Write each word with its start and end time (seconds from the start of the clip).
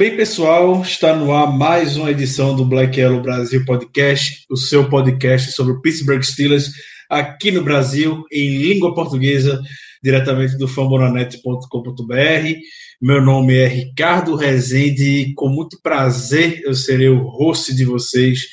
bem, 0.00 0.16
pessoal. 0.16 0.80
Está 0.80 1.14
no 1.14 1.30
ar 1.30 1.52
mais 1.52 1.94
uma 1.94 2.10
edição 2.10 2.56
do 2.56 2.64
Black 2.64 2.98
Yellow 2.98 3.20
Brasil 3.20 3.62
Podcast, 3.66 4.46
o 4.48 4.56
seu 4.56 4.88
podcast 4.88 5.52
sobre 5.52 5.74
o 5.74 5.82
Pittsburgh 5.82 6.22
Steelers 6.22 6.70
aqui 7.10 7.50
no 7.50 7.62
Brasil, 7.62 8.24
em 8.32 8.62
língua 8.62 8.94
portuguesa, 8.94 9.60
diretamente 10.02 10.56
do 10.56 10.66
fambonanet.com.br. 10.66 12.14
Meu 12.98 13.20
nome 13.20 13.54
é 13.58 13.66
Ricardo 13.66 14.36
Rezende 14.36 15.04
e 15.04 15.34
com 15.34 15.50
muito 15.50 15.78
prazer 15.82 16.62
eu 16.64 16.72
serei 16.72 17.10
o 17.10 17.28
host 17.28 17.74
de 17.74 17.84
vocês 17.84 18.46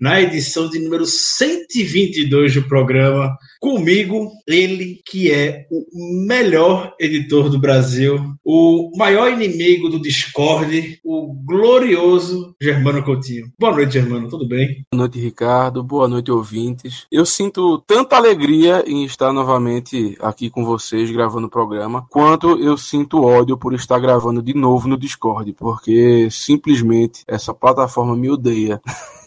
na 0.00 0.22
edição 0.22 0.70
de 0.70 0.78
número 0.78 1.06
122 1.06 2.54
do 2.54 2.68
programa. 2.68 3.36
Comigo, 3.64 4.30
ele 4.46 5.00
que 5.06 5.32
é 5.32 5.66
o 5.70 6.26
melhor 6.26 6.94
editor 7.00 7.48
do 7.48 7.58
Brasil, 7.58 8.20
o 8.44 8.90
maior 8.94 9.32
inimigo 9.32 9.88
do 9.88 9.98
Discord, 9.98 11.00
o 11.02 11.32
glorioso 11.32 12.54
Germano 12.60 13.02
Coutinho. 13.02 13.50
Boa 13.58 13.72
noite, 13.72 13.94
Germano, 13.94 14.28
tudo 14.28 14.46
bem? 14.46 14.84
Boa 14.92 15.04
noite, 15.04 15.18
Ricardo. 15.18 15.82
Boa 15.82 16.06
noite, 16.06 16.30
ouvintes. 16.30 17.06
Eu 17.10 17.24
sinto 17.24 17.78
tanta 17.86 18.16
alegria 18.16 18.84
em 18.86 19.02
estar 19.02 19.32
novamente 19.32 20.14
aqui 20.20 20.50
com 20.50 20.62
vocês 20.62 21.10
gravando 21.10 21.46
o 21.46 21.50
programa, 21.50 22.06
quanto 22.10 22.62
eu 22.62 22.76
sinto 22.76 23.24
ódio 23.24 23.56
por 23.56 23.72
estar 23.72 23.98
gravando 23.98 24.42
de 24.42 24.52
novo 24.52 24.86
no 24.86 24.98
Discord, 24.98 25.54
porque 25.54 26.28
simplesmente 26.30 27.22
essa 27.26 27.54
plataforma 27.54 28.14
me 28.14 28.28
odeia. 28.28 28.78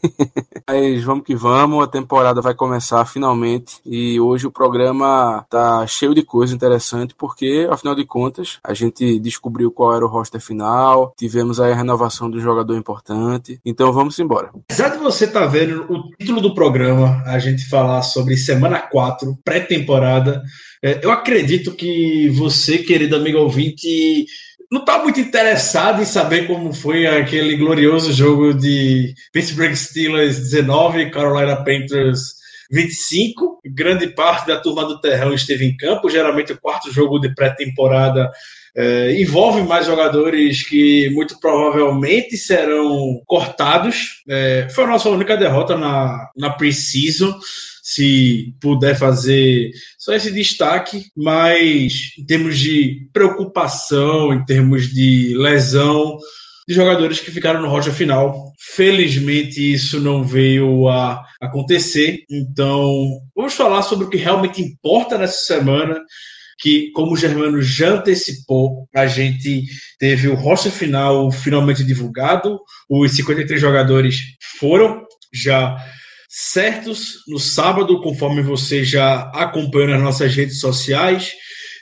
Mas 0.68 1.04
vamos 1.04 1.24
que 1.24 1.36
vamos, 1.36 1.84
a 1.84 1.88
temporada 1.88 2.42
vai 2.42 2.54
começar 2.54 3.06
finalmente 3.06 3.78
e 3.86 4.20
hoje 4.20 4.46
o 4.46 4.52
programa 4.52 5.46
tá 5.50 5.88
cheio 5.88 6.14
de 6.14 6.24
coisa 6.24 6.54
interessante 6.54 7.16
porque, 7.18 7.68
afinal 7.72 7.96
de 7.96 8.06
contas, 8.06 8.60
a 8.64 8.74
gente 8.74 9.18
descobriu 9.20 9.72
qual 9.72 9.96
era 9.96 10.06
o 10.06 10.10
roster 10.10 10.42
final, 10.42 11.14
tivemos 11.18 11.60
aí 11.60 11.72
a 11.72 11.76
renovação 11.76 12.30
do 12.30 12.40
jogador 12.40 12.76
importante, 12.76 13.60
então 13.66 13.94
vamos 13.94 14.20
embora. 14.20 14.50
Apesar 14.70 14.90
de 14.90 14.98
você 14.98 15.26
tá 15.26 15.46
vendo 15.46 15.86
o 15.90 16.10
título 16.18 16.42
do 16.42 16.54
programa, 16.54 17.24
a 17.26 17.40
gente 17.40 17.68
falar 17.70 18.02
sobre 18.02 18.36
semana 18.36 18.80
4, 18.80 19.38
pré-temporada, 19.44 20.44
é, 20.84 21.00
eu 21.04 21.12
acredito 21.12 21.74
que 21.74 22.30
você, 22.30 22.80
querido 22.80 23.16
amigo 23.16 23.40
ouvinte, 23.40 24.26
não 24.72 24.82
está 24.82 25.02
muito 25.02 25.20
interessado 25.20 26.02
em 26.02 26.06
saber 26.06 26.46
como 26.46 26.74
foi 26.74 27.08
aquele 27.08 27.56
glorioso 27.56 28.12
jogo 28.12 28.54
de 28.54 29.14
Pittsburgh 29.32 29.74
Steelers 29.74 30.40
19 30.40 31.10
Carolina 31.10 31.56
Panthers 31.58 32.36
25. 32.70 33.62
Grande 33.66 34.08
parte 34.08 34.48
da 34.48 34.60
turma 34.60 34.86
do 34.86 35.00
Terrão 35.00 35.34
esteve 35.34 35.66
em 35.66 35.76
campo. 35.78 36.10
Geralmente 36.10 36.52
o 36.52 36.60
quarto 36.60 36.92
jogo 36.92 37.20
de 37.20 37.34
pré-temporada 37.34 38.30
é, 38.76 39.20
envolve 39.22 39.64
mais 39.64 39.86
jogadores 39.86 40.68
que 40.68 41.10
muito 41.12 41.40
provavelmente 41.40 42.38
serão 42.38 43.22
cortados. 43.26 44.22
É, 44.28 44.68
foi 44.70 44.84
a 44.84 44.88
nossa 44.88 45.10
única 45.10 45.38
derrota 45.38 45.78
na, 45.78 46.30
na 46.36 46.50
pre-season 46.52 47.34
se 47.90 48.54
puder 48.60 48.98
fazer 48.98 49.72
só 49.98 50.14
esse 50.14 50.30
destaque, 50.30 51.06
mas 51.16 52.12
em 52.20 52.26
termos 52.26 52.60
de 52.60 53.08
preocupação, 53.14 54.34
em 54.34 54.44
termos 54.44 54.94
de 54.94 55.34
lesão, 55.38 56.18
de 56.68 56.76
jogadores 56.76 57.22
que 57.22 57.32
ficaram 57.32 57.62
no 57.62 57.70
rocha 57.70 57.94
final. 57.94 58.52
Felizmente 58.60 59.74
isso 59.74 60.02
não 60.02 60.22
veio 60.22 60.90
a 60.90 61.24
acontecer. 61.40 62.26
Então, 62.30 63.22
vamos 63.34 63.54
falar 63.54 63.82
sobre 63.84 64.06
o 64.06 64.10
que 64.10 64.18
realmente 64.18 64.62
importa 64.62 65.18
nessa 65.18 65.46
semana. 65.46 65.98
Que, 66.60 66.92
como 66.92 67.14
o 67.14 67.18
Germano 67.18 67.62
já 67.62 67.92
antecipou, 67.92 68.86
a 68.94 69.08
gente 69.08 69.64
teve 69.98 70.28
o 70.28 70.36
rocha 70.36 70.70
final 70.70 71.32
finalmente 71.32 71.86
divulgado. 71.86 72.60
Os 72.90 73.16
53 73.16 73.62
jogadores 73.62 74.18
foram 74.60 75.06
já 75.34 75.78
certos 76.28 77.24
no 77.28 77.40
sábado, 77.40 78.02
conforme 78.02 78.42
você 78.42 78.84
já 78.84 79.22
acompanha 79.34 79.90
nas 79.90 80.02
nossas 80.02 80.36
redes 80.36 80.60
sociais. 80.60 81.34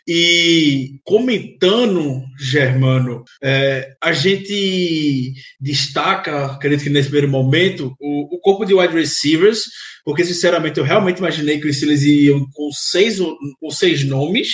E 0.08 1.00
comentando, 1.04 2.22
Germano, 2.40 3.24
é, 3.44 3.90
a 4.00 4.14
gente 4.14 5.34
destaca, 5.60 6.46
acredito 6.46 6.84
que 6.84 6.92
nesse 6.92 7.10
primeiro 7.10 7.32
momento, 7.32 7.96
o, 8.00 8.36
o, 8.36 8.40
corpo 8.40 8.66
de 8.66 8.76
wide 8.76 8.94
receivers, 8.94 9.64
porque 10.04 10.24
sinceramente 10.24 10.78
eu 10.78 10.84
realmente 10.84 11.18
imaginei 11.18 11.60
que 11.60 11.68
os 11.68 11.78
Steelers 11.78 12.04
iam 12.04 12.46
com 12.54 12.70
seis, 12.72 13.18
com 13.60 13.70
seis 13.72 14.04
nomes. 14.04 14.50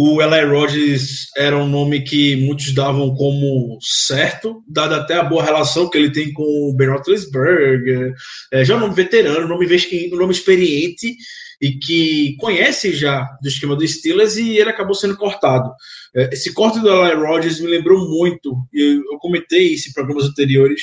O 0.00 0.22
Eli 0.22 0.44
Rogers 0.44 1.26
era 1.36 1.58
um 1.58 1.66
nome 1.66 2.04
que 2.04 2.36
muitos 2.36 2.72
davam 2.72 3.16
como 3.16 3.76
certo, 3.80 4.62
dada 4.64 4.98
até 4.98 5.14
a 5.14 5.24
boa 5.24 5.42
relação 5.42 5.90
que 5.90 5.98
ele 5.98 6.12
tem 6.12 6.32
com 6.32 6.44
o 6.44 6.72
Ben 6.72 6.88
Roethlisberger, 6.88 8.14
é, 8.52 8.64
já 8.64 8.74
é 8.74 8.76
um 8.76 8.80
nome 8.80 8.94
veterano, 8.94 9.44
um 9.44 9.48
nome, 9.48 9.66
um 9.66 10.16
nome 10.16 10.32
experiente 10.32 11.16
e 11.60 11.72
que 11.72 12.36
conhece 12.38 12.92
já 12.92 13.26
do 13.42 13.48
esquema 13.48 13.74
dos 13.74 13.90
Steelers 13.90 14.36
e 14.36 14.56
ele 14.56 14.70
acabou 14.70 14.94
sendo 14.94 15.16
cortado. 15.16 15.68
É, 16.14 16.30
esse 16.32 16.54
corte 16.54 16.78
do 16.78 16.88
Eli 16.88 17.16
Rogers 17.16 17.58
me 17.58 17.66
lembrou 17.66 18.08
muito, 18.08 18.56
eu, 18.72 19.02
eu 19.10 19.18
comentei 19.18 19.72
isso 19.72 19.88
em 19.88 19.92
programas 19.92 20.26
anteriores, 20.26 20.82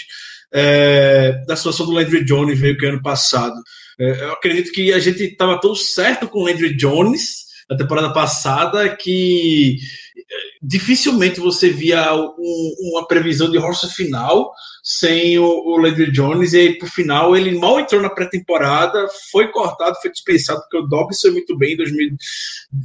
é, 0.53 1.41
da 1.47 1.55
situação 1.55 1.85
do 1.85 1.93
Landry 1.93 2.25
Jones 2.25 2.59
veio 2.59 2.77
que 2.77 2.85
ano 2.85 3.01
passado. 3.01 3.55
É, 3.97 4.25
eu 4.25 4.33
acredito 4.33 4.73
que 4.73 4.91
a 4.91 4.99
gente 4.99 5.23
estava 5.23 5.57
tão 5.57 5.73
certo 5.73 6.27
com 6.27 6.39
o 6.39 6.45
Landry 6.45 6.75
Jones 6.75 7.44
da 7.69 7.77
temporada 7.77 8.13
passada 8.13 8.95
que 8.95 9.77
eh, 10.17 10.21
dificilmente 10.61 11.39
você 11.39 11.69
via 11.69 12.13
um, 12.13 12.75
uma 12.91 13.07
previsão 13.07 13.49
de 13.49 13.57
roça 13.57 13.87
final 13.87 14.51
sem 14.87 15.39
o, 15.39 15.45
o 15.45 16.11
Jones, 16.11 16.53
e 16.53 16.59
aí, 16.59 16.77
por 16.77 16.87
final, 16.87 17.35
ele 17.35 17.57
mal 17.57 17.79
entrou 17.79 17.99
na 17.99 18.09
pré-temporada, 18.09 19.07
foi 19.31 19.47
cortado, 19.47 19.95
foi 19.99 20.11
dispensado, 20.11 20.61
porque 20.61 20.77
o 20.77 20.87
Dobbs 20.87 21.21
foi 21.21 21.31
muito 21.31 21.57
bem 21.57 21.73
em 21.73 21.77
2000, 21.77 22.09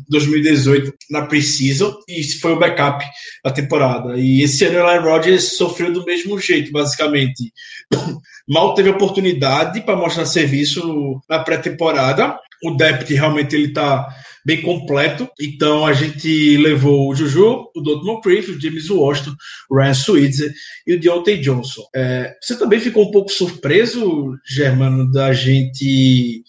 2018 0.09 0.95
na 1.11 1.27
Precision, 1.27 1.93
e 2.09 2.25
foi 2.41 2.55
o 2.55 2.59
backup 2.59 3.05
da 3.45 3.51
temporada. 3.51 4.17
E 4.17 4.43
esse 4.43 4.65
ano 4.65 4.79
o 4.79 4.87
Aaron 4.87 5.11
Rodgers 5.11 5.59
sofreu 5.59 5.93
do 5.93 6.03
mesmo 6.07 6.41
jeito, 6.41 6.73
basicamente. 6.73 7.53
Mal 8.49 8.73
teve 8.73 8.89
oportunidade 8.89 9.83
para 9.83 9.95
mostrar 9.95 10.25
serviço 10.25 11.21
na 11.29 11.41
pré-temporada. 11.41 12.35
O 12.65 12.71
depth 12.71 13.11
realmente 13.11 13.55
ele 13.55 13.69
está 13.69 14.09
bem 14.45 14.63
completo. 14.63 15.29
Então 15.41 15.87
a 15.87 15.93
gente 15.93 16.57
levou 16.57 17.11
o 17.11 17.15
Juju, 17.15 17.71
o 17.75 17.81
Dalton 17.81 18.05
Moncrief, 18.05 18.51
o 18.51 18.61
James 18.61 18.89
Washington, 18.91 19.35
o 19.69 19.77
Ryan 19.77 19.95
Switzer 19.95 20.53
e 20.87 20.95
o 20.95 21.01
Deontay 21.01 21.39
Johnson. 21.39 21.83
É, 21.95 22.35
você 22.41 22.59
também 22.59 22.81
ficou 22.81 23.09
um 23.09 23.11
pouco 23.11 23.31
surpreso, 23.31 24.37
Germano, 24.47 25.11
da 25.11 25.33
gente 25.33 26.43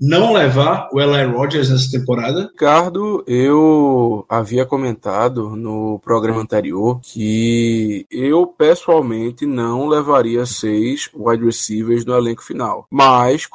não 0.00 0.32
levar 0.32 0.88
o 0.92 1.00
Eli 1.00 1.24
Rogers 1.32 1.70
nessa 1.70 1.90
temporada? 1.90 2.50
Ricardo, 2.52 3.24
eu 3.26 4.24
havia 4.28 4.64
comentado 4.64 5.56
no 5.56 5.98
programa 5.98 6.40
anterior 6.40 7.00
que 7.02 8.06
eu 8.10 8.46
pessoalmente 8.46 9.44
não 9.44 9.88
levaria 9.88 10.46
seis 10.46 11.10
wide 11.14 11.44
receivers 11.44 12.04
no 12.04 12.14
elenco 12.14 12.44
final. 12.44 12.86
Mas, 12.90 13.48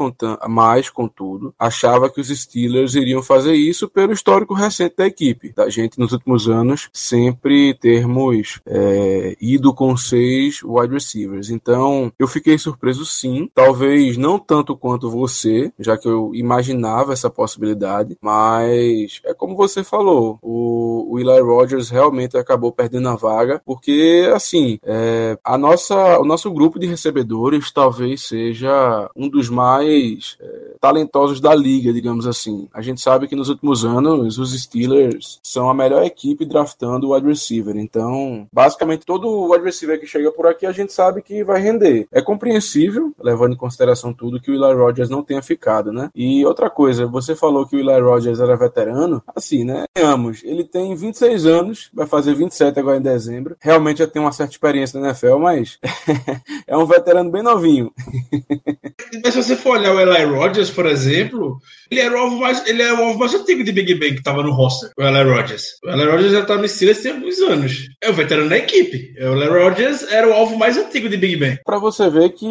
mas 0.50 0.90
contudo, 0.90 1.54
achava 1.57 2.10
que 2.10 2.19
os 2.19 2.28
Steelers 2.28 2.96
iriam 2.96 3.24
fazer 3.24 3.54
isso 3.54 3.88
pelo 3.88 4.13
histórico 4.13 4.54
recente 4.54 4.96
da 4.98 5.07
equipe. 5.07 5.54
Da 5.54 5.69
gente 5.69 5.98
nos 5.98 6.12
últimos 6.12 6.50
anos 6.50 6.89
sempre 6.92 7.74
termos 7.75 8.60
é, 8.66 9.36
ido 9.39 9.74
com 9.74 9.96
seis 9.96 10.62
wide 10.63 10.94
receivers. 10.94 11.50
Então, 11.50 12.12
eu 12.19 12.28
fiquei 12.28 12.57
surpreso 12.57 13.06
sim. 13.06 13.50
Talvez 13.54 14.18
não 14.18 14.38
tanto 14.38 14.75
quanto 14.75 15.10
você, 15.10 15.72
já 15.80 15.98
que 15.98 16.07
eu 16.07 16.33
imaginava 16.34 17.14
essa 17.14 17.30
possibilidade, 17.30 18.18
mas 18.22 19.22
é 19.26 19.34
como 19.34 19.56
você 19.56 19.84
falou, 19.84 20.40
o, 20.42 21.14
o 21.14 21.20
Eli 21.20 21.42
Rogers 21.42 21.90
realmente 21.90 22.38
acabou 22.38 22.72
perdendo 22.72 23.10
a 23.10 23.16
vaga, 23.16 23.62
porque 23.66 24.30
assim, 24.34 24.80
é, 24.84 25.38
a 25.44 25.58
nossa, 25.58 26.20
o 26.20 26.26
nosso 26.26 26.52
grupo 26.52 26.80
de 26.80 26.88
recebedores 26.88 27.72
talvez 27.72 28.28
seja 28.28 29.10
um 29.16 29.30
dos 29.30 29.50
mais, 29.50 30.38
é, 30.40 30.76
talentosos 30.80 31.40
da 31.40 31.54
liga, 31.56 31.94
digamos 31.94 32.28
assim. 32.28 32.68
A 32.74 32.82
gente 32.82 33.02
sabe 33.02 33.28
que 33.28 33.36
nos 33.36 33.50
últimos 33.50 33.86
anos 33.86 34.38
os 34.38 34.60
Steelers 34.60 35.40
são 35.44 35.70
a 35.70 35.74
melhor 35.74 36.04
equipe 36.04 36.46
draftando 36.46 37.08
o 37.08 37.16
wide 37.16 37.28
receiver. 37.28 37.76
Então, 37.78 38.48
basicamente 38.52 39.06
todo 39.06 39.52
wide 39.52 39.64
receiver 39.64 40.00
que 40.00 40.08
chega 40.08 40.32
por 40.32 40.48
aqui 40.48 40.66
a 40.66 40.72
gente 40.72 40.94
sabe 40.94 41.22
que 41.22 41.44
vai 41.44 41.62
render. 41.62 42.08
É 42.12 42.22
compreensível, 42.22 43.14
levando 43.20 43.54
em 43.54 43.58
consideração 43.58 44.14
tudo, 44.14 44.42
que 44.42 44.52
o 44.52 44.54
Eli 44.54 44.74
Rogers 44.74 45.10
não 45.10 45.24
tenha 45.24 45.42
ficado, 45.42 45.92
né? 45.92 46.10
E 46.16 46.23
outra 46.46 46.70
coisa, 46.70 47.06
você 47.08 47.36
falou 47.36 47.66
que 47.66 47.75
o 47.75 47.80
Eli 47.80 48.00
Rogers 48.00 48.40
era 48.40 48.56
veterano, 48.56 49.22
assim, 49.36 49.64
né? 49.64 49.86
Ambos. 49.98 50.42
Ele 50.44 50.64
tem 50.64 50.96
26 50.96 51.46
anos, 51.46 51.90
vai 51.94 52.06
fazer 52.06 52.34
27 52.36 52.80
agora 52.80 52.98
em 52.98 53.02
dezembro. 53.02 53.56
Realmente 53.60 54.00
já 54.00 54.08
tem 54.08 54.22
uma 54.22 54.31
certa 54.31 54.54
experiência 54.54 55.00
na 55.00 55.08
NFL, 55.08 55.38
mas 55.38 55.80
é 56.68 56.78
um 56.78 56.86
veterano 56.86 57.31
bem 57.31 57.44
novinho. 57.44 57.92
Mas 59.24 59.34
se 59.34 59.42
você 59.42 59.56
for 59.56 59.78
olhar 59.78 59.96
o 59.96 60.00
Eli 60.02 60.25
Rogers, 60.25 60.70
por 60.70 60.86
exemplo, 60.86 61.58
ele 61.90 62.02
era 62.02 62.14
o 62.14 62.18
alvo 62.18 62.38
mais, 62.38 62.68
ele 62.68 62.81
é 62.81 62.94
o 62.94 63.04
alvo 63.04 63.20
mais 63.20 63.34
antigo 63.34 63.64
de 63.64 63.72
Big 63.72 63.94
Bang 63.96 64.12
que 64.14 64.20
estava 64.20 64.44
no 64.44 64.52
roster, 64.52 64.92
o 64.98 65.02
Eli 65.02 65.24
Rogers. 65.24 65.78
O 65.86 65.90
Eli 65.90 66.04
Rogers 66.04 66.31
já 66.34 66.46
tá 66.46 66.58
no 66.58 66.68
Steelers 66.68 67.02
tem 67.02 67.14
alguns 67.14 67.40
anos. 67.40 67.88
É 68.02 68.10
o 68.10 68.14
veterano 68.14 68.50
da 68.50 68.58
equipe. 68.58 69.16
O 69.18 69.34
Eli 69.34 69.48
Rogers 69.48 70.12
era 70.12 70.28
o 70.28 70.34
alvo 70.34 70.58
mais 70.58 70.78
antigo 70.78 71.08
de 71.08 71.16
Big 71.16 71.38
Bang. 71.38 71.60
Para 71.64 71.80
você 71.80 72.10
ver 72.10 72.31
que 72.31 72.46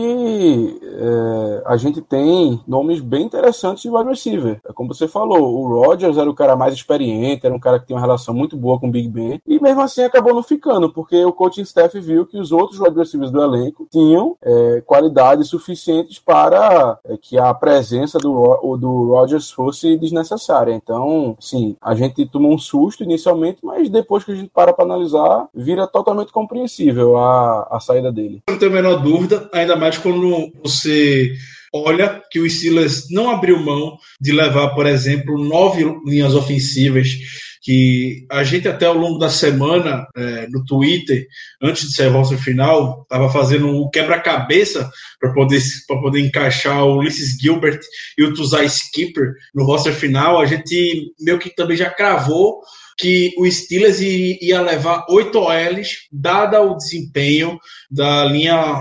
é, 0.83 1.63
a 1.67 1.77
gente 1.77 2.01
tem 2.01 2.59
nomes 2.67 3.01
bem 3.01 3.25
interessantes 3.25 3.83
de 3.83 3.91
wide 3.91 4.09
receiver. 4.09 4.59
É 4.67 4.73
como 4.73 4.95
você 4.95 5.07
falou, 5.07 5.55
o 5.55 5.69
Rogers 5.69 6.17
era 6.17 6.31
o 6.31 6.35
cara 6.35 6.57
mais 6.57 6.73
experiente, 6.73 7.45
era 7.45 7.55
um 7.55 7.61
cara 7.61 7.79
que 7.79 7.87
tem 7.87 7.95
uma 7.95 8.01
relação 8.01 8.33
muito 8.33 8.57
boa 8.57 8.81
com 8.81 8.89
o 8.89 8.91
Big 8.91 9.09
Ben, 9.09 9.41
e 9.47 9.61
mesmo 9.61 9.83
assim 9.83 10.03
acabou 10.05 10.35
não 10.35 10.43
ficando, 10.43 10.91
porque 10.91 11.23
o 11.23 11.33
coaching 11.33 11.63
staff 11.63 11.99
viu 12.01 12.25
que 12.25 12.39
os 12.39 12.51
outros 12.51 12.81
wide 12.81 12.97
receivers 12.97 13.31
do 13.31 13.43
elenco 13.43 13.87
tinham 13.91 14.37
é, 14.43 14.83
qualidades 14.87 15.49
suficientes 15.49 16.19
para 16.19 16.62
é, 17.07 17.17
que 17.17 17.39
a 17.39 17.53
presença 17.55 18.19
do, 18.19 18.77
do 18.77 19.09
Rogers 19.11 19.51
fosse 19.51 19.97
desnecessária. 19.97 20.73
Então, 20.73 21.37
sim, 21.41 21.77
a 21.81 21.95
gente 21.95 22.27
tomou 22.27 22.55
um 22.55 22.59
susto 22.59 23.03
inicialmente, 23.03 23.59
mas 23.63 23.89
depois 23.89 24.25
que 24.25 24.33
a 24.33 24.35
gente 24.35 24.51
para 24.53 24.73
para 24.73 24.85
analisar, 24.85 25.47
vira 25.55 25.87
totalmente 25.87 26.33
compreensível 26.33 27.17
a, 27.17 27.69
a 27.71 27.81
saída 27.81 28.13
dele. 28.13 28.43
Não 28.49 28.59
tenho 28.59 28.71
a 28.71 28.75
menor 28.75 29.03
dúvida, 29.03 29.49
ainda 29.53 29.77
mais 29.77 29.99
quando 29.99 30.53
você 30.63 31.33
olha 31.75 32.23
que 32.31 32.39
o 32.39 32.49
Steelers 32.49 33.11
não 33.11 33.31
abriu 33.31 33.59
mão 33.59 33.97
de 34.21 34.33
levar, 34.33 34.75
por 34.75 34.87
exemplo, 34.87 35.39
nove 35.39 35.85
linhas 36.05 36.35
ofensivas 36.35 37.19
que 37.63 38.27
a 38.29 38.43
gente 38.43 38.69
até 38.69 38.87
ao 38.87 38.95
longo 38.95 39.19
da 39.19 39.31
semana 39.31 40.07
é, 40.17 40.49
no 40.49 40.65
Twitter, 40.65 41.27
antes 41.63 41.89
de 41.89 41.95
ser 41.95 42.09
o 42.09 42.13
roster 42.13 42.39
final, 42.39 43.03
estava 43.03 43.31
fazendo 43.31 43.69
um 43.69 43.89
quebra-cabeça 43.89 44.91
para 45.21 45.33
poder, 45.33 45.63
poder 45.87 46.21
encaixar 46.21 46.85
o 46.85 46.99
Ulysses 46.99 47.39
Gilbert 47.41 47.79
e 48.19 48.25
o 48.25 48.35
Tuzai 48.35 48.67
Skipper 48.67 49.33
no 49.55 49.65
roster 49.65 49.95
final. 49.95 50.41
A 50.41 50.47
gente 50.47 51.13
meio 51.21 51.39
que 51.39 51.55
também 51.55 51.77
já 51.77 51.89
cravou 51.89 52.61
que 52.99 53.33
o 53.39 53.51
Steelers 53.51 54.01
ia 54.01 54.61
levar 54.61 55.07
oito 55.09 55.39
OLs, 55.39 56.09
dada 56.11 56.61
o 56.61 56.77
desempenho 56.77 57.59
da 57.91 58.25
linha 58.25 58.81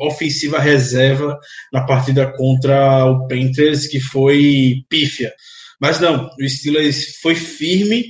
ofensiva 0.00 0.58
reserva 0.58 1.38
na 1.72 1.84
partida 1.84 2.32
contra 2.36 3.04
o 3.06 3.26
Panthers, 3.26 3.86
que 3.86 4.00
foi 4.00 4.84
pífia. 4.88 5.32
Mas 5.84 6.00
não, 6.00 6.30
o 6.40 6.48
Steelers 6.48 7.18
foi 7.20 7.34
firme, 7.34 8.06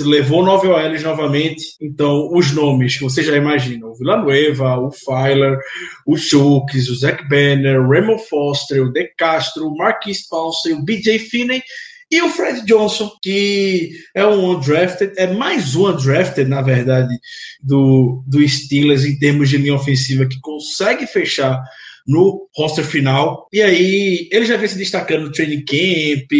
levou 0.00 0.44
nove 0.44 0.66
OLs 0.66 1.04
novamente. 1.04 1.62
Então, 1.80 2.28
os 2.32 2.50
nomes 2.50 2.96
que 2.96 3.04
você 3.04 3.22
já 3.22 3.36
imagina: 3.36 3.86
o 3.86 3.94
Villanueva, 3.94 4.76
o 4.80 4.90
Filer, 4.90 5.56
o 6.04 6.16
Chooks, 6.16 6.88
o 6.88 6.96
Zach 6.96 7.22
Banner, 7.28 7.80
o 7.80 7.88
Raymond 7.88 8.20
Foster, 8.28 8.82
o 8.82 8.92
De 8.92 9.06
Castro, 9.16 9.68
o 9.68 9.76
Marquis 9.76 10.26
Paulson, 10.26 10.70
o 10.70 10.84
BJ 10.84 11.20
Finney 11.20 11.62
e 12.10 12.20
o 12.22 12.28
Fred 12.28 12.66
Johnson, 12.66 13.08
que 13.22 13.92
é 14.12 14.26
um 14.26 14.56
undrafted, 14.56 15.12
é 15.16 15.28
mais 15.28 15.76
um 15.76 15.86
undrafted, 15.86 16.50
na 16.50 16.60
verdade, 16.60 17.16
do, 17.62 18.20
do 18.26 18.48
Steelers 18.48 19.04
em 19.04 19.16
termos 19.16 19.48
de 19.48 19.58
linha 19.58 19.76
ofensiva, 19.76 20.26
que 20.26 20.40
consegue 20.40 21.06
fechar 21.06 21.62
no 22.06 22.48
roster 22.56 22.84
final. 22.84 23.48
E 23.52 23.62
aí, 23.62 24.28
ele 24.30 24.44
já 24.44 24.56
vem 24.56 24.68
se 24.68 24.78
destacando 24.78 25.24
no 25.24 25.32
training 25.32 25.64
camp, 25.64 26.30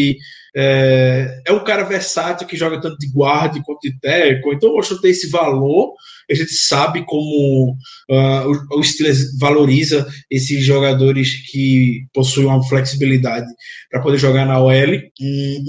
é, 0.59 1.43
é 1.45 1.53
um 1.53 1.63
cara 1.63 1.85
versátil 1.85 2.47
que 2.47 2.57
joga 2.57 2.81
tanto 2.81 2.97
de 2.97 3.09
guarda 3.09 3.63
quanto 3.63 3.83
de 3.83 3.99
teco, 4.01 4.55
então 4.55 4.79
acho 4.79 4.97
que 4.97 5.03
tem 5.03 5.11
esse 5.11 5.29
valor. 5.29 5.93
A 6.31 6.35
gente 6.35 6.55
sabe 6.55 7.05
como 7.05 7.77
uh, 8.11 8.67
o, 8.73 8.81
o 8.81 8.83
Steelers 8.83 9.39
valoriza 9.39 10.07
esses 10.31 10.65
jogadores 10.65 11.47
que 11.51 12.07
possuem 12.15 12.47
uma 12.47 12.67
flexibilidade 12.67 13.47
para 13.91 14.01
poder 14.01 14.17
jogar 14.17 14.47
na 14.47 14.59
OL. 14.59 14.99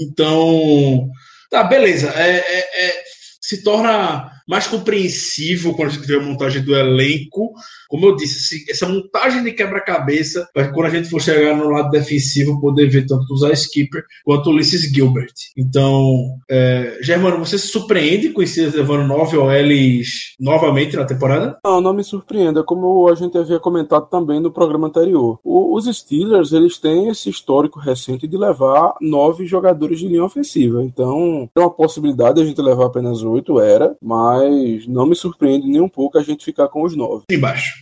Então, 0.00 1.08
tá, 1.50 1.64
beleza. 1.64 2.08
É, 2.16 2.38
é, 2.38 2.86
é, 2.86 3.02
se 3.42 3.62
torna 3.62 4.37
mais 4.48 4.66
compreensível 4.66 5.74
quando 5.74 5.88
a 5.88 5.92
gente 5.92 6.06
vê 6.06 6.16
a 6.16 6.22
montagem 6.22 6.62
do 6.62 6.74
elenco. 6.74 7.52
Como 7.88 8.06
eu 8.06 8.16
disse, 8.16 8.64
essa 8.70 8.88
montagem 8.88 9.42
de 9.44 9.52
quebra-cabeça, 9.52 10.48
para 10.54 10.72
quando 10.72 10.86
a 10.86 10.90
gente 10.90 11.10
for 11.10 11.20
chegar 11.20 11.54
no 11.54 11.68
lado 11.68 11.90
defensivo, 11.90 12.60
poder 12.60 12.88
ver 12.88 13.06
tanto 13.06 13.26
o 13.32 13.52
Skipper 13.52 14.04
quanto 14.24 14.48
o 14.48 14.52
Ulysses 14.52 14.82
Gilbert. 14.90 15.32
Então, 15.56 16.38
é, 16.50 16.98
Germano, 17.02 17.38
você 17.38 17.58
se 17.58 17.68
surpreende 17.68 18.30
com 18.30 18.42
esse 18.42 18.64
levando 18.66 19.06
nove 19.06 19.36
OLs 19.36 20.34
novamente 20.40 20.96
na 20.96 21.04
temporada? 21.04 21.58
Não, 21.64 21.80
não 21.80 21.92
me 21.92 22.02
surpreenda, 22.02 22.62
como 22.62 23.08
a 23.08 23.14
gente 23.14 23.36
havia 23.36 23.58
comentado 23.58 24.08
também 24.08 24.40
no 24.40 24.50
programa 24.50 24.88
anterior. 24.88 25.38
O, 25.44 25.76
os 25.76 25.84
Steelers, 25.84 26.52
eles 26.52 26.78
têm 26.78 27.08
esse 27.08 27.28
histórico 27.28 27.78
recente 27.78 28.26
de 28.26 28.36
levar 28.36 28.94
nove 29.00 29.44
jogadores 29.46 29.98
de 29.98 30.08
linha 30.08 30.24
ofensiva. 30.24 30.82
Então, 30.82 31.48
é 31.54 31.60
uma 31.60 31.70
possibilidade 31.70 32.36
de 32.36 32.42
a 32.42 32.46
gente 32.46 32.60
levar 32.60 32.86
apenas 32.86 33.22
oito, 33.22 33.60
era, 33.60 33.96
mas 34.02 34.37
mas 34.38 34.86
não 34.86 35.06
me 35.06 35.16
surpreende 35.16 35.66
nem 35.66 35.80
um 35.80 35.88
pouco 35.88 36.18
a 36.18 36.22
gente 36.22 36.44
ficar 36.44 36.68
com 36.68 36.84
os 36.84 36.94
nove. 36.94 37.24
Embaixo. 37.30 37.74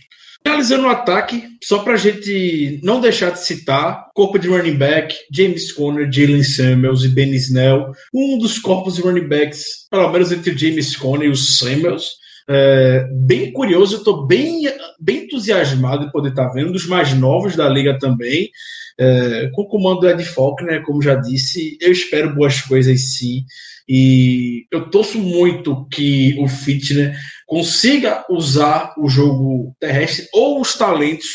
Finalizando 0.45 0.87
o 0.87 0.89
ataque, 0.89 1.43
só 1.61 1.79
para 1.79 1.93
a 1.93 1.97
gente 1.97 2.79
não 2.81 3.01
deixar 3.01 3.31
de 3.31 3.43
citar, 3.43 4.09
corpo 4.15 4.39
de 4.39 4.47
running 4.47 4.77
back, 4.77 5.13
James 5.31 5.71
Conner, 5.73 6.09
Jalen 6.09 6.43
Samuels 6.43 7.03
e 7.03 7.09
Ben 7.09 7.33
Snell, 7.33 7.91
um 8.13 8.37
dos 8.37 8.57
corpos 8.57 8.95
de 8.95 9.01
running 9.01 9.27
backs, 9.27 9.87
pelo 9.91 10.09
menos 10.09 10.31
entre 10.31 10.51
o 10.51 10.57
James 10.57 10.95
Conner 10.95 11.27
e 11.27 11.31
o 11.31 11.35
Samuels, 11.35 12.11
é, 12.49 13.05
bem 13.11 13.51
curioso, 13.51 13.95
eu 13.95 13.99
estou 13.99 14.25
bem, 14.25 14.61
bem 14.97 15.25
entusiasmado 15.25 16.05
de 16.05 16.11
poder 16.13 16.29
estar 16.29 16.47
tá 16.47 16.53
vendo, 16.53 16.69
um 16.69 16.73
dos 16.73 16.87
mais 16.87 17.13
novos 17.13 17.57
da 17.57 17.67
liga 17.67 17.99
também, 17.99 18.49
é, 18.97 19.49
com 19.53 19.63
o 19.63 19.67
comando 19.67 19.99
do 19.99 20.09
Ed 20.09 20.23
Faulkner, 20.23 20.81
como 20.83 21.01
já 21.01 21.15
disse, 21.15 21.77
eu 21.81 21.91
espero 21.91 22.33
boas 22.33 22.61
coisas 22.61 23.17
sim. 23.17 23.43
E 23.87 24.65
eu 24.71 24.89
torço 24.89 25.17
muito 25.17 25.87
que 25.89 26.35
o 26.39 26.47
Fitner 26.47 27.15
consiga 27.45 28.25
usar 28.29 28.93
o 28.97 29.07
jogo 29.07 29.75
terrestre 29.79 30.27
ou 30.33 30.59
os 30.59 30.75
talentos 30.75 31.27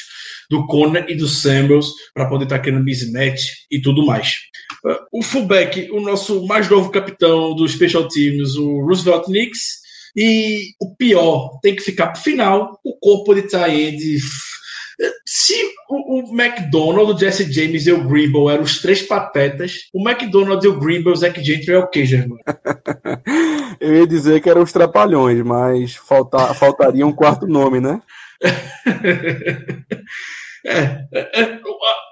do 0.50 0.66
Conner 0.66 1.06
e 1.08 1.14
do 1.14 1.26
Samuels 1.26 1.88
para 2.12 2.28
poder 2.28 2.44
estar 2.44 2.58
tá 2.58 2.62
criando 2.62 2.84
mismatch 2.84 3.42
e 3.70 3.80
tudo 3.80 4.04
mais. 4.04 4.34
O 5.10 5.22
fullback, 5.22 5.90
o 5.90 6.00
nosso 6.00 6.46
mais 6.46 6.68
novo 6.68 6.90
capitão 6.90 7.54
dos 7.54 7.72
Special 7.72 8.06
Teams, 8.08 8.56
o 8.56 8.84
Roosevelt 8.84 9.24
Knicks, 9.24 9.80
e 10.14 10.74
o 10.78 10.94
pior, 10.94 11.58
tem 11.62 11.74
que 11.74 11.82
ficar 11.82 12.08
para 12.08 12.20
o 12.20 12.22
final, 12.22 12.80
o 12.84 12.98
corpo 12.98 13.34
de 13.34 13.42
tie 13.42 13.96
se 15.24 15.54
o, 15.88 16.20
o 16.20 16.40
McDonald, 16.40 17.12
o 17.12 17.18
Jesse 17.18 17.50
James 17.50 17.86
e 17.86 17.92
o 17.92 18.04
Greenbow 18.06 18.50
eram 18.50 18.62
os 18.62 18.80
três 18.80 19.02
patetas, 19.02 19.88
o 19.92 20.08
McDonald 20.08 20.64
e 20.64 20.68
o 20.68 20.78
Greenbow, 20.78 21.12
o 21.12 21.16
Zach 21.16 21.42
Gentry 21.42 21.72
é 21.72 21.78
o 21.78 21.88
que, 21.88 22.04
Germano? 22.04 22.40
Eu 23.80 23.96
ia 23.96 24.06
dizer 24.06 24.40
que 24.40 24.50
eram 24.50 24.62
os 24.62 24.72
trapalhões, 24.72 25.42
mas 25.42 25.94
falta, 25.94 26.54
faltaria 26.54 27.06
um 27.06 27.12
quarto 27.12 27.46
nome, 27.46 27.80
né? 27.80 28.00
É, 30.64 31.04
é, 31.12 31.40
é 31.40 31.58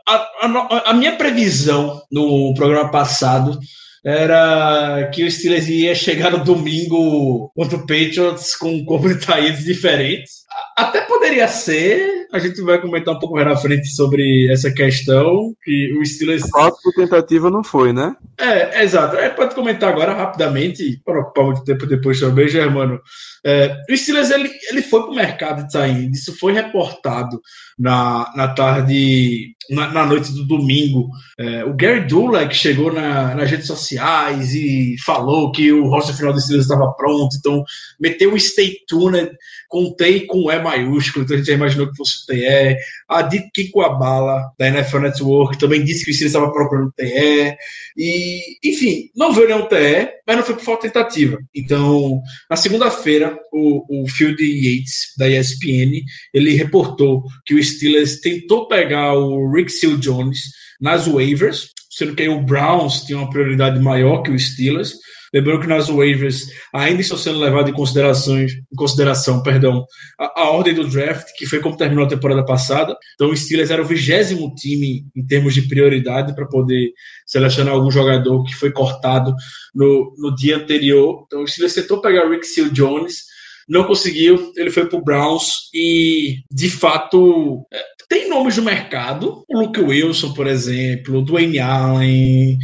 a, 0.09 0.15
a, 0.43 0.91
a, 0.91 0.93
minha 0.93 1.15
previsão 1.15 2.03
no 2.11 2.53
programa 2.55 2.91
passado 2.91 3.57
era 4.05 5.09
que 5.13 5.25
o 5.25 5.31
Steelers 5.31 5.69
ia 5.69 5.95
chegar 5.95 6.33
no 6.33 6.43
domingo 6.43 7.53
contra 7.55 7.77
o 7.77 7.87
Patriots 7.87 8.57
com 8.57 8.73
um 8.73 8.85
corpo 8.85 9.09
de 9.09 9.65
diferentes. 9.65 10.41
Até 10.77 11.03
poderia 11.03 11.47
ser, 11.47 12.20
a 12.33 12.39
gente 12.39 12.61
vai 12.63 12.81
comentar 12.81 13.15
um 13.15 13.19
pouco 13.19 13.35
mais 13.35 13.47
na 13.47 13.57
frente 13.57 13.89
sobre 13.89 14.51
essa 14.51 14.73
questão, 14.73 15.55
que 15.63 15.93
o 15.99 16.05
Steelers... 16.05 16.43
A 16.55 16.71
tentativa 16.97 17.51
não 17.51 17.63
foi, 17.63 17.93
né? 17.93 18.17
É, 18.39 18.83
exato. 18.83 19.17
É, 19.17 19.29
pode 19.29 19.55
comentar 19.55 19.91
agora 19.91 20.15
rapidamente, 20.15 21.01
para 21.05 21.21
ocupar 21.21 21.45
muito 21.45 21.65
tempo 21.65 21.87
depois 21.87 22.19
também, 22.19 22.49
Germano. 22.49 23.01
É, 23.45 23.77
o 23.89 23.97
Steelers 23.97 24.31
ele, 24.31 24.51
ele 24.71 24.83
foi 24.83 25.03
para 25.03 25.11
o 25.11 25.15
mercado 25.15 25.67
de 25.67 25.73
sair, 25.73 26.11
isso 26.11 26.37
foi 26.39 26.53
reportado 26.53 27.41
na, 27.79 28.31
na 28.37 28.49
tarde, 28.49 29.55
na, 29.71 29.91
na 29.91 30.07
noite 30.07 30.33
do 30.33 30.47
domingo. 30.47 31.09
É, 31.39 31.65
o 31.65 31.75
Gary 31.75 32.07
Dulac 32.07 32.55
chegou 32.55 32.93
na, 32.93 33.35
nas 33.35 33.51
redes 33.51 33.67
sociais 33.67 34.55
e 34.55 34.95
falou 35.05 35.53
que 35.53 35.73
o 35.73 35.89
roster 35.89 36.15
final 36.15 36.33
do 36.33 36.41
Steelers 36.41 36.67
estava 36.67 36.93
pronto, 36.93 37.35
então 37.39 37.65
meteu 37.99 38.35
o 38.35 38.41
Stay 38.41 38.77
Tuned, 38.87 39.31
contei 39.69 40.27
com 40.27 40.51
Emma 40.51 40.71
maiúsculo, 40.71 41.25
então 41.25 41.35
a 41.35 41.39
gente 41.39 41.49
já 41.49 41.55
imaginou 41.55 41.91
que 41.91 41.97
fosse 41.97 42.20
o 42.23 42.27
TE. 42.27 42.77
A 43.09 43.23
Dit 43.23 43.51
Kikuabala, 43.53 44.53
da 44.59 44.69
NFL 44.69 44.99
Network, 45.01 45.59
também 45.59 45.85
disse 45.85 46.05
que 46.05 46.11
o 46.11 46.15
Steelers 46.15 46.35
estava 46.35 46.53
procurando 46.53 46.93
TE. 46.93 47.57
E, 47.97 48.59
enfim, 48.65 49.11
não 49.17 49.33
veio 49.33 49.49
nenhum 49.49 49.67
TE, 49.67 50.11
mas 50.27 50.37
não 50.37 50.45
foi 50.45 50.55
por 50.55 50.65
falta 50.65 50.87
de 50.87 50.93
tentativa. 50.93 51.39
Então, 51.55 52.21
na 52.49 52.57
segunda-feira, 52.57 53.39
o, 53.53 54.03
o 54.03 54.09
Field 54.09 54.43
Yates, 54.43 55.15
da 55.17 55.29
ESPN, 55.29 56.03
ele 56.33 56.55
reportou 56.55 57.25
que 57.45 57.55
o 57.55 57.63
Steelers 57.63 58.21
tentou 58.21 58.69
pegar 58.69 59.15
o 59.15 59.51
Rick 59.53 59.71
Seal 59.71 59.97
Jones 59.97 60.39
nas 60.81 61.07
waivers, 61.07 61.71
sendo 61.91 62.15
que 62.15 62.29
o 62.29 62.41
Browns 62.41 63.03
tinha 63.03 63.19
uma 63.19 63.31
prioridade 63.31 63.81
maior 63.81 64.23
que 64.23 64.31
o 64.31 64.39
Steelers. 64.39 64.95
Lembrando 65.33 65.61
que 65.61 65.67
nas 65.69 65.89
waivers 65.89 66.49
ainda 66.75 67.01
estão 67.01 67.17
sendo 67.17 67.39
levados 67.39 67.71
em, 67.71 67.75
considerações, 67.75 68.53
em 68.53 68.77
consideração 68.77 69.43
perdão, 69.43 69.85
a, 70.19 70.43
a, 70.43 70.51
ordem 70.51 70.75
do 70.75 70.89
draft, 70.89 71.29
que 71.37 71.47
foi 71.47 71.61
como 71.61 71.77
terminou 71.77 72.05
a 72.05 72.09
temporada 72.09 72.45
passada. 72.45 72.97
Então 73.15 73.31
o 73.31 73.37
Steelers 73.37 73.71
era 73.71 73.81
o 73.81 73.87
vigésimo 73.87 74.53
time 74.57 75.05
em 75.15 75.25
termos 75.25 75.55
de 75.55 75.63
prioridade 75.63 76.35
para 76.35 76.47
poder 76.47 76.91
selecionar 77.27 77.75
algum 77.75 77.91
jogador 77.91 78.43
que 78.45 78.55
foi 78.55 78.73
cortado 78.73 79.33
no, 79.75 80.15
no 80.19 80.35
dia 80.35 80.57
anterior. 80.57 81.25
Então 81.27 81.43
o 81.43 81.47
Steelers 81.47 81.75
tentou 81.75 82.01
pegar 82.01 82.27
o 82.27 82.31
Rick 82.31 82.47
Seal 82.47 82.71
Jones, 82.71 83.31
não 83.69 83.85
conseguiu, 83.85 84.53
ele 84.57 84.71
foi 84.71 84.87
para 84.87 84.99
o 84.99 85.05
Browns 85.05 85.71
e, 85.73 86.39
de 86.51 86.69
fato, 86.69 87.65
é, 87.73 87.81
tem 88.09 88.29
nomes 88.29 88.57
no 88.57 88.65
mercado, 88.65 89.45
o 89.49 89.61
Luke 89.61 89.81
Wilson, 89.81 90.35
por 90.35 90.49
exemplo, 90.49 91.19
o 91.19 91.23
Dwayne 91.23 91.61
Allen, 91.61 92.59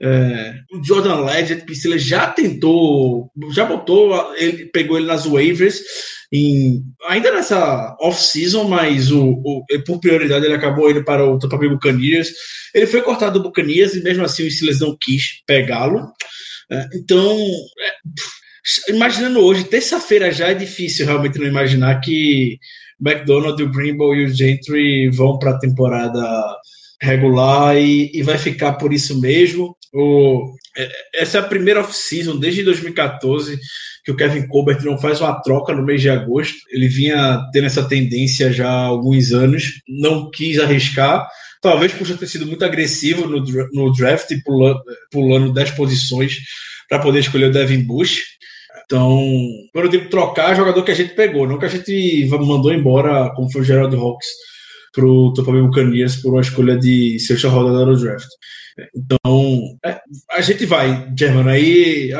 é, 0.00 0.54
o 0.72 0.84
Jordan 0.84 1.24
Legend, 1.24 1.64
Priscila 1.64 1.98
já 1.98 2.28
tentou, 2.28 3.30
já 3.52 3.64
botou, 3.64 4.34
ele 4.36 4.66
pegou 4.66 4.96
ele 4.96 5.06
nas 5.06 5.26
waivers, 5.26 5.80
em, 6.32 6.84
ainda 7.08 7.32
nessa 7.32 7.96
off-season, 8.00 8.64
mas 8.64 9.10
o, 9.10 9.24
o, 9.24 9.64
por 9.84 9.98
prioridade 9.98 10.44
ele 10.44 10.54
acabou 10.54 10.90
indo 10.90 11.04
para 11.04 11.24
o 11.24 11.38
Tampa 11.38 11.56
Bay 11.56 11.68
Buccaneers. 11.68 12.30
Ele 12.74 12.86
foi 12.86 13.02
cortado 13.02 13.38
do 13.38 13.42
Buccaneers 13.42 13.94
e 13.94 14.02
mesmo 14.02 14.24
assim 14.24 14.46
o 14.46 14.50
Steelers 14.50 14.80
não 14.80 14.96
quis 15.00 15.42
pegá-lo. 15.46 16.06
É, 16.70 16.86
então, 16.94 17.36
é, 17.80 18.92
imaginando 18.92 19.40
hoje, 19.40 19.64
terça-feira 19.64 20.30
já 20.30 20.48
é 20.48 20.54
difícil 20.54 21.06
realmente 21.06 21.38
não 21.38 21.46
imaginar 21.46 22.00
que 22.00 22.58
McDonald, 23.00 23.60
o 23.62 23.70
Brimble 23.70 24.18
e 24.18 24.24
o 24.26 24.34
Gentry 24.34 25.08
vão 25.10 25.38
para 25.38 25.52
a 25.52 25.58
temporada 25.58 26.20
regular 27.00 27.76
e, 27.76 28.10
e, 28.12 28.22
vai 28.22 28.38
ficar 28.38 28.74
por 28.74 28.92
isso 28.92 29.20
mesmo. 29.20 29.76
O, 29.94 30.54
é, 30.76 30.88
essa 31.14 31.38
é 31.38 31.40
a 31.40 31.44
primeira 31.44 31.80
off-season 31.80 32.38
desde 32.38 32.62
2014 32.62 33.58
que 34.04 34.10
o 34.10 34.16
Kevin 34.16 34.46
Colbert 34.48 34.82
não 34.84 34.98
faz 34.98 35.20
uma 35.20 35.40
troca 35.42 35.74
no 35.74 35.84
mês 35.84 36.00
de 36.00 36.08
agosto. 36.08 36.56
Ele 36.70 36.88
vinha 36.88 37.40
tendo 37.52 37.66
essa 37.66 37.86
tendência 37.86 38.52
já 38.52 38.68
há 38.68 38.86
alguns 38.86 39.32
anos, 39.32 39.64
não 39.86 40.30
quis 40.30 40.58
arriscar. 40.58 41.28
Talvez 41.60 41.92
por 41.92 42.06
ter 42.16 42.26
sido 42.26 42.46
muito 42.46 42.64
agressivo 42.64 43.26
no, 43.26 43.44
no 43.72 43.92
draft, 43.92 44.30
pulando, 44.44 44.80
pulando 45.10 45.52
10 45.52 45.72
posições 45.72 46.38
para 46.88 47.00
poder 47.00 47.20
escolher 47.20 47.46
o 47.46 47.52
Devin 47.52 47.82
Bush. 47.82 48.22
Então, 48.86 49.20
quando 49.72 49.84
eu 49.84 49.90
digo 49.90 50.08
trocar, 50.08 50.52
é 50.52 50.56
jogador 50.56 50.82
que 50.82 50.92
a 50.92 50.94
gente 50.94 51.14
pegou, 51.14 51.46
não 51.46 51.58
que 51.58 51.66
a 51.66 51.68
gente 51.68 52.26
mandou 52.30 52.72
embora, 52.72 53.30
como 53.34 53.52
foi 53.52 53.60
o 53.60 53.64
Gerald 53.64 53.94
Hawks 53.94 54.26
para 54.98 55.06
o 55.06 55.32
Tampa 55.32 55.52
Bay 55.52 55.62
Buccaneers 55.62 56.16
por 56.16 56.32
uma 56.32 56.40
escolha 56.40 56.76
de 56.76 57.20
sexta 57.20 57.48
rodada 57.48 57.86
no 57.86 57.96
draft. 57.96 58.26
Então, 58.94 59.76
é, 59.84 60.00
a 60.32 60.40
gente 60.40 60.66
vai, 60.66 61.12
Germano, 61.16 61.48
aí 61.48 62.12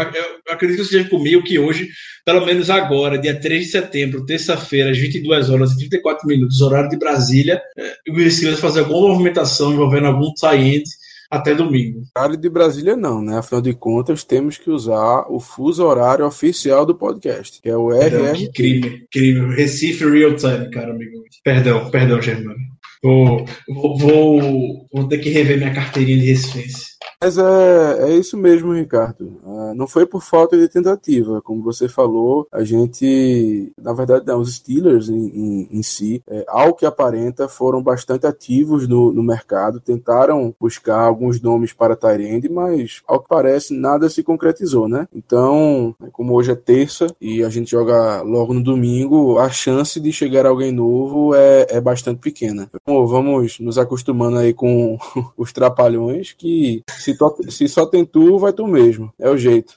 acredito 0.49 0.79
que 0.79 0.83
esteja 0.83 1.09
comigo 1.09 1.43
que 1.43 1.59
hoje, 1.59 1.89
pelo 2.25 2.45
menos 2.47 2.71
agora, 2.71 3.19
dia 3.19 3.39
3 3.39 3.65
de 3.65 3.71
setembro, 3.71 4.25
terça-feira, 4.25 4.91
às 4.91 4.99
22 4.99 5.51
horas 5.51 5.73
e 5.73 5.79
34 5.79 6.27
minutos, 6.27 6.61
horário 6.61 6.91
de 6.91 6.99
Brasília, 6.99 7.61
é, 7.77 7.95
o 8.11 8.31
Steelers 8.31 8.61
fazer 8.61 8.81
alguma 8.81 9.09
movimentação 9.09 9.73
envolvendo 9.73 10.07
algum 10.07 10.33
tie 10.33 10.83
até 11.31 11.55
domingo. 11.55 12.03
Horário 12.17 12.37
de 12.37 12.49
Brasília 12.49 12.97
não, 12.97 13.23
né? 13.23 13.39
Afinal 13.39 13.61
de 13.61 13.75
contas, 13.75 14.25
temos 14.25 14.57
que 14.57 14.71
usar 14.71 15.27
o 15.31 15.39
fuso 15.39 15.85
horário 15.85 16.27
oficial 16.27 16.87
do 16.87 16.95
podcast, 16.95 17.61
que 17.61 17.69
é 17.69 17.77
o 17.77 17.93
RR. 17.93 18.37
Que 18.37 18.53
crime, 18.53 19.07
crime. 19.11 19.55
Recife 19.55 20.09
Real 20.09 20.35
Time, 20.35 20.71
cara, 20.71 20.93
amigo. 20.93 21.23
Perdão, 21.45 21.91
perdão, 21.91 22.21
Germano. 22.21 22.59
Vou, 23.03 23.45
vou, 23.69 24.89
vou, 24.93 25.09
ter 25.09 25.19
que 25.19 25.31
rever 25.31 25.57
minha 25.59 25.73
carteirinha 25.73 26.19
de 26.19 26.27
Recife. 26.27 26.98
Mas 27.21 27.37
é, 27.37 28.11
é 28.11 28.17
isso 28.17 28.37
mesmo, 28.37 28.73
Ricardo. 28.73 29.41
Uh, 29.43 29.75
não 29.75 29.89
foi 29.89 30.07
por 30.07 30.23
falta 30.23 30.57
de 30.57 30.69
tentativa. 30.69 31.43
Como 31.43 31.63
você 31.63 31.89
falou, 31.89 32.47
a 32.53 32.63
gente, 32.63 33.73
na 33.81 33.93
verdade, 33.93 34.25
não, 34.25 34.39
os 34.39 34.55
Steelers 34.55 35.09
em, 35.09 35.27
em, 35.27 35.69
em 35.73 35.83
si, 35.83 36.23
é, 36.29 36.45
ao 36.47 36.75
que 36.75 36.87
aparenta, 36.87 37.49
foram 37.49 37.83
bastante 37.83 38.25
ativos 38.25 38.87
no, 38.87 39.13
no 39.13 39.23
mercado, 39.23 39.81
tentaram 39.81 40.55
buscar 40.61 41.01
alguns 41.01 41.41
nomes 41.41 41.73
para 41.73 41.97
Tyrande, 41.97 42.49
mas 42.49 43.03
ao 43.07 43.21
que 43.21 43.29
parece, 43.29 43.75
nada 43.75 44.09
se 44.09 44.23
concretizou, 44.23 44.89
né? 44.89 45.09
Então, 45.13 45.97
como 46.13 46.35
hoje 46.35 46.53
é 46.53 46.55
terça 46.55 47.09
e 47.21 47.43
a 47.43 47.49
gente 47.49 47.73
joga 47.73 48.23
logo 48.23 48.55
no 48.55 48.63
domingo, 48.63 49.39
a 49.39 49.51
chance 49.51 49.99
de 49.99 50.13
chegar 50.13 50.47
alguém 50.47 50.71
novo 50.71 51.35
é, 51.35 51.67
é 51.69 51.81
bastante 51.81 52.21
pequena. 52.21 52.71
Então, 52.73 53.05
vamos 53.09 53.59
nos 53.59 53.77
acostumando 53.77 54.39
aí 54.39 54.55
com 54.55 54.97
os 55.37 55.53
trapalhões 55.53 56.33
que 56.33 56.85
se, 57.09 57.17
to, 57.17 57.37
se 57.49 57.69
só 57.69 57.87
tem 57.87 58.05
tu, 58.05 58.39
vai 58.39 58.53
tu 58.53 58.67
mesmo. 58.67 59.13
É 59.19 59.31
o 59.31 59.37
jeito. 59.37 59.75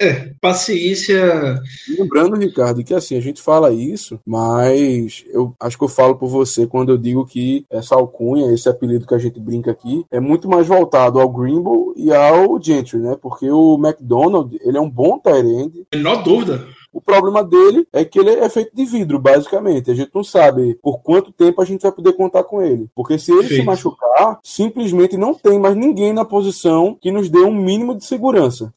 É, 0.00 0.32
paciência. 0.40 1.60
Lembrando, 1.98 2.36
Ricardo, 2.36 2.82
que 2.82 2.94
assim, 2.94 3.16
a 3.16 3.20
gente 3.20 3.40
fala 3.40 3.72
isso, 3.72 4.20
mas 4.26 5.24
eu 5.28 5.54
acho 5.60 5.76
que 5.76 5.84
eu 5.84 5.88
falo 5.88 6.16
por 6.16 6.28
você 6.28 6.66
quando 6.66 6.90
eu 6.90 6.98
digo 6.98 7.26
que 7.26 7.64
essa 7.70 7.94
alcunha, 7.94 8.52
esse 8.52 8.68
apelido 8.68 9.06
que 9.06 9.14
a 9.14 9.18
gente 9.18 9.38
brinca 9.40 9.70
aqui, 9.70 10.04
é 10.10 10.20
muito 10.20 10.48
mais 10.48 10.66
voltado 10.66 11.20
ao 11.20 11.28
Grimble 11.28 11.92
e 11.96 12.12
ao 12.12 12.60
Gentry, 12.60 12.98
né? 12.98 13.16
Porque 13.20 13.50
o 13.50 13.74
McDonald, 13.74 14.56
ele 14.62 14.78
é 14.78 14.80
um 14.80 14.90
bom 14.90 15.20
end. 15.26 15.86
Menor 15.94 16.22
dúvida. 16.22 16.64
O 16.98 17.00
problema 17.00 17.44
dele 17.44 17.86
é 17.92 18.04
que 18.04 18.18
ele 18.18 18.30
é 18.30 18.48
feito 18.48 18.74
de 18.74 18.84
vidro, 18.84 19.20
basicamente. 19.20 19.88
A 19.88 19.94
gente 19.94 20.10
não 20.12 20.24
sabe 20.24 20.76
por 20.82 20.98
quanto 20.98 21.30
tempo 21.30 21.62
a 21.62 21.64
gente 21.64 21.82
vai 21.82 21.92
poder 21.92 22.12
contar 22.14 22.42
com 22.42 22.60
ele. 22.60 22.88
Porque 22.92 23.16
se 23.16 23.30
ele 23.30 23.46
Sim. 23.46 23.54
se 23.54 23.62
machucar, 23.62 24.40
simplesmente 24.42 25.16
não 25.16 25.32
tem 25.32 25.60
mais 25.60 25.76
ninguém 25.76 26.12
na 26.12 26.24
posição 26.24 26.98
que 27.00 27.12
nos 27.12 27.30
dê 27.30 27.38
um 27.38 27.54
mínimo 27.54 27.94
de 27.94 28.04
segurança. 28.04 28.74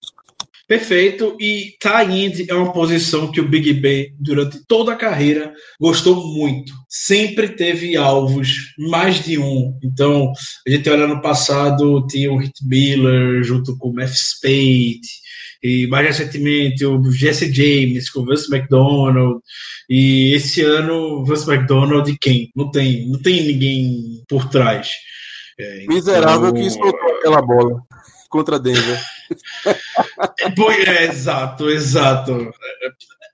Perfeito. 0.68 1.36
E 1.40 1.75
tight 1.80 2.46
é 2.48 2.54
uma 2.54 2.72
posição 2.72 3.32
que 3.32 3.42
o 3.42 3.48
Big 3.48 3.74
Ben, 3.74 4.13
durante 4.20 4.63
toda 4.68 4.94
a 4.94 4.96
carreira, 4.96 5.51
gostou 5.80 6.16
muito. 6.16 6.72
Sempre 6.88 7.50
teve 7.50 7.98
alvos, 7.98 8.72
mais 8.78 9.25
de 9.25 9.40
um. 9.40 9.75
Então, 9.84 10.32
a 10.68 10.70
gente 10.70 10.88
olha 10.92 11.08
no 11.08 11.24
passado, 11.24 12.06
tinha 12.06 12.32
o 12.32 12.38
Hit 12.38 12.54
Miller 12.63 13.44
junto 13.44 13.75
com 13.80 13.90
o 13.90 13.94
Matt 13.96 14.13
Spade, 14.13 15.01
e 15.63 15.88
mais 15.88 16.08
recentemente 16.08 16.86
o 16.86 17.12
Jesse 17.12 17.51
James 17.51 18.10
com 18.10 18.22
o 18.22 18.25
Vince 18.25 18.53
McDonald, 18.53 19.39
e 19.89 20.34
esse 20.34 20.62
ano 20.62 21.20
o 21.20 21.25
Vince 21.25 21.50
McDonald 21.51 22.10
e 22.10 22.18
quem? 22.18 22.51
Não 22.56 22.72
tem, 22.72 23.08
não 23.08 23.22
tem 23.22 23.46
ninguém 23.46 24.24
por 24.27 24.50
trás. 24.50 24.89
É, 25.60 25.86
Miserável 25.88 26.50
então... 26.50 26.63
que 26.63 26.70
soltou 26.70 27.15
aquela 27.18 27.41
bola 27.41 27.82
contra 28.30 28.60
Denver. 28.60 29.00
é, 30.88 31.06
exato, 31.06 31.70
exato. 31.70 32.51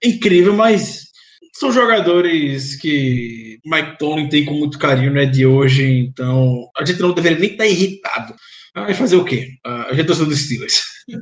É 0.04 0.08
incrível, 0.08 0.54
mas 0.54 1.08
são 1.54 1.72
jogadores 1.72 2.76
que 2.76 3.60
Mike 3.66 3.98
Tony 3.98 4.30
tem 4.30 4.46
com 4.46 4.54
muito 4.54 4.78
carinho, 4.78 5.14
né, 5.14 5.26
de 5.26 5.46
hoje, 5.46 5.84
então 5.84 6.70
a 6.78 6.86
gente 6.86 7.02
não 7.02 7.14
deveria 7.14 7.40
nem 7.40 7.52
estar 7.52 7.66
irritado. 7.66 8.36
Vai 8.76 8.94
fazer 8.94 9.16
o 9.16 9.26
quê? 9.26 9.50
A 9.64 9.94
gente 9.94 10.06
torceu 10.06 10.26
dos 10.26 10.40
Steelers. 10.40 10.84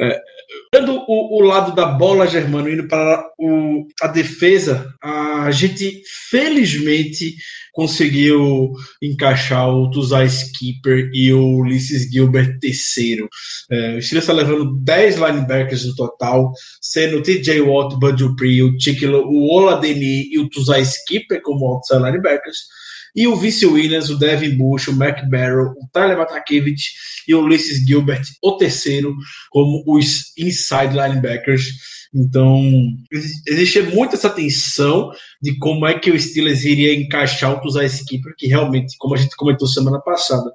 É, 0.00 0.16
Dando 0.72 1.04
o, 1.08 1.38
o, 1.38 1.40
lado 1.40 1.74
da 1.74 1.86
bola, 1.86 2.26
Germano, 2.26 2.68
indo 2.68 2.86
para 2.86 3.24
o, 3.38 3.86
a 4.02 4.06
defesa, 4.06 4.94
a 5.02 5.50
gente 5.50 6.02
felizmente 6.30 7.36
conseguiu 7.72 8.72
encaixar 9.00 9.68
o 9.68 9.90
Tuzai 9.90 10.26
Skipper 10.26 11.10
e 11.14 11.32
o 11.32 11.58
Ulysses 11.58 12.10
Gilbert 12.10 12.58
terceiro. 12.58 13.28
É, 13.70 13.96
o 13.96 14.02
Steelers 14.02 14.24
está 14.24 14.32
levando 14.32 14.76
10 14.80 15.16
linebackers 15.16 15.86
no 15.86 15.94
total, 15.94 16.52
sendo 16.82 17.18
o 17.18 17.22
TJ 17.22 17.60
Watt, 17.60 17.96
Bud 17.98 18.16
Dupree, 18.16 18.62
o 18.62 18.78
Chiquilo, 18.78 19.24
o 19.26 19.48
Oladeni 19.54 20.28
e 20.30 20.38
o 20.38 20.50
Tuzai 20.50 20.84
Skipper 20.84 21.40
como 21.40 21.66
outside 21.66 22.02
linebackers 22.02 22.66
e 23.18 23.26
o 23.26 23.34
Vice 23.34 23.66
Williams, 23.66 24.10
o 24.10 24.16
Devin 24.16 24.56
Bush, 24.56 24.86
o 24.86 24.92
Mac 24.92 25.28
Barrow, 25.28 25.72
o 25.72 25.88
Tyler 25.92 26.16
Matakevich 26.16 26.92
e 27.26 27.34
o 27.34 27.40
Ulysses 27.40 27.84
Gilbert, 27.84 28.22
o 28.40 28.56
terceiro, 28.56 29.12
como 29.50 29.82
os 29.88 30.32
inside 30.38 30.94
linebackers. 30.94 31.66
Então, 32.14 32.62
existe 33.44 33.82
muito 33.82 34.14
essa 34.14 34.30
tensão 34.30 35.10
de 35.42 35.58
como 35.58 35.84
é 35.84 35.98
que 35.98 36.12
o 36.12 36.18
Steelers 36.18 36.64
iria 36.64 36.94
encaixar 36.94 37.52
o 37.52 37.60
Tuzai 37.60 37.86
Skipper, 37.86 38.34
que 38.38 38.46
realmente, 38.46 38.94
como 38.98 39.16
a 39.16 39.18
gente 39.18 39.34
comentou 39.34 39.66
semana 39.66 39.98
passada, 40.00 40.52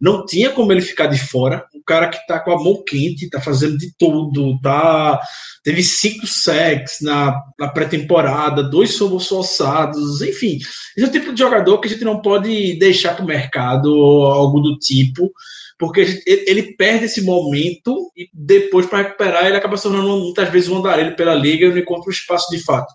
não 0.00 0.24
tinha 0.24 0.50
como 0.50 0.72
ele 0.72 0.80
ficar 0.80 1.06
de 1.06 1.18
fora. 1.18 1.64
O 1.74 1.82
cara 1.84 2.08
que 2.08 2.18
tá 2.26 2.38
com 2.38 2.52
a 2.52 2.62
mão 2.62 2.82
quente, 2.86 3.30
tá 3.30 3.40
fazendo 3.40 3.76
de 3.78 3.92
tudo, 3.98 4.58
tá. 4.60 5.20
Teve 5.62 5.82
cinco 5.82 6.26
sacks 6.26 6.98
na, 7.00 7.34
na 7.58 7.68
pré-temporada, 7.68 8.62
dois 8.62 8.94
somos 8.94 9.26
forçados, 9.26 10.22
enfim. 10.22 10.58
Esse 10.96 11.06
é 11.06 11.08
o 11.08 11.12
tipo 11.12 11.32
de 11.32 11.38
jogador 11.38 11.78
que 11.78 11.88
a 11.88 11.90
gente 11.90 12.04
não 12.04 12.20
pode 12.20 12.78
deixar 12.78 13.14
para 13.14 13.24
o 13.24 13.28
mercado 13.28 13.86
ou 13.86 14.26
algo 14.26 14.60
do 14.60 14.78
tipo 14.78 15.32
porque 15.78 16.22
ele 16.26 16.74
perde 16.74 17.04
esse 17.04 17.22
momento 17.22 18.10
e 18.16 18.28
depois, 18.32 18.86
para 18.86 19.02
recuperar, 19.02 19.46
ele 19.46 19.56
acaba 19.56 19.76
se 19.76 19.82
tornando 19.82 20.08
muitas 20.08 20.48
vezes 20.48 20.68
um 20.68 20.78
andarilho 20.78 21.14
pela 21.14 21.34
liga 21.34 21.66
e 21.66 21.68
não 21.68 21.78
encontra 21.78 22.08
o 22.08 22.12
espaço 22.12 22.50
de 22.50 22.62
fato. 22.62 22.92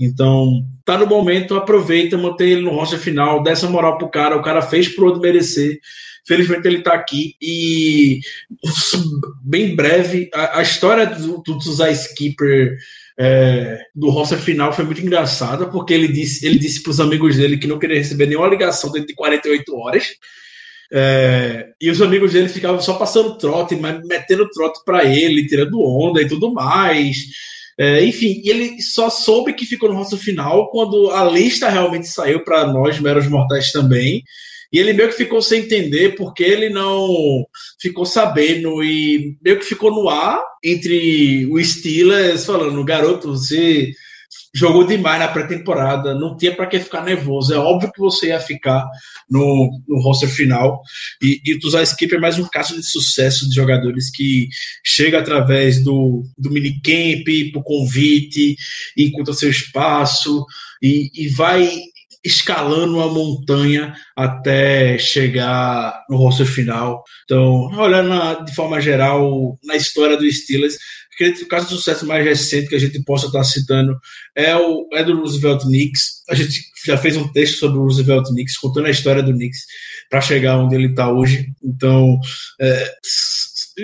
Então, 0.00 0.64
tá 0.84 0.98
no 0.98 1.06
momento, 1.06 1.54
aproveita, 1.54 2.18
mantém 2.18 2.50
ele 2.50 2.62
no 2.62 2.70
roster 2.70 2.98
final, 2.98 3.42
dá 3.42 3.52
essa 3.52 3.68
moral 3.68 3.96
pro 3.98 4.10
cara, 4.10 4.36
o 4.36 4.42
cara 4.42 4.60
fez 4.60 4.88
pro 4.88 5.06
outro 5.06 5.20
merecer. 5.20 5.78
Felizmente 6.26 6.66
ele 6.66 6.82
tá 6.82 6.94
aqui 6.94 7.34
e 7.40 8.20
bem 9.42 9.76
breve, 9.76 10.30
a, 10.32 10.58
a 10.58 10.62
história 10.62 11.06
do, 11.06 11.42
do 11.42 11.58
skipper 11.92 12.76
é, 13.18 13.78
do 13.94 14.10
roster 14.10 14.38
final 14.38 14.72
foi 14.72 14.84
muito 14.84 15.00
engraçada, 15.00 15.66
porque 15.66 15.94
ele 15.94 16.08
disse, 16.08 16.46
ele 16.46 16.58
disse 16.58 16.82
pros 16.82 17.00
amigos 17.00 17.36
dele 17.36 17.58
que 17.58 17.66
não 17.66 17.78
queria 17.78 17.98
receber 17.98 18.26
nenhuma 18.26 18.48
ligação 18.48 18.90
dentro 18.90 19.08
de 19.08 19.14
48 19.14 19.76
horas. 19.76 20.08
É, 20.92 21.68
e 21.80 21.90
os 21.90 22.00
amigos 22.02 22.32
dele 22.32 22.48
ficavam 22.48 22.80
só 22.80 22.94
passando 22.94 23.38
trote, 23.38 23.74
mas 23.76 24.04
metendo 24.06 24.48
trote 24.50 24.80
para 24.84 25.04
ele, 25.04 25.46
tirando 25.46 25.80
onda 25.80 26.20
e 26.20 26.28
tudo 26.28 26.52
mais. 26.52 27.16
É, 27.78 28.04
enfim, 28.04 28.40
ele 28.44 28.80
só 28.80 29.10
soube 29.10 29.52
que 29.52 29.66
ficou 29.66 29.88
no 29.88 29.96
rosto 29.96 30.16
final 30.16 30.70
quando 30.70 31.10
a 31.10 31.24
lista 31.24 31.68
realmente 31.68 32.06
saiu 32.06 32.44
para 32.44 32.66
nós, 32.72 33.00
meros 33.00 33.26
mortais 33.28 33.72
também. 33.72 34.22
E 34.74 34.78
ele 34.80 34.92
meio 34.92 35.08
que 35.08 35.14
ficou 35.14 35.40
sem 35.40 35.60
entender 35.60 36.16
porque 36.16 36.42
ele 36.42 36.68
não 36.68 37.46
ficou 37.80 38.04
sabendo 38.04 38.82
e 38.82 39.36
meio 39.40 39.60
que 39.60 39.64
ficou 39.64 39.92
no 39.92 40.08
ar 40.08 40.42
entre 40.64 41.46
o 41.46 41.62
Steelers 41.62 42.44
falando: 42.44 42.84
garoto, 42.84 43.28
você 43.28 43.92
jogou 44.52 44.84
demais 44.84 45.20
na 45.20 45.28
pré-temporada, 45.28 46.12
não 46.12 46.36
tinha 46.36 46.52
para 46.52 46.66
que 46.66 46.80
ficar 46.80 47.04
nervoso. 47.04 47.54
É 47.54 47.56
óbvio 47.56 47.92
que 47.92 48.00
você 48.00 48.28
ia 48.28 48.40
ficar 48.40 48.84
no, 49.30 49.80
no 49.86 50.00
roster 50.00 50.28
final. 50.28 50.82
E, 51.22 51.40
e 51.44 51.54
o 51.54 51.60
Tuzar 51.60 51.84
Skip 51.84 52.12
é 52.12 52.18
mais 52.18 52.36
um 52.36 52.48
caso 52.48 52.74
de 52.74 52.82
sucesso 52.82 53.48
de 53.48 53.54
jogadores 53.54 54.10
que 54.10 54.48
chega 54.84 55.20
através 55.20 55.84
do, 55.84 56.24
do 56.36 56.50
minicamp, 56.50 57.52
por 57.52 57.62
convite, 57.62 58.56
encontra 58.96 59.34
seu 59.34 59.50
espaço 59.50 60.44
e, 60.82 61.10
e 61.14 61.28
vai 61.28 61.70
escalando 62.24 63.00
a 63.00 63.08
montanha 63.08 63.94
até 64.16 64.96
chegar 64.98 66.04
no 66.08 66.16
roster 66.16 66.46
final. 66.46 67.04
Então, 67.24 67.66
olhando 67.78 68.44
de 68.44 68.54
forma 68.54 68.80
geral 68.80 69.58
na 69.62 69.76
história 69.76 70.16
do 70.16 70.30
Steelers, 70.30 70.78
acredito 71.14 71.38
que 71.40 71.44
o 71.44 71.48
caso 71.48 71.66
de 71.68 71.74
sucesso 71.74 72.06
mais 72.06 72.24
recente 72.24 72.68
que 72.68 72.74
a 72.74 72.78
gente 72.78 73.02
possa 73.04 73.26
estar 73.26 73.44
citando 73.44 73.98
é 74.34 74.56
o 74.56 74.88
é 74.92 75.04
do 75.04 75.18
Roosevelt 75.18 75.62
Knicks. 75.62 76.22
A 76.28 76.34
gente 76.34 76.62
já 76.86 76.96
fez 76.96 77.16
um 77.16 77.30
texto 77.32 77.58
sobre 77.58 77.78
o 77.78 77.82
Roosevelt 77.82 78.26
Knicks, 78.28 78.56
contando 78.56 78.86
a 78.86 78.90
história 78.90 79.22
do 79.22 79.32
Knicks 79.32 79.60
para 80.08 80.20
chegar 80.20 80.58
onde 80.58 80.74
ele 80.74 80.88
está 80.88 81.12
hoje. 81.12 81.46
Então, 81.62 82.18
é, 82.60 82.92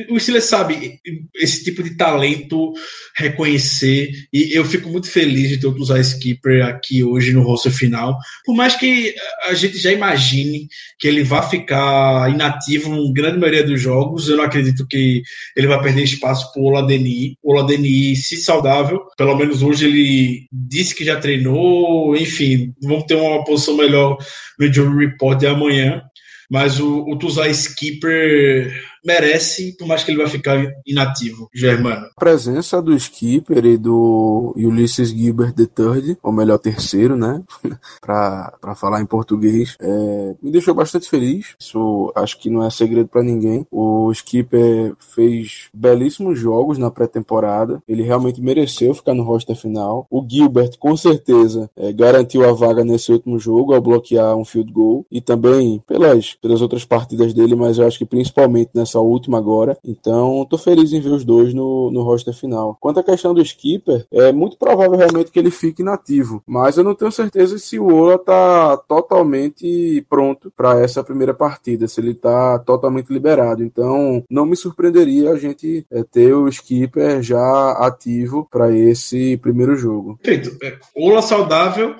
o 0.09 0.19
Steelers 0.21 0.45
sabe 0.45 1.01
esse 1.35 1.65
tipo 1.65 1.83
de 1.83 1.97
talento 1.97 2.73
reconhecer 3.17 4.11
e 4.33 4.57
eu 4.57 4.65
fico 4.65 4.89
muito 4.89 5.11
feliz 5.11 5.49
de 5.49 5.59
ter 5.59 5.67
o 5.67 5.75
Usar 5.75 6.01
Skipper 6.01 6.65
aqui 6.65 7.03
hoje 7.03 7.33
no 7.33 7.43
roster 7.43 7.73
final, 7.73 8.17
por 8.45 8.55
mais 8.55 8.77
que 8.77 9.15
a 9.47 9.55
gente 9.55 9.79
já 9.79 9.91
imagine 9.93 10.69
que 10.99 11.09
ele 11.09 11.25
vá 11.25 11.43
ficar 11.43 12.31
inativo 12.31 12.95
em 12.95 13.13
grande 13.13 13.39
maioria 13.39 13.65
dos 13.65 13.81
jogos, 13.81 14.29
eu 14.29 14.37
não 14.37 14.45
acredito 14.45 14.87
que 14.87 15.23
ele 15.57 15.67
vai 15.67 15.83
perder 15.83 16.05
espaço 16.05 16.53
para 16.53 16.63
o 16.63 16.67
Oladeni. 16.67 17.37
O 17.43 17.53
Oladeni, 17.53 18.15
se 18.15 18.37
saudável, 18.37 19.01
pelo 19.17 19.37
menos 19.37 19.63
hoje 19.63 19.87
ele 19.87 20.47
disse 20.53 20.95
que 20.95 21.05
já 21.05 21.17
treinou, 21.17 22.17
enfim, 22.17 22.73
vamos 22.83 23.05
ter 23.05 23.15
uma 23.15 23.45
posição 23.45 23.77
melhor 23.77 24.19
no 24.59 24.67
Injury 24.67 25.07
Report 25.07 25.39
de 25.39 25.47
amanhã, 25.47 26.03
mas 26.51 26.81
o, 26.81 27.05
o 27.05 27.53
Skipper 27.53 28.73
merece, 29.05 29.77
por 29.77 29.87
mais 29.87 30.05
que 30.05 30.11
ele 30.11 30.19
vai 30.19 30.29
ficar 30.29 30.59
inativo, 30.87 31.49
Germano. 31.55 32.07
A 32.17 32.21
presença 32.21 32.81
do 32.81 32.95
Skipper 32.95 33.65
e 33.65 33.77
do 33.77 34.53
Ulysses 34.57 35.11
Gilbert 35.11 35.55
III, 35.57 36.19
ou 36.23 36.33
melhor, 36.33 36.59
terceiro, 36.59 37.17
né? 37.17 37.43
para 38.01 38.75
falar 38.75 39.01
em 39.01 39.07
português, 39.07 39.77
é, 39.81 40.35
me 40.43 40.51
deixou 40.51 40.75
bastante 40.75 41.09
feliz. 41.09 41.55
Isso 41.59 42.13
acho 42.15 42.39
que 42.39 42.51
não 42.51 42.65
é 42.65 42.71
segredo 42.71 43.09
para 43.09 43.23
ninguém. 43.23 43.67
O 43.71 44.11
Skipper 44.13 44.95
fez 44.99 45.69
belíssimos 45.73 46.39
jogos 46.39 46.79
na 46.79 46.91
pré-temporada. 46.91 47.83
Ele 47.89 48.03
realmente 48.03 48.41
mereceu 48.41 48.95
ficar 48.95 49.15
no 49.15 49.23
roster 49.23 49.57
final. 49.57 50.07
O 50.11 50.25
Gilbert, 50.29 50.79
com 50.79 50.97
certeza, 50.97 51.71
é, 51.77 51.93
garantiu 51.93 52.49
a 52.49 52.53
vaga 52.53 52.85
nesse 52.85 53.13
último 53.13 53.39
jogo 53.39 53.75
ao 53.75 53.81
bloquear 53.81 54.37
um 54.37 54.45
field 54.45 54.73
goal 54.73 55.07
e 55.11 55.21
também 55.21 55.83
pelas, 55.87 56.35
pelas 56.35 56.61
outras 56.61 56.85
partidas 56.85 57.33
dele, 57.35 57.55
mas 57.55 57.79
eu 57.79 57.87
acho 57.87 57.99
que 57.99 58.05
principalmente 58.05 58.71
nessa 58.75 58.90
essa 58.91 58.99
última 58.99 59.39
agora. 59.39 59.79
Então, 59.85 60.45
tô 60.49 60.59
feliz 60.59 60.93
em 60.93 61.01
ver 61.01 61.11
os 61.11 61.25
dois 61.25 61.55
no, 61.55 61.91
no 61.91 62.03
roster 62.03 62.35
final. 62.35 62.77
Quanto 62.81 63.01
à 63.01 63.03
questão 63.03 63.33
do 63.33 63.41
skipper, 63.41 64.07
é 64.13 64.33
muito 64.33 64.59
provável 64.59 64.97
realmente 64.97 65.31
que 65.31 65.39
ele 65.39 65.51
fique 65.51 65.83
inativo, 65.83 66.43
mas 66.47 66.77
eu 66.77 66.85
não 66.85 66.95
tenho 66.95 67.13
certeza 67.13 67.59
se 67.59 67.79
o 67.79 67.93
Ola 67.93 68.19
tá 68.19 68.77
totalmente 68.77 70.05
pronto 70.09 70.53
para 70.57 70.81
essa 70.81 71.05
primeira 71.05 71.33
partida, 71.33 71.87
se 71.87 72.01
ele 72.01 72.15
tá 72.15 72.59
totalmente 72.59 73.13
liberado. 73.13 73.63
Então, 73.63 74.25
não 74.29 74.45
me 74.45 74.57
surpreenderia 74.57 75.31
a 75.31 75.39
gente 75.39 75.87
é, 75.91 76.03
ter 76.03 76.35
o 76.35 76.49
skipper 76.49 77.23
já 77.23 77.73
ativo 77.73 78.47
para 78.51 78.77
esse 78.77 79.37
primeiro 79.37 79.77
jogo. 79.77 80.19
Perfeito. 80.23 80.57
É, 80.65 80.79
Ola 80.97 81.23
saudável 81.23 81.95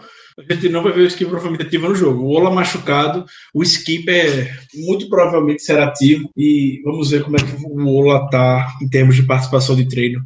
a 0.49 0.55
gente 0.55 0.69
não 0.69 0.83
vai 0.83 0.93
ver 0.93 1.03
o 1.03 1.07
Skip 1.07 1.29
provavelmente 1.29 1.67
ativo 1.67 1.89
no 1.89 1.95
jogo. 1.95 2.23
O 2.23 2.31
Ola 2.31 2.51
machucado, 2.51 3.25
o 3.53 3.63
Skip 3.63 4.09
é 4.11 4.53
muito 4.75 5.09
provavelmente 5.09 5.63
será 5.63 5.85
ativo 5.85 6.31
e 6.37 6.81
vamos 6.85 7.11
ver 7.11 7.23
como 7.23 7.37
é 7.37 7.41
que 7.41 7.65
o 7.65 7.89
Ola 7.89 8.29
tá 8.31 8.77
em 8.83 8.89
termos 8.89 9.17
de 9.17 9.23
participação 9.23 9.77
de 9.77 9.89
treino. 9.89 10.21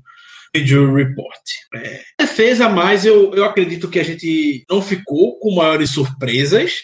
Injury 0.54 1.04
Report. 1.04 1.42
É, 1.74 2.00
defesa, 2.20 2.68
mas 2.68 3.04
eu, 3.04 3.34
eu 3.34 3.44
acredito 3.44 3.88
que 3.88 3.98
a 3.98 4.04
gente 4.04 4.64
não 4.70 4.80
ficou 4.80 5.38
com 5.38 5.54
maiores 5.54 5.90
surpresas. 5.90 6.74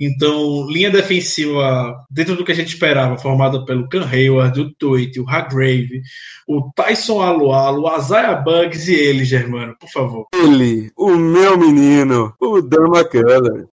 Então, 0.00 0.66
linha 0.70 0.90
defensiva, 0.90 1.94
dentro 2.10 2.34
do 2.34 2.42
que 2.42 2.52
a 2.52 2.54
gente 2.54 2.68
esperava, 2.68 3.18
formada 3.18 3.62
pelo 3.66 3.86
Can 3.86 4.06
Hayward, 4.06 4.58
o 4.58 4.70
Toit, 4.72 5.20
o 5.20 5.28
Hargrave, 5.28 6.00
o 6.48 6.72
Tyson 6.74 7.20
Alualo, 7.20 7.82
o 7.82 7.96
Isaiah 7.98 8.34
Bugs 8.36 8.88
e 8.88 8.94
ele, 8.94 9.26
Germano, 9.26 9.76
por 9.78 9.90
favor. 9.90 10.26
Ele, 10.34 10.90
o 10.96 11.14
meu 11.16 11.58
menino, 11.58 12.32
o 12.40 12.62
Dan 12.62 12.86
McCullers. 12.86 13.68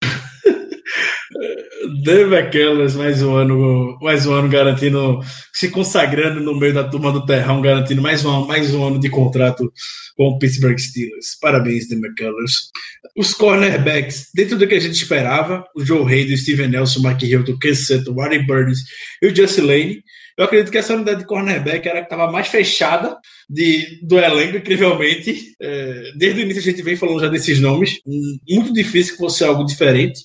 Dan 2.03 2.27
McCullers, 2.33 2.95
mais 2.95 3.21
um 3.21 3.35
ano, 3.35 3.97
mais 4.01 4.25
um 4.25 4.33
ano 4.33 4.49
garantindo, 4.49 5.19
se 5.53 5.69
consagrando 5.69 6.39
no 6.41 6.57
meio 6.57 6.73
da 6.73 6.83
turma 6.83 7.11
do 7.11 7.25
Terrão, 7.25 7.61
garantindo 7.61 8.01
mais 8.01 8.23
um, 8.25 8.45
mais 8.45 8.73
um 8.73 8.85
ano 8.85 8.99
de 8.99 9.09
contrato 9.09 9.71
com 10.15 10.25
o 10.25 10.39
Pittsburgh 10.39 10.77
Steelers. 10.77 11.37
Parabéns, 11.41 11.87
Dan 11.87 11.97
McCullers. 11.97 12.69
Os 13.15 13.33
cornerbacks, 13.33 14.29
dentro 14.33 14.57
do 14.57 14.67
que 14.67 14.75
a 14.75 14.79
gente 14.79 14.95
esperava, 14.95 15.65
o 15.75 15.83
Joe 15.83 16.01
o 16.01 16.37
Steven 16.37 16.69
Nelson, 16.69 17.07
Mike 17.07 17.25
Hilton, 17.25 17.53
o 17.53 17.75
Sutton, 17.75 18.11
o 18.11 18.15
Warren 18.15 18.45
Burns 18.45 18.79
e 19.21 19.27
o 19.27 19.35
Jesse 19.35 19.61
Lane. 19.61 20.03
Eu 20.37 20.45
acredito 20.45 20.71
que 20.71 20.77
essa 20.77 20.93
unidade 20.93 21.19
de 21.19 21.25
cornerback 21.25 21.87
era 21.87 21.99
que 21.99 22.05
estava 22.05 22.31
mais 22.31 22.47
fechada 22.47 23.17
de, 23.49 23.99
do 24.03 24.19
elenco, 24.19 24.57
incrivelmente. 24.57 25.55
É, 25.59 26.11
desde 26.15 26.39
o 26.39 26.43
início 26.43 26.61
a 26.61 26.65
gente 26.65 26.83
vem 26.83 26.95
falando 26.95 27.21
já 27.21 27.27
desses 27.27 27.59
nomes. 27.59 27.99
Muito 28.47 28.71
difícil 28.71 29.13
que 29.13 29.19
fosse 29.19 29.43
algo 29.43 29.65
diferente. 29.65 30.19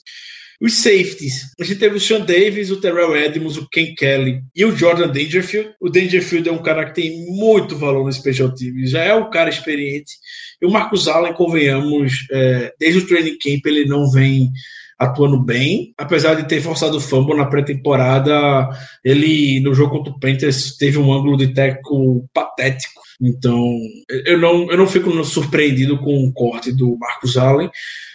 Os 0.62 0.74
safeties, 0.74 1.50
a 1.60 1.64
gente 1.64 1.80
teve 1.80 1.96
o 1.96 2.00
Sean 2.00 2.20
Davis, 2.20 2.70
o 2.70 2.80
Terrell 2.80 3.16
Edmonds, 3.16 3.56
o 3.56 3.68
Ken 3.68 3.96
Kelly 3.96 4.42
e 4.54 4.64
o 4.64 4.70
Jordan 4.70 5.08
Dangerfield. 5.08 5.74
O 5.80 5.90
Dangerfield 5.90 6.48
é 6.48 6.52
um 6.52 6.62
cara 6.62 6.84
que 6.84 6.94
tem 6.94 7.26
muito 7.36 7.76
valor 7.76 8.04
no 8.04 8.12
special 8.12 8.54
teams, 8.54 8.90
já 8.90 9.02
é 9.02 9.12
um 9.12 9.28
cara 9.28 9.50
experiente. 9.50 10.12
E 10.60 10.66
o 10.66 10.70
Marcus 10.70 11.08
Allen, 11.08 11.32
convenhamos, 11.32 12.28
é, 12.30 12.72
desde 12.78 13.00
o 13.00 13.06
training 13.08 13.36
camp 13.38 13.66
ele 13.66 13.86
não 13.86 14.08
vem 14.08 14.52
atuando 14.96 15.42
bem, 15.42 15.92
apesar 15.98 16.34
de 16.34 16.46
ter 16.46 16.60
forçado 16.60 16.96
o 16.96 17.00
fumble 17.00 17.36
na 17.36 17.46
pré-temporada, 17.46 18.68
ele 19.04 19.58
no 19.58 19.74
jogo 19.74 19.96
contra 19.96 20.12
o 20.12 20.20
Panthers 20.20 20.76
teve 20.76 20.96
um 20.96 21.12
ângulo 21.12 21.36
de 21.36 21.52
teco 21.52 22.24
patético. 22.32 23.01
Então, 23.22 23.78
eu 24.26 24.38
não, 24.38 24.68
eu 24.68 24.76
não 24.76 24.86
fico 24.86 25.24
surpreendido 25.24 25.96
com 25.98 26.24
o 26.24 26.32
corte 26.32 26.72
do 26.72 26.98
Marcus 26.98 27.36
Allen. 27.36 27.70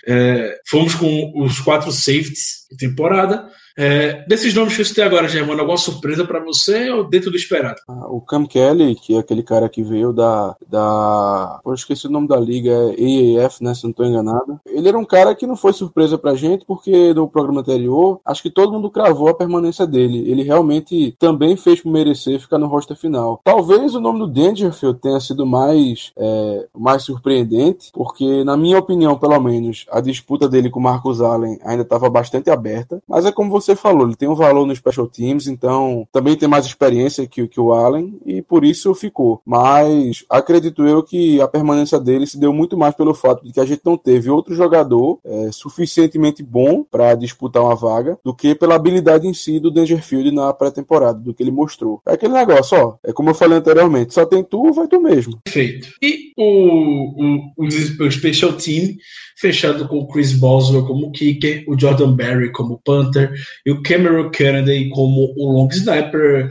É, 0.05 0.59
fomos 0.67 0.93
com 0.95 1.31
os 1.41 1.59
quatro 1.61 1.91
safeties 1.91 2.67
temporada. 2.77 3.47
É, 3.77 4.25
desses 4.27 4.55
nomes 4.55 4.75
que 4.75 4.81
eu 4.81 4.85
citei 4.85 5.03
agora, 5.03 5.27
Germano, 5.27 5.59
alguma 5.59 5.77
surpresa 5.77 6.25
para 6.25 6.43
você 6.43 6.89
ou 6.89 7.03
dentro 7.03 7.29
do 7.29 7.37
esperado? 7.37 7.79
Ah, 7.87 8.07
o 8.07 8.19
Cam 8.19 8.43
Kelly, 8.47 8.95
que 8.95 9.15
é 9.15 9.19
aquele 9.19 9.43
cara 9.43 9.69
que 9.69 9.83
veio 9.83 10.11
da. 10.11 10.55
da 10.67 11.61
eu 11.63 11.73
esqueci 11.75 12.07
o 12.07 12.11
nome 12.11 12.27
da 12.27 12.39
liga, 12.39 12.71
é 12.71 13.43
AAF, 13.43 13.63
né? 13.63 13.75
Se 13.75 13.83
não 13.83 13.91
estou 13.91 14.05
enganado. 14.05 14.59
Ele 14.65 14.87
era 14.87 14.97
um 14.97 15.05
cara 15.05 15.35
que 15.35 15.45
não 15.45 15.55
foi 15.55 15.73
surpresa 15.73 16.17
pra 16.17 16.33
gente, 16.33 16.65
porque 16.65 17.13
no 17.13 17.27
programa 17.27 17.61
anterior, 17.61 18.19
acho 18.25 18.41
que 18.41 18.49
todo 18.49 18.71
mundo 18.71 18.89
cravou 18.89 19.29
a 19.29 19.35
permanência 19.35 19.85
dele. 19.85 20.29
Ele 20.29 20.41
realmente 20.41 21.15
também 21.19 21.55
fez 21.55 21.79
por 21.79 21.91
merecer 21.91 22.39
ficar 22.39 22.57
no 22.57 22.67
roster 22.67 22.97
final. 22.97 23.39
Talvez 23.43 23.93
o 23.93 24.01
nome 24.01 24.19
do 24.19 24.27
Dangerfield 24.27 24.99
tenha 24.99 25.19
sido 25.19 25.45
mais, 25.45 26.11
é, 26.17 26.67
mais 26.75 27.03
surpreendente, 27.03 27.91
porque, 27.93 28.43
na 28.43 28.57
minha 28.57 28.79
opinião, 28.79 29.17
pelo 29.17 29.39
menos, 29.39 29.85
a 29.91 30.01
disputa 30.01 30.49
dele 30.49 30.71
com 30.71 30.79
o 30.79 30.83
Marcus 30.83 31.21
Allen 31.21 31.59
ainda 31.63 31.83
estava 31.83 32.09
bastante 32.09 32.49
aberta. 32.49 33.01
Mas 33.07 33.25
é 33.25 33.31
como 33.31 33.51
você 33.51 33.66
falou, 33.75 34.08
ele 34.08 34.15
tem 34.15 34.27
um 34.27 34.36
valor 34.36 34.65
no 34.65 34.75
Special 34.75 35.08
Teams, 35.08 35.47
então 35.47 36.08
também 36.12 36.36
tem 36.36 36.47
mais 36.47 36.65
experiência 36.65 37.27
que, 37.27 37.47
que 37.47 37.60
o 37.60 37.73
Allen, 37.73 38.19
e 38.25 38.41
por 38.41 38.63
isso 38.63 38.93
ficou. 38.93 39.41
Mas 39.45 40.25
acredito 40.30 40.86
eu 40.86 41.03
que 41.03 41.41
a 41.41 41.47
permanência 41.47 41.99
dele 41.99 42.27
se 42.27 42.39
deu 42.39 42.53
muito 42.53 42.77
mais 42.77 42.95
pelo 42.95 43.13
fato 43.13 43.43
de 43.43 43.51
que 43.51 43.60
a 43.60 43.65
gente 43.65 43.82
não 43.86 43.97
teve 43.97 44.30
outro 44.30 44.56
jogador 44.56 45.19
é, 45.23 45.51
suficientemente 45.51 46.43
bom 46.43 46.84
para 46.84 47.15
disputar 47.15 47.63
uma 47.63 47.75
vaga 47.75 48.17
do 48.23 48.34
que 48.34 48.56
pela 48.56 48.75
habilidade 48.75 49.27
em 49.27 49.34
si 49.34 49.60
do 49.60 49.71
Dangerfield 49.71 50.32
na 50.32 50.53
pré-temporada, 50.53 51.19
do 51.19 51.34
que 51.34 51.43
ele 51.43 51.51
mostrou. 51.51 52.01
É 52.06 52.13
aquele 52.13 52.34
negócio, 52.34 52.77
ó, 52.77 52.95
é 53.03 53.13
como 53.13 53.30
eu 53.30 53.36
falei 53.36 53.58
anteriormente, 53.58 54.13
só 54.13 54.25
tem 54.25 54.43
tu, 54.43 54.71
vai 54.71 54.88
tu 54.88 55.01
mesmo. 55.01 55.39
Perfeito. 55.43 55.89
E 56.01 56.32
o, 56.38 56.43
o, 56.45 57.65
o, 57.65 58.06
o 58.06 58.12
Special 58.12 58.53
Team 58.53 58.95
fechado 59.39 59.88
com 59.88 60.00
o 60.00 60.08
Chris 60.08 60.34
Boswell 60.34 60.86
como 60.86 61.12
kicker, 61.12 61.63
o 61.67 61.80
Jordan 61.80 62.15
Berry 62.15 62.52
como 62.52 62.82
punter 62.84 63.32
e 63.65 63.71
o 63.71 63.82
Cameron 63.82 64.30
Kennedy 64.32 64.89
como 64.89 65.34
o 65.38 65.52
long 65.52 65.69
snapper. 65.69 66.50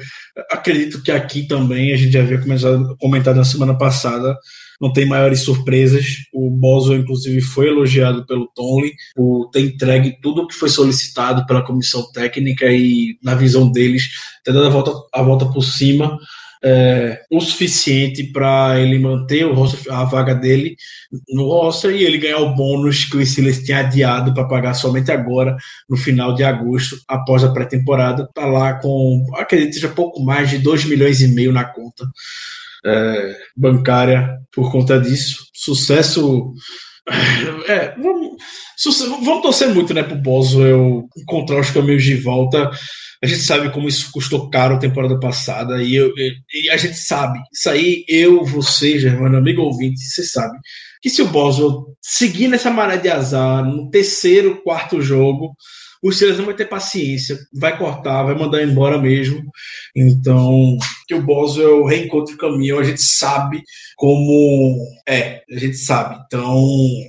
Acredito 0.50 1.02
que 1.02 1.10
aqui 1.10 1.46
também 1.46 1.92
a 1.92 1.96
gente 1.96 2.12
já 2.12 2.20
havia 2.20 2.40
começado, 2.40 2.96
comentado 2.98 3.36
na 3.36 3.44
semana 3.44 3.76
passada 3.76 4.36
não 4.80 4.92
tem 4.92 5.06
maiores 5.06 5.40
surpresas. 5.40 6.04
O 6.32 6.50
Boswell, 6.50 7.00
inclusive, 7.00 7.40
foi 7.40 7.68
elogiado 7.68 8.26
pelo 8.26 8.46
Tomlin 8.54 8.92
por 9.14 9.50
ter 9.50 9.60
entregue 9.60 10.18
tudo 10.20 10.42
o 10.42 10.46
que 10.46 10.54
foi 10.54 10.68
solicitado 10.68 11.46
pela 11.46 11.64
comissão 11.64 12.10
técnica 12.12 12.66
e, 12.66 13.18
na 13.22 13.34
visão 13.34 13.70
deles, 13.70 14.08
ter 14.44 14.52
dado 14.52 14.66
a 14.66 14.70
volta, 14.70 14.92
a 15.12 15.22
volta 15.22 15.46
por 15.46 15.62
cima 15.62 16.18
é, 16.68 17.20
o 17.30 17.40
suficiente 17.40 18.24
para 18.24 18.80
ele 18.80 18.98
manter 18.98 19.46
o 19.46 19.54
roster, 19.54 19.92
a 19.92 20.02
vaga 20.02 20.34
dele 20.34 20.76
no 21.28 21.44
roster 21.44 21.92
e 21.92 22.02
ele 22.02 22.18
ganhar 22.18 22.38
o 22.38 22.56
bônus 22.56 23.04
que 23.04 23.16
o 23.16 23.24
Steelers 23.24 23.62
tinha 23.62 23.78
adiado 23.78 24.34
para 24.34 24.48
pagar 24.48 24.74
somente 24.74 25.12
agora, 25.12 25.56
no 25.88 25.96
final 25.96 26.34
de 26.34 26.42
agosto, 26.42 26.96
após 27.06 27.44
a 27.44 27.52
pré-temporada. 27.52 28.24
Está 28.24 28.46
lá 28.46 28.74
com, 28.80 29.24
acredito 29.36 29.74
seja 29.74 29.88
pouco 29.88 30.20
mais 30.24 30.50
de 30.50 30.58
2 30.58 30.86
milhões 30.86 31.20
e 31.20 31.28
meio 31.28 31.52
na 31.52 31.64
conta 31.64 32.04
é, 32.84 33.36
bancária 33.56 34.40
por 34.52 34.72
conta 34.72 34.98
disso. 34.98 35.46
Sucesso. 35.52 36.52
É, 37.68 37.94
vamos, 37.96 38.36
vamos 39.24 39.42
torcer 39.42 39.68
muito 39.68 39.94
né, 39.94 40.02
para 40.02 40.16
o 40.16 40.20
Boswell 40.20 41.08
encontrar 41.16 41.60
os 41.60 41.70
caminhos 41.70 42.02
de 42.02 42.16
volta 42.16 42.70
a 43.22 43.26
gente 43.26 43.40
sabe 43.40 43.70
como 43.70 43.88
isso 43.88 44.10
custou 44.12 44.50
caro 44.50 44.74
a 44.74 44.78
temporada 44.78 45.18
passada 45.18 45.82
e, 45.82 45.94
eu, 45.94 46.12
e 46.52 46.68
a 46.70 46.76
gente 46.76 46.96
sabe. 46.96 47.38
Isso 47.52 47.70
aí, 47.70 48.04
eu, 48.08 48.44
você, 48.44 48.98
Germano, 48.98 49.38
amigo 49.38 49.62
ouvinte, 49.62 50.00
você 50.00 50.22
sabe 50.22 50.58
que 51.02 51.08
se 51.08 51.22
o 51.22 51.28
Boswell 51.28 51.86
seguir 52.00 52.48
nessa 52.48 52.70
maré 52.70 52.96
de 52.96 53.08
azar 53.08 53.64
no 53.64 53.90
terceiro, 53.90 54.62
quarto 54.62 55.00
jogo, 55.00 55.56
o 56.02 56.12
Steelers 56.12 56.38
não 56.38 56.46
vai 56.46 56.54
ter 56.54 56.66
paciência, 56.66 57.38
vai 57.54 57.76
cortar, 57.78 58.22
vai 58.22 58.34
mandar 58.34 58.62
embora 58.62 58.98
mesmo. 58.98 59.42
Então, 59.94 60.76
que 61.08 61.14
o 61.14 61.22
Boswell 61.22 61.84
reencontre 61.84 62.34
o 62.34 62.38
caminho, 62.38 62.78
a 62.78 62.84
gente 62.84 63.00
sabe 63.00 63.62
como 63.96 64.76
é, 65.08 65.42
a 65.50 65.58
gente 65.58 65.76
sabe. 65.78 66.22
Então. 66.26 66.54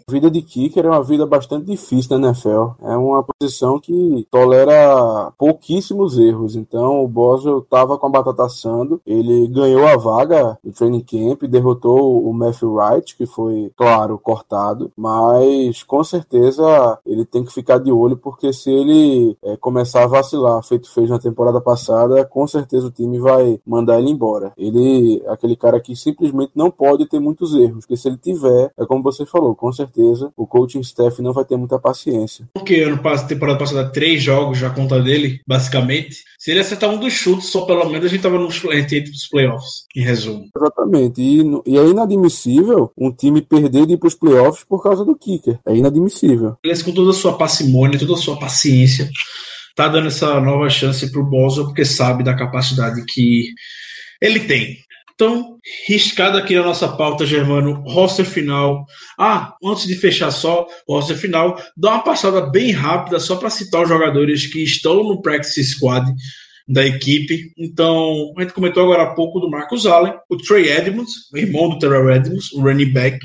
A 0.07 0.11
vida 0.11 0.31
de 0.31 0.41
kicker 0.41 0.85
é 0.85 0.89
uma 0.89 1.03
vida 1.03 1.25
bastante 1.25 1.65
difícil 1.65 2.17
na 2.17 2.29
NFL. 2.29 2.69
É 2.81 2.95
uma 2.95 3.23
posição 3.23 3.79
que 3.79 4.25
tolera 4.31 5.31
pouquíssimos 5.37 6.17
erros. 6.17 6.55
Então, 6.55 7.03
o 7.03 7.07
Boswell 7.07 7.59
estava 7.59 7.97
com 7.97 8.07
a 8.07 8.09
batata 8.09 8.45
assando, 8.45 9.01
ele 9.05 9.47
ganhou 9.47 9.85
a 9.85 9.97
vaga 9.97 10.57
no 10.63 10.71
training 10.71 11.01
camp, 11.03 11.43
derrotou 11.43 12.23
o 12.23 12.33
Matthew 12.33 12.73
Wright, 12.73 13.15
que 13.15 13.25
foi, 13.25 13.71
claro, 13.75 14.17
cortado, 14.17 14.91
mas 14.95 15.83
com 15.83 16.03
certeza 16.03 16.99
ele 17.05 17.25
tem 17.25 17.43
que 17.43 17.53
ficar 17.53 17.79
de 17.79 17.91
olho, 17.91 18.15
porque 18.15 18.53
se 18.53 18.71
ele 18.71 19.37
é, 19.43 19.57
começar 19.57 20.03
a 20.03 20.07
vacilar, 20.07 20.63
feito 20.63 20.89
fez 20.89 21.09
na 21.09 21.19
temporada 21.19 21.59
passada, 21.59 22.23
com 22.25 22.47
certeza 22.47 22.87
o 22.87 22.91
time 22.91 23.19
vai 23.19 23.59
mandar 23.65 23.99
ele 23.99 24.11
embora. 24.11 24.53
Ele 24.57 25.21
aquele 25.27 25.55
cara 25.55 25.79
que 25.79 25.95
simplesmente 25.95 26.51
não 26.55 26.71
pode 26.77 27.07
ter 27.07 27.19
muitos 27.19 27.53
erros, 27.55 27.85
porque 27.85 27.97
se 27.97 28.07
ele 28.07 28.17
tiver, 28.17 28.71
é 28.77 28.85
como 28.85 29.03
você 29.03 29.25
falou, 29.25 29.55
com 29.55 29.71
certeza 29.71 30.31
o 30.37 30.45
coaching 30.45 30.81
staff 30.81 31.21
não 31.21 31.33
vai 31.33 31.43
ter 31.43 31.57
muita 31.57 31.79
paciência. 31.79 32.47
Porque 32.53 32.75
ano 32.81 32.99
passado, 32.99 33.29
temporada 33.29 33.59
passada, 33.59 33.91
três 33.91 34.21
jogos 34.21 34.57
já 34.57 34.69
conta 34.69 35.01
dele, 35.01 35.41
basicamente. 35.47 36.23
Se 36.37 36.51
ele 36.51 36.59
acertar 36.59 36.89
um 36.89 36.99
dos 36.99 37.13
chutes, 37.13 37.47
só 37.47 37.65
pelo 37.65 37.89
menos 37.89 38.05
a 38.05 38.09
gente 38.09 38.21
tava 38.21 38.37
nos 38.37 38.63
entre 38.65 39.09
os 39.09 39.27
playoffs, 39.27 39.85
em 39.95 40.01
resumo. 40.01 40.45
Exatamente. 40.55 41.21
E, 41.21 41.41
e 41.65 41.77
é 41.77 41.85
inadmissível 41.85 42.91
um 42.97 43.11
time 43.11 43.41
perder 43.41 43.85
de 43.85 43.93
ir 43.93 43.97
pros 43.97 44.15
playoffs 44.15 44.63
por 44.63 44.83
causa 44.83 45.03
do 45.03 45.15
kicker. 45.15 45.59
É 45.65 45.75
inadmissível. 45.75 46.57
Ele 46.63 46.83
com 46.83 46.91
toda 46.91 47.11
a 47.11 47.13
sua 47.13 47.37
parcimônia, 47.37 47.99
toda 47.99 48.13
a 48.13 48.17
sua 48.17 48.37
paciência, 48.37 49.09
tá 49.75 49.87
dando 49.87 50.07
essa 50.07 50.39
nova 50.39 50.69
chance 50.69 51.11
pro 51.11 51.23
Boswell, 51.23 51.67
porque 51.67 51.85
sabe 51.85 52.23
da 52.23 52.35
capacidade 52.35 53.03
que 53.05 53.49
ele 54.21 54.41
tem. 54.41 54.77
Então, 55.19 55.57
riscado 55.87 56.37
aqui 56.37 56.53
na 56.53 56.61
nossa 56.61 56.87
pauta, 56.89 57.25
Germano, 57.25 57.83
roster 57.87 58.23
final. 58.23 58.85
Ah, 59.17 59.55
antes 59.63 59.87
de 59.87 59.95
fechar 59.95 60.29
só 60.29 60.67
o 60.87 60.93
roster 60.93 61.17
final, 61.17 61.59
dá 61.75 61.93
uma 61.93 62.03
passada 62.03 62.39
bem 62.39 62.71
rápida 62.71 63.19
só 63.19 63.35
para 63.35 63.49
citar 63.49 63.81
os 63.81 63.89
jogadores 63.89 64.45
que 64.45 64.63
estão 64.63 65.03
no 65.03 65.19
practice 65.19 65.63
squad 65.63 66.05
da 66.67 66.85
equipe. 66.85 67.51
Então, 67.57 68.31
a 68.37 68.41
gente 68.43 68.53
comentou 68.53 68.83
agora 68.83 69.03
há 69.03 69.15
pouco 69.15 69.39
do 69.39 69.49
Marcus 69.49 69.87
Allen, 69.87 70.13
o 70.29 70.37
Trey 70.37 70.69
Edmonds, 70.69 71.13
o 71.33 71.37
irmão 71.39 71.67
do 71.69 71.79
Terrell 71.79 72.11
Edmonds, 72.11 72.51
o 72.51 72.61
running 72.61 72.93
back, 72.93 73.17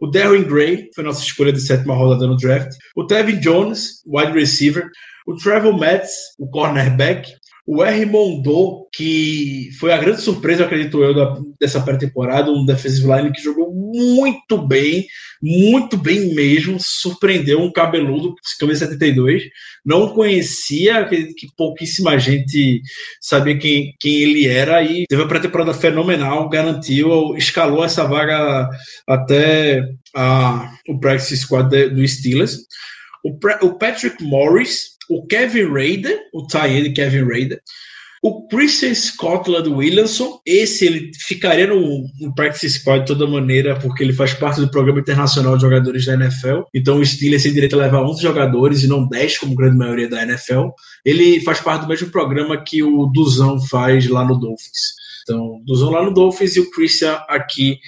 o 0.00 0.06
Darren 0.06 0.44
Gray, 0.44 0.88
foi 0.94 1.04
nossa 1.04 1.22
escolha 1.22 1.52
de 1.52 1.60
sétima 1.60 1.94
rodada 1.94 2.26
no 2.26 2.38
draft, 2.38 2.72
o 2.96 3.06
Tevin 3.06 3.38
Jones, 3.38 4.02
wide 4.06 4.32
receiver, 4.32 4.88
o 5.26 5.34
Trevor 5.36 5.78
Metz, 5.78 6.10
o 6.38 6.48
cornerback, 6.48 7.30
o 7.66 7.82
R. 7.82 8.04
Mondou, 8.04 8.88
que 8.92 9.70
foi 9.80 9.92
a 9.92 9.96
grande 9.96 10.20
surpresa, 10.20 10.64
acredito 10.64 11.02
eu, 11.02 11.14
da, 11.14 11.40
dessa 11.58 11.80
pré-temporada, 11.80 12.50
um 12.50 12.66
defensive 12.66 13.06
line 13.06 13.32
que 13.32 13.42
jogou 13.42 13.72
muito 13.72 14.58
bem, 14.58 15.06
muito 15.42 15.96
bem 15.96 16.34
mesmo, 16.34 16.76
surpreendeu 16.78 17.60
um 17.60 17.72
cabeludo, 17.72 18.34
camisa 18.60 18.86
72, 18.86 19.44
não 19.84 20.10
conhecia, 20.10 20.98
acredito 20.98 21.34
que 21.34 21.48
pouquíssima 21.56 22.18
gente 22.18 22.82
sabia 23.18 23.56
quem, 23.56 23.94
quem 23.98 24.14
ele 24.14 24.46
era, 24.46 24.82
e 24.82 25.06
teve 25.06 25.22
a 25.22 25.26
pré-temporada 25.26 25.72
fenomenal, 25.72 26.50
garantiu, 26.50 27.34
escalou 27.34 27.82
essa 27.82 28.04
vaga 28.04 28.68
até 29.08 29.82
a, 30.14 30.70
o 30.86 31.00
practice 31.00 31.38
squad 31.38 31.70
de, 31.70 31.88
do 31.88 32.06
Steelers. 32.06 32.58
O, 33.24 33.38
o 33.66 33.78
Patrick 33.78 34.22
Morris, 34.22 34.93
o 35.08 35.26
Kevin 35.26 35.72
Raider, 35.72 36.18
o 36.32 36.46
tie 36.46 36.92
Kevin 36.92 37.24
Raider, 37.24 37.60
o 38.26 38.48
Christian 38.48 38.94
Scotland 38.94 39.68
Williamson, 39.68 40.40
esse 40.46 40.86
ele 40.86 41.10
ficaria 41.14 41.66
no, 41.66 42.06
no 42.18 42.34
practice 42.34 42.78
squad 42.78 43.00
de 43.00 43.08
toda 43.08 43.26
maneira, 43.26 43.78
porque 43.78 44.02
ele 44.02 44.14
faz 44.14 44.32
parte 44.32 44.62
do 44.62 44.70
programa 44.70 45.00
internacional 45.00 45.56
de 45.56 45.60
jogadores 45.60 46.06
da 46.06 46.14
NFL. 46.14 46.62
Então 46.72 46.96
o 46.96 47.04
Steelers 47.04 47.42
tem 47.42 47.52
direito 47.52 47.78
a 47.78 47.82
levar 47.82 48.02
11 48.02 48.22
jogadores 48.22 48.82
e 48.82 48.86
não 48.86 49.06
10, 49.06 49.36
como 49.36 49.54
grande 49.54 49.76
maioria 49.76 50.08
da 50.08 50.22
NFL. 50.22 50.68
Ele 51.04 51.38
faz 51.40 51.60
parte 51.60 51.82
do 51.82 51.88
mesmo 51.88 52.08
programa 52.08 52.56
que 52.64 52.82
o 52.82 53.04
Duzão 53.12 53.60
faz 53.60 54.08
lá 54.08 54.24
no 54.24 54.40
Dolphins. 54.40 54.94
Então, 55.22 55.60
Duzão 55.66 55.90
lá 55.90 56.02
no 56.02 56.14
Dolphins 56.14 56.56
e 56.56 56.60
o 56.60 56.70
Christian 56.70 57.20
aqui 57.28 57.78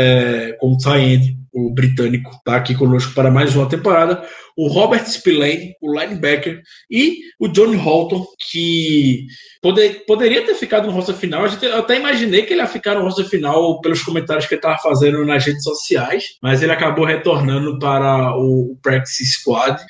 é, 0.00 0.56
como 0.58 0.78
tie 0.78 1.36
o 1.52 1.74
britânico, 1.74 2.30
está 2.30 2.56
aqui 2.56 2.74
conosco 2.74 3.12
para 3.12 3.30
mais 3.30 3.54
uma 3.56 3.68
temporada. 3.68 4.22
O 4.56 4.68
Robert 4.68 5.04
Spillane, 5.06 5.74
o 5.80 5.92
linebacker, 5.92 6.62
e 6.90 7.18
o 7.40 7.48
Johnny 7.48 7.76
Holton, 7.76 8.24
que 8.50 9.26
poder, 9.60 10.04
poderia 10.06 10.44
ter 10.46 10.54
ficado 10.54 10.86
no 10.86 10.92
roster 10.92 11.14
final. 11.14 11.44
A 11.44 11.48
gente, 11.48 11.64
eu 11.64 11.78
até 11.78 11.96
imaginei 11.96 12.42
que 12.42 12.52
ele 12.52 12.60
ia 12.60 12.66
ficar 12.66 12.94
no 12.94 13.02
roster 13.02 13.28
final 13.28 13.80
pelos 13.80 14.02
comentários 14.02 14.46
que 14.46 14.54
ele 14.54 14.60
estava 14.60 14.78
fazendo 14.78 15.24
nas 15.24 15.44
redes 15.44 15.64
sociais, 15.64 16.24
mas 16.42 16.62
ele 16.62 16.72
acabou 16.72 17.04
retornando 17.04 17.78
para 17.78 18.36
o 18.36 18.78
Practice 18.80 19.26
Squad. 19.26 19.80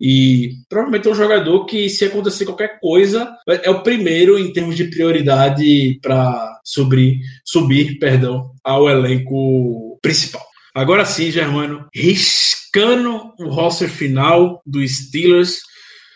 E 0.00 0.50
provavelmente 0.68 1.08
é 1.08 1.10
um 1.10 1.14
jogador 1.14 1.64
que, 1.64 1.88
se 1.88 2.04
acontecer 2.04 2.44
qualquer 2.44 2.78
coisa, 2.80 3.34
é 3.46 3.70
o 3.70 3.82
primeiro 3.82 4.38
em 4.38 4.52
termos 4.52 4.76
de 4.76 4.90
prioridade 4.90 5.98
para 6.02 6.60
subir, 6.64 7.18
subir 7.44 7.98
perdão, 7.98 8.50
ao 8.62 8.88
elenco 8.88 9.98
principal. 10.02 10.44
Agora 10.74 11.06
sim, 11.06 11.30
Germano, 11.30 11.86
riscando 11.94 13.32
o 13.38 13.48
roster 13.48 13.88
final 13.88 14.60
do 14.66 14.86
Steelers. 14.86 15.60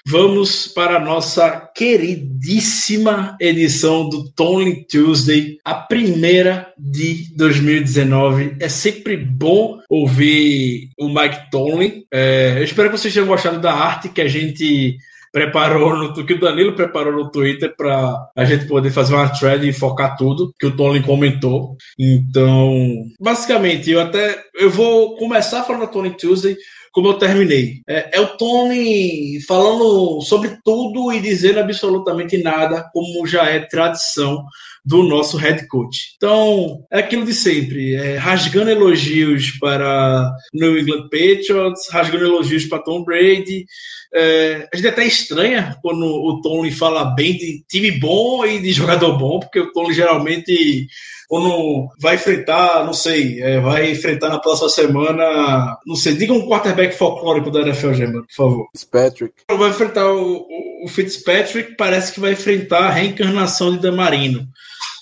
Vamos 0.07 0.67
para 0.67 0.97
a 0.97 1.05
nossa 1.05 1.69
queridíssima 1.75 3.37
edição 3.41 4.09
do 4.09 4.31
Tony 4.33 4.87
Tuesday, 4.87 5.59
a 5.65 5.75
primeira 5.75 6.73
de 6.79 7.35
2019. 7.37 8.57
É 8.61 8.69
sempre 8.69 9.17
bom 9.17 9.81
ouvir 9.89 10.91
o 10.99 11.09
Mike 11.09 11.51
Tomlin. 11.51 12.05
É, 12.13 12.55
eu 12.59 12.65
espero 12.65 12.91
que 12.91 12.99
vocês 12.99 13.13
tenham 13.13 13.27
gostado 13.27 13.61
da 13.61 13.73
arte 13.73 14.09
que 14.09 14.21
a 14.21 14.29
gente 14.29 14.97
preparou 15.33 15.97
no 15.97 16.27
que 16.27 16.33
o 16.35 16.41
Danilo 16.41 16.75
preparou 16.75 17.13
no 17.13 17.31
Twitter 17.31 17.75
para 17.77 18.29
a 18.37 18.45
gente 18.45 18.67
poder 18.67 18.91
fazer 18.91 19.15
uma 19.15 19.29
thread 19.29 19.69
e 19.69 19.73
focar 19.73 20.17
tudo 20.17 20.53
que 20.59 20.67
o 20.67 20.77
Tony 20.77 21.03
comentou. 21.03 21.77
Então, 21.99 23.05
basicamente, 23.21 23.91
eu 23.91 24.01
até 24.01 24.43
eu 24.55 24.71
vou 24.71 25.17
começar 25.17 25.63
falando 25.63 25.87
do 25.87 25.93
Tony 25.93 26.11
Tuesday 26.17 26.57
como 26.93 27.09
eu 27.09 27.15
terminei. 27.15 27.83
É, 27.89 28.17
é, 28.19 28.21
o 28.21 28.37
Tony 28.37 29.41
falando 29.47 30.21
sobre 30.23 30.59
tudo 30.65 31.13
e 31.13 31.21
dizendo 31.21 31.61
absolutamente 31.61 32.43
nada, 32.43 32.89
como 32.93 33.27
já 33.27 33.45
é 33.45 33.61
tradição 33.61 34.45
do 34.85 35.03
nosso 35.03 35.37
head 35.37 35.67
coach. 35.69 36.15
Então, 36.17 36.85
é 36.91 36.99
aquilo 37.01 37.25
de 37.25 37.35
sempre, 37.35 37.95
é, 37.95 38.17
rasgando 38.17 38.71
elogios 38.71 39.53
para 39.61 40.33
New 40.55 40.79
England 40.79 41.09
Patriots, 41.11 41.89
rasgando 41.91 42.25
elogios 42.25 42.65
para 42.65 42.83
Tom 42.83 43.05
Brady. 43.05 43.67
É, 44.13 44.69
a 44.73 44.77
gente 44.77 44.89
até 44.89 45.05
estranha 45.05 45.77
quando 45.83 46.05
o 46.05 46.41
Tony 46.41 46.73
fala 46.73 47.15
bem 47.15 47.37
de 47.37 47.65
time 47.69 47.93
bom 47.93 48.45
e 48.45 48.59
de 48.59 48.73
jogador 48.73 49.17
bom, 49.17 49.39
porque 49.39 49.61
o 49.61 49.73
Tony 49.73 49.95
geralmente 49.95 50.89
quando 51.31 51.89
vai 52.01 52.17
enfrentar, 52.17 52.85
não 52.85 52.93
sei, 52.93 53.41
é, 53.41 53.61
vai 53.61 53.89
enfrentar 53.89 54.31
na 54.31 54.41
próxima 54.41 54.69
semana, 54.69 55.79
não 55.87 55.95
sei, 55.95 56.17
diga 56.17 56.33
um 56.33 56.49
quarterback 56.49 56.93
folclórico 56.93 57.53
da 57.53 57.61
NFL, 57.61 57.93
Gemma, 57.93 58.23
por 58.23 58.35
favor. 58.35 58.69
Fitzpatrick. 58.73 59.35
Vai 59.49 59.71
enfrentar 59.71 60.11
o, 60.11 60.39
o, 60.39 60.85
o 60.85 60.89
Fitzpatrick, 60.89 61.77
parece 61.77 62.13
que 62.13 62.19
vai 62.19 62.33
enfrentar 62.33 62.81
a 62.81 62.91
reencarnação 62.91 63.71
de 63.71 63.79
Damarino. 63.79 64.45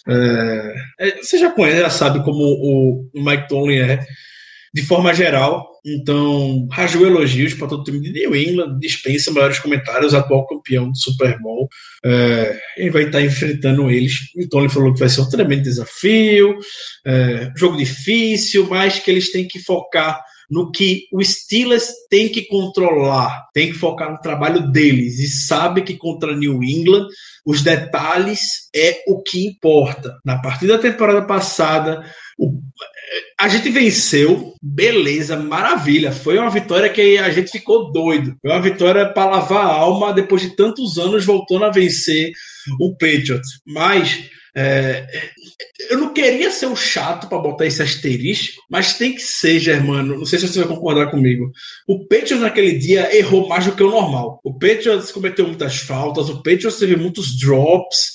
É, 0.07 0.75
é, 1.01 1.17
você 1.17 1.39
já 1.39 1.51
conhece, 1.51 1.81
já 1.81 1.89
sabe 1.89 2.23
como 2.23 2.43
o, 2.43 3.09
o 3.15 3.25
Mike 3.25 3.49
Tomlin 3.49 3.79
é, 3.79 4.07
de 4.75 4.83
forma 4.83 5.15
geral. 5.15 5.67
Então, 5.85 6.67
rasgou 6.71 7.07
elogios 7.07 7.55
para 7.55 7.69
todo 7.69 7.81
o 7.81 7.85
time 7.85 8.01
de 8.01 8.13
New 8.13 8.37
England, 8.37 8.79
dispensa 8.79 9.31
maiores 9.31 9.59
comentários, 9.59 10.13
atual 10.13 10.47
campeão 10.47 10.91
do 10.91 10.97
Super 10.97 11.39
Bowl. 11.41 11.69
É, 12.05 12.59
ele 12.77 12.91
vai 12.91 13.05
estar 13.05 13.23
enfrentando 13.23 13.91
eles. 13.91 14.15
Então, 14.37 14.61
ele 14.61 14.69
falou 14.69 14.93
que 14.93 15.01
vai 15.01 15.09
ser 15.09 15.21
um 15.21 15.29
tremendo 15.29 15.63
desafio, 15.63 16.59
é, 17.07 17.51
jogo 17.57 17.77
difícil, 17.77 18.67
mas 18.69 18.99
que 18.99 19.11
eles 19.11 19.33
têm 19.33 19.47
que 19.47 19.61
focar 19.61 20.21
no 20.51 20.71
que 20.71 21.07
o 21.13 21.23
Steelers 21.23 21.93
tem 22.09 22.29
que 22.29 22.47
controlar, 22.47 23.47
tem 23.53 23.71
que 23.71 23.79
focar 23.79 24.11
no 24.11 24.21
trabalho 24.21 24.71
deles 24.71 25.19
e 25.19 25.29
sabe 25.29 25.83
que 25.83 25.97
contra 25.97 26.35
New 26.35 26.63
England 26.63 27.07
os 27.45 27.63
detalhes 27.63 28.69
é 28.75 29.03
o 29.07 29.23
que 29.23 29.47
importa. 29.47 30.19
Na 30.25 30.41
partida 30.41 30.77
da 30.77 30.83
temporada 30.83 31.23
passada, 31.27 32.03
o, 32.39 32.61
a 33.39 33.49
gente 33.49 33.71
venceu, 33.71 34.55
beleza, 34.63 35.37
maravilha. 35.37 36.13
Foi 36.13 36.39
uma 36.39 36.51
vitória 36.51 36.89
que 36.89 37.19
a 37.19 37.31
gente 37.31 37.51
ficou 37.51 37.93
doido. 37.93 38.37
Foi 38.41 38.51
uma 38.51 38.63
vitória 38.63 39.09
para 39.13 39.31
lavar 39.31 39.65
a 39.65 39.75
alma 39.75 40.13
depois 40.13 40.43
de 40.43 40.57
tantos 40.57 40.99
anos 40.99 41.25
voltando 41.25 41.65
a 41.65 41.71
vencer 41.71 42.33
o 42.81 42.93
Patriots. 42.93 43.61
Mas 43.67 44.29
é, 44.57 45.07
eu 45.89 45.99
não 45.99 46.13
queria 46.13 46.51
ser 46.51 46.67
o 46.67 46.75
chato 46.75 47.29
para 47.29 47.39
botar 47.39 47.67
esse 47.67 47.81
asterisco, 47.81 48.61
mas 48.69 48.95
tem 48.95 49.15
que 49.15 49.23
ser, 49.23 49.61
Germano. 49.61 50.19
Não 50.19 50.27
sei 50.27 50.39
se 50.39 50.49
você 50.49 50.59
vai 50.61 50.69
concordar 50.69 51.11
comigo. 51.11 51.53
O 51.87 52.07
Patriots 52.07 52.41
naquele 52.41 52.77
dia 52.77 53.17
errou 53.17 53.49
mais 53.49 53.67
do 53.67 53.73
que 53.73 53.83
o 53.83 53.91
normal. 53.91 54.41
O 54.43 54.53
Patriots 54.53 55.13
cometeu 55.13 55.47
muitas 55.47 55.77
faltas, 55.77 56.29
o 56.29 56.43
Patriots 56.43 56.79
teve 56.79 56.97
muitos 56.97 57.39
drops. 57.39 58.13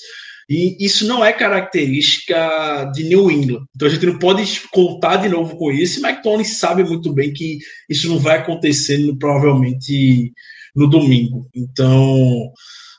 E 0.48 0.76
isso 0.84 1.06
não 1.06 1.24
é 1.24 1.32
característica 1.32 2.90
de 2.94 3.04
New 3.04 3.30
England. 3.30 3.64
Então 3.74 3.88
a 3.88 3.90
gente 3.90 4.06
não 4.06 4.18
pode 4.18 4.60
contar 4.70 5.16
de 5.16 5.28
novo 5.28 5.56
com 5.56 5.70
isso. 5.70 6.04
E 6.06 6.22
Tony 6.22 6.44
sabe 6.44 6.84
muito 6.84 7.12
bem 7.12 7.32
que 7.32 7.58
isso 7.88 8.08
não 8.08 8.18
vai 8.18 8.38
acontecer 8.38 8.98
no, 8.98 9.16
provavelmente 9.16 10.32
no 10.74 10.88
domingo. 10.88 11.48
Então, 11.54 12.52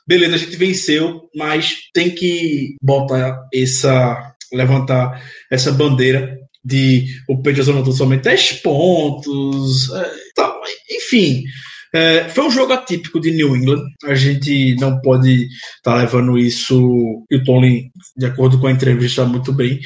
beleza, 0.06 0.34
a 0.34 0.38
gente 0.38 0.56
venceu, 0.56 1.28
mas 1.34 1.76
tem 1.92 2.10
que 2.10 2.76
botar 2.82 3.48
essa. 3.52 4.34
levantar 4.52 5.22
essa 5.50 5.72
bandeira 5.72 6.38
de 6.64 7.06
o 7.28 7.36
Patriots 7.36 7.68
anotou 7.68 7.92
somente 7.92 8.24
10 8.24 8.52
pontos. 8.54 9.88
É, 9.92 10.12
tá, 10.34 10.60
enfim. 10.90 11.44
É, 11.96 12.28
foi 12.28 12.44
um 12.44 12.50
jogo 12.50 12.74
atípico 12.74 13.18
de 13.18 13.30
New 13.30 13.56
England. 13.56 13.82
A 14.04 14.14
gente 14.14 14.76
não 14.78 15.00
pode 15.00 15.46
estar 15.76 15.92
tá 15.92 15.96
levando 15.96 16.36
isso. 16.36 17.24
E 17.30 17.36
o 17.36 17.44
Tony, 17.44 17.90
de 18.14 18.26
acordo 18.26 18.60
com 18.60 18.66
a 18.66 18.70
entrevista, 18.70 19.24
muito 19.24 19.50
bem. 19.50 19.80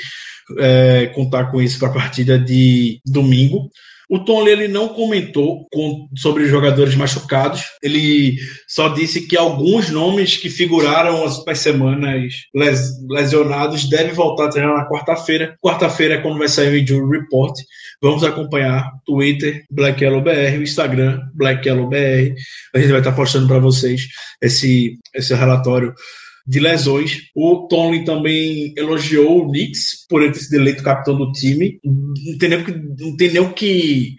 É, 0.59 1.07
contar 1.14 1.53
com 1.53 1.62
isso 1.62 1.79
para 1.79 1.88
a 1.88 1.92
partida 1.92 2.37
de 2.37 3.01
domingo. 3.07 3.70
O 4.11 4.18
Tom 4.18 4.49
ele 4.49 4.66
não 4.66 4.88
comentou 4.88 5.68
com, 5.73 6.09
sobre 6.16 6.46
jogadores 6.46 6.96
machucados. 6.96 7.62
Ele 7.81 8.37
só 8.66 8.88
disse 8.88 9.29
que 9.29 9.37
alguns 9.37 9.88
nomes 9.88 10.37
que 10.37 10.51
figuraram 10.51 11.25
as 11.25 11.59
semanas 11.61 12.33
les, 12.53 12.90
lesionados 13.09 13.88
devem 13.88 14.12
voltar 14.12 14.46
a 14.46 14.49
treinar 14.49 14.77
na 14.77 14.88
quarta-feira. 14.88 15.57
Quarta-feira 15.62 16.14
é 16.14 16.18
quando 16.20 16.38
vai 16.38 16.49
sair 16.49 16.73
o 16.73 16.79
injury 16.79 17.20
report. 17.20 17.55
Vamos 18.03 18.25
acompanhar 18.25 18.90
Twitter, 19.07 19.62
Black 19.70 20.03
Yellow 20.03 20.23
BR, 20.23 20.59
o 20.59 20.62
Instagram, 20.62 21.20
Black 21.33 21.68
Yellow 21.68 21.88
BR. 21.88 22.35
A 22.75 22.81
gente 22.81 22.90
vai 22.90 22.99
estar 22.99 23.12
postando 23.12 23.46
para 23.46 23.61
vocês 23.61 24.09
esse, 24.42 24.99
esse 25.14 25.33
relatório 25.35 25.94
de 26.51 26.59
lesões. 26.59 27.31
O 27.33 27.69
Tony 27.69 28.05
também 28.05 28.75
elogiou 28.77 29.43
o 29.45 29.49
Knicks 29.49 30.05
por 30.09 30.21
ele 30.21 30.33
ter 30.33 30.41
sido 30.41 30.55
eleito 30.55 30.83
capitão 30.83 31.17
do 31.17 31.31
time. 31.31 31.79
Não 31.85 32.37
tem 32.39 32.49
nem, 32.49 33.41
o 33.41 33.55
que 33.55 34.17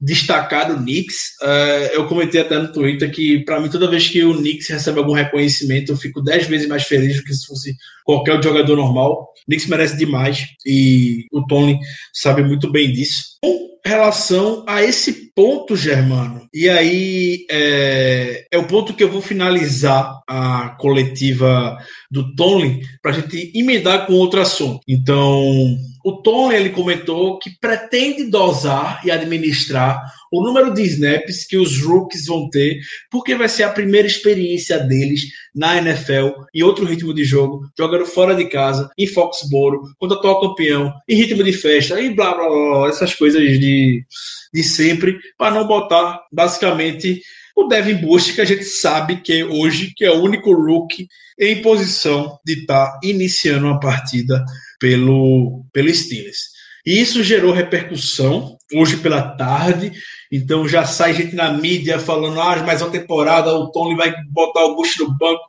destacar 0.00 0.68
do 0.68 0.76
Knicks. 0.76 1.32
Uh, 1.42 1.94
eu 1.94 2.06
comentei 2.06 2.40
até 2.40 2.58
no 2.58 2.72
Twitter 2.72 3.10
que, 3.10 3.44
para 3.44 3.60
mim, 3.60 3.68
toda 3.68 3.90
vez 3.90 4.08
que 4.08 4.22
o 4.24 4.36
Knicks 4.36 4.68
recebe 4.68 4.98
algum 4.98 5.12
reconhecimento, 5.12 5.92
eu 5.92 5.96
fico 5.96 6.22
dez 6.22 6.46
vezes 6.46 6.68
mais 6.68 6.84
feliz 6.84 7.16
do 7.16 7.24
que 7.24 7.34
se 7.34 7.46
fosse 7.46 7.76
qualquer 8.04 8.42
jogador 8.42 8.76
normal. 8.76 9.32
O 9.42 9.44
Knicks 9.46 9.66
merece 9.66 9.96
demais 9.96 10.46
e 10.64 11.26
o 11.32 11.44
Tony 11.46 11.78
sabe 12.12 12.42
muito 12.42 12.70
bem 12.70 12.92
disso. 12.92 13.38
Com 13.42 13.68
relação 13.84 14.64
a 14.68 14.82
esse 14.82 15.32
ponto, 15.34 15.76
Germano, 15.76 16.46
e 16.52 16.68
aí 16.68 17.46
é, 17.50 18.46
é 18.50 18.58
o 18.58 18.66
ponto 18.66 18.92
que 18.92 19.02
eu 19.02 19.10
vou 19.10 19.22
finalizar 19.22 20.20
a 20.28 20.76
coletiva 20.78 21.78
do 22.10 22.34
Tony 22.34 22.82
para 23.00 23.12
a 23.12 23.14
gente 23.14 23.52
emendar 23.54 24.06
com 24.06 24.14
outro 24.14 24.40
assunto. 24.40 24.80
Então, 24.86 25.76
o 26.08 26.22
Tom 26.22 26.50
ele 26.50 26.70
comentou 26.70 27.38
que 27.38 27.50
pretende 27.60 28.24
dosar 28.24 29.02
e 29.04 29.10
administrar 29.10 30.02
o 30.32 30.42
número 30.42 30.72
de 30.72 30.82
snaps 30.82 31.46
que 31.46 31.58
os 31.58 31.82
rookies 31.82 32.24
vão 32.24 32.48
ter, 32.48 32.78
porque 33.10 33.34
vai 33.34 33.48
ser 33.48 33.64
a 33.64 33.70
primeira 33.70 34.06
experiência 34.06 34.78
deles 34.78 35.22
na 35.54 35.76
NFL, 35.76 36.30
em 36.54 36.62
outro 36.62 36.86
ritmo 36.86 37.12
de 37.12 37.24
jogo, 37.24 37.60
jogando 37.76 38.06
fora 38.06 38.34
de 38.34 38.46
casa, 38.46 38.90
em 38.96 39.06
Foxboro, 39.06 39.82
contra 39.98 40.16
o 40.16 40.18
atual 40.18 40.40
campeão, 40.40 40.92
em 41.06 41.14
ritmo 41.14 41.44
de 41.44 41.52
festa, 41.52 42.00
e 42.00 42.14
blá 42.14 42.34
blá 42.34 42.48
blá, 42.48 42.88
essas 42.88 43.14
coisas 43.14 43.42
de, 43.42 44.02
de 44.52 44.62
sempre, 44.62 45.18
para 45.36 45.54
não 45.54 45.66
botar 45.66 46.20
basicamente 46.32 47.20
o 47.58 47.68
Devin 47.68 47.96
Bush, 47.96 48.30
que 48.30 48.40
a 48.40 48.44
gente 48.44 48.64
sabe 48.64 49.16
que 49.16 49.40
é 49.40 49.44
hoje 49.44 49.92
que 49.94 50.04
é 50.04 50.10
o 50.10 50.22
único 50.22 50.52
rookie 50.52 51.08
em 51.38 51.60
posição 51.60 52.38
de 52.44 52.60
estar 52.60 52.86
tá 52.86 53.00
iniciando 53.02 53.66
uma 53.66 53.80
partida 53.80 54.44
pelo, 54.78 55.64
pelo 55.72 55.92
Steelers. 55.92 56.58
E 56.86 57.00
isso 57.00 57.22
gerou 57.22 57.52
repercussão 57.52 58.56
hoje 58.72 58.96
pela 58.98 59.22
tarde. 59.36 59.92
Então 60.30 60.68
já 60.68 60.84
sai 60.84 61.14
gente 61.14 61.34
na 61.34 61.52
mídia 61.52 61.98
falando: 61.98 62.40
ah, 62.40 62.56
mais 62.62 62.80
uma 62.80 62.90
temporada, 62.90 63.52
o 63.52 63.70
Tony 63.70 63.96
vai 63.96 64.14
botar 64.30 64.64
o 64.64 64.76
Bush 64.76 64.96
no 64.98 65.16
banco. 65.18 65.42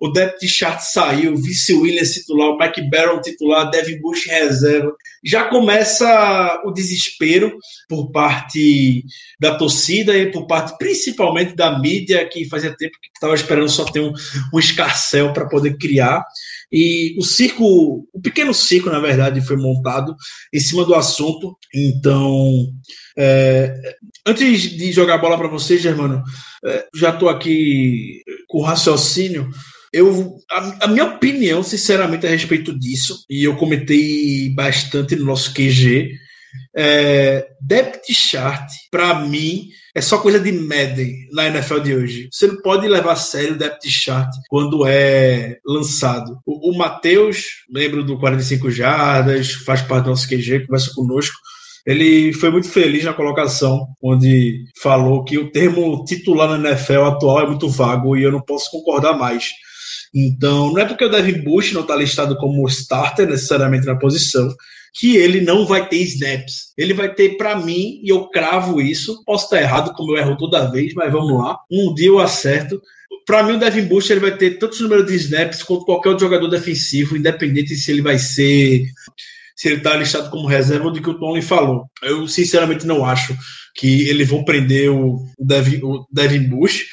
O 0.00 0.08
depth 0.08 0.44
chart 0.46 0.80
saiu, 0.80 1.36
Vice 1.36 1.72
Williams 1.72 2.12
titular, 2.12 2.50
o 2.50 2.58
Mike 2.58 2.90
Barron 2.90 3.20
titular, 3.20 3.70
Devin 3.70 4.00
Bush 4.00 4.26
reserva. 4.26 4.94
Já 5.24 5.44
começa 5.44 6.62
o 6.64 6.70
desespero 6.70 7.56
por 7.88 8.10
parte 8.10 9.04
da 9.40 9.56
torcida 9.56 10.16
e 10.16 10.30
por 10.30 10.46
parte 10.46 10.76
principalmente 10.78 11.54
da 11.54 11.78
mídia, 11.78 12.28
que 12.28 12.48
fazia 12.48 12.76
tempo 12.76 12.98
que 13.00 13.08
estava 13.14 13.34
esperando 13.34 13.68
só 13.68 13.84
ter 13.84 14.00
um, 14.00 14.12
um 14.52 14.58
escarcel 14.58 15.32
para 15.32 15.48
poder 15.48 15.76
criar. 15.78 16.22
E 16.70 17.16
o 17.18 17.22
circo, 17.22 18.06
o 18.12 18.20
pequeno 18.20 18.52
circo, 18.52 18.90
na 18.90 18.98
verdade, 18.98 19.40
foi 19.40 19.56
montado 19.56 20.14
em 20.52 20.60
cima 20.60 20.84
do 20.84 20.94
assunto. 20.94 21.56
Então, 21.74 22.72
é, 23.16 23.74
antes 24.26 24.62
de 24.76 24.92
jogar 24.92 25.14
a 25.14 25.18
bola 25.18 25.38
para 25.38 25.48
vocês, 25.48 25.80
Germano, 25.80 26.22
é, 26.64 26.86
já 26.94 27.10
estou 27.10 27.28
aqui 27.28 28.22
com 28.48 28.62
raciocínio. 28.62 29.48
Eu, 29.96 30.36
a, 30.50 30.84
a, 30.84 30.88
minha 30.88 31.06
opinião, 31.06 31.62
sinceramente, 31.62 32.26
a 32.26 32.30
respeito 32.30 32.78
disso, 32.78 33.24
e 33.30 33.44
eu 33.44 33.56
comentei 33.56 34.50
bastante 34.54 35.16
no 35.16 35.24
nosso 35.24 35.54
QG, 35.54 36.12
é, 36.76 37.48
depth 37.62 38.04
chart, 38.12 38.70
para 38.90 39.20
mim, 39.20 39.68
é 39.94 40.02
só 40.02 40.18
coisa 40.18 40.38
de 40.38 40.52
Madden 40.52 41.14
na 41.32 41.46
NFL 41.46 41.78
de 41.78 41.94
hoje. 41.94 42.28
Você 42.30 42.46
não 42.46 42.60
pode 42.60 42.86
levar 42.86 43.12
a 43.12 43.16
sério 43.16 43.54
o 43.54 43.58
depth 43.58 43.86
chart 43.86 44.28
quando 44.50 44.86
é 44.86 45.56
lançado. 45.64 46.38
O, 46.44 46.72
o 46.72 46.76
Matheus, 46.76 47.46
membro 47.70 48.04
do 48.04 48.18
45 48.18 48.70
Jardas, 48.70 49.52
faz 49.52 49.80
parte 49.80 50.04
do 50.04 50.10
nosso 50.10 50.28
QG, 50.28 50.66
conversa 50.66 50.92
conosco. 50.94 51.38
Ele 51.86 52.34
foi 52.34 52.50
muito 52.50 52.68
feliz 52.68 53.02
na 53.02 53.14
colocação, 53.14 53.86
onde 54.02 54.64
falou 54.82 55.24
que 55.24 55.38
o 55.38 55.50
termo 55.50 56.04
titular 56.04 56.58
na 56.58 56.68
NFL 56.68 57.04
atual 57.04 57.40
é 57.40 57.46
muito 57.46 57.66
vago 57.70 58.14
e 58.14 58.24
eu 58.24 58.32
não 58.32 58.42
posso 58.42 58.70
concordar 58.70 59.16
mais. 59.16 59.46
Então, 60.18 60.72
não 60.72 60.78
é 60.80 60.86
porque 60.86 61.04
o 61.04 61.10
Devin 61.10 61.42
Bush 61.42 61.74
não 61.74 61.82
está 61.82 61.94
listado 61.94 62.38
como 62.38 62.66
starter 62.68 63.28
necessariamente 63.28 63.84
na 63.84 63.98
posição, 63.98 64.48
que 64.94 65.14
ele 65.14 65.42
não 65.42 65.66
vai 65.66 65.86
ter 65.86 65.98
snaps. 65.98 66.72
Ele 66.74 66.94
vai 66.94 67.12
ter, 67.12 67.36
para 67.36 67.60
mim, 67.60 68.00
e 68.02 68.08
eu 68.08 68.26
cravo 68.30 68.80
isso, 68.80 69.22
posso 69.26 69.44
estar 69.44 69.60
errado, 69.60 69.92
como 69.92 70.12
eu 70.12 70.16
erro 70.16 70.38
toda 70.38 70.70
vez, 70.70 70.94
mas 70.94 71.12
vamos 71.12 71.38
lá. 71.38 71.58
Um 71.70 71.92
dia 71.92 72.08
eu 72.08 72.18
acerto. 72.18 72.80
Para 73.26 73.42
mim, 73.42 73.56
o 73.56 73.58
Devin 73.58 73.82
Bush 73.82 74.08
ele 74.08 74.20
vai 74.20 74.34
ter 74.34 74.58
tantos 74.58 74.80
números 74.80 75.06
de 75.06 75.16
snaps 75.16 75.62
quanto 75.62 75.84
qualquer 75.84 76.18
jogador 76.18 76.48
defensivo, 76.48 77.14
independente 77.14 77.76
se 77.76 77.90
ele 77.90 78.00
vai 78.00 78.18
ser. 78.18 78.86
Se 79.54 79.68
ele 79.68 79.76
está 79.76 79.96
listado 79.96 80.30
como 80.30 80.48
reserva 80.48 80.90
do 80.90 81.02
que 81.02 81.10
o 81.10 81.18
Tony 81.18 81.42
falou. 81.42 81.84
Eu, 82.02 82.26
sinceramente, 82.26 82.86
não 82.86 83.04
acho 83.04 83.36
que 83.74 84.08
eles 84.08 84.28
vão 84.28 84.44
prender 84.44 84.90
o 84.90 85.26
Devin, 85.38 85.80
o 85.82 86.06
Devin 86.10 86.48
Bush. 86.48 86.84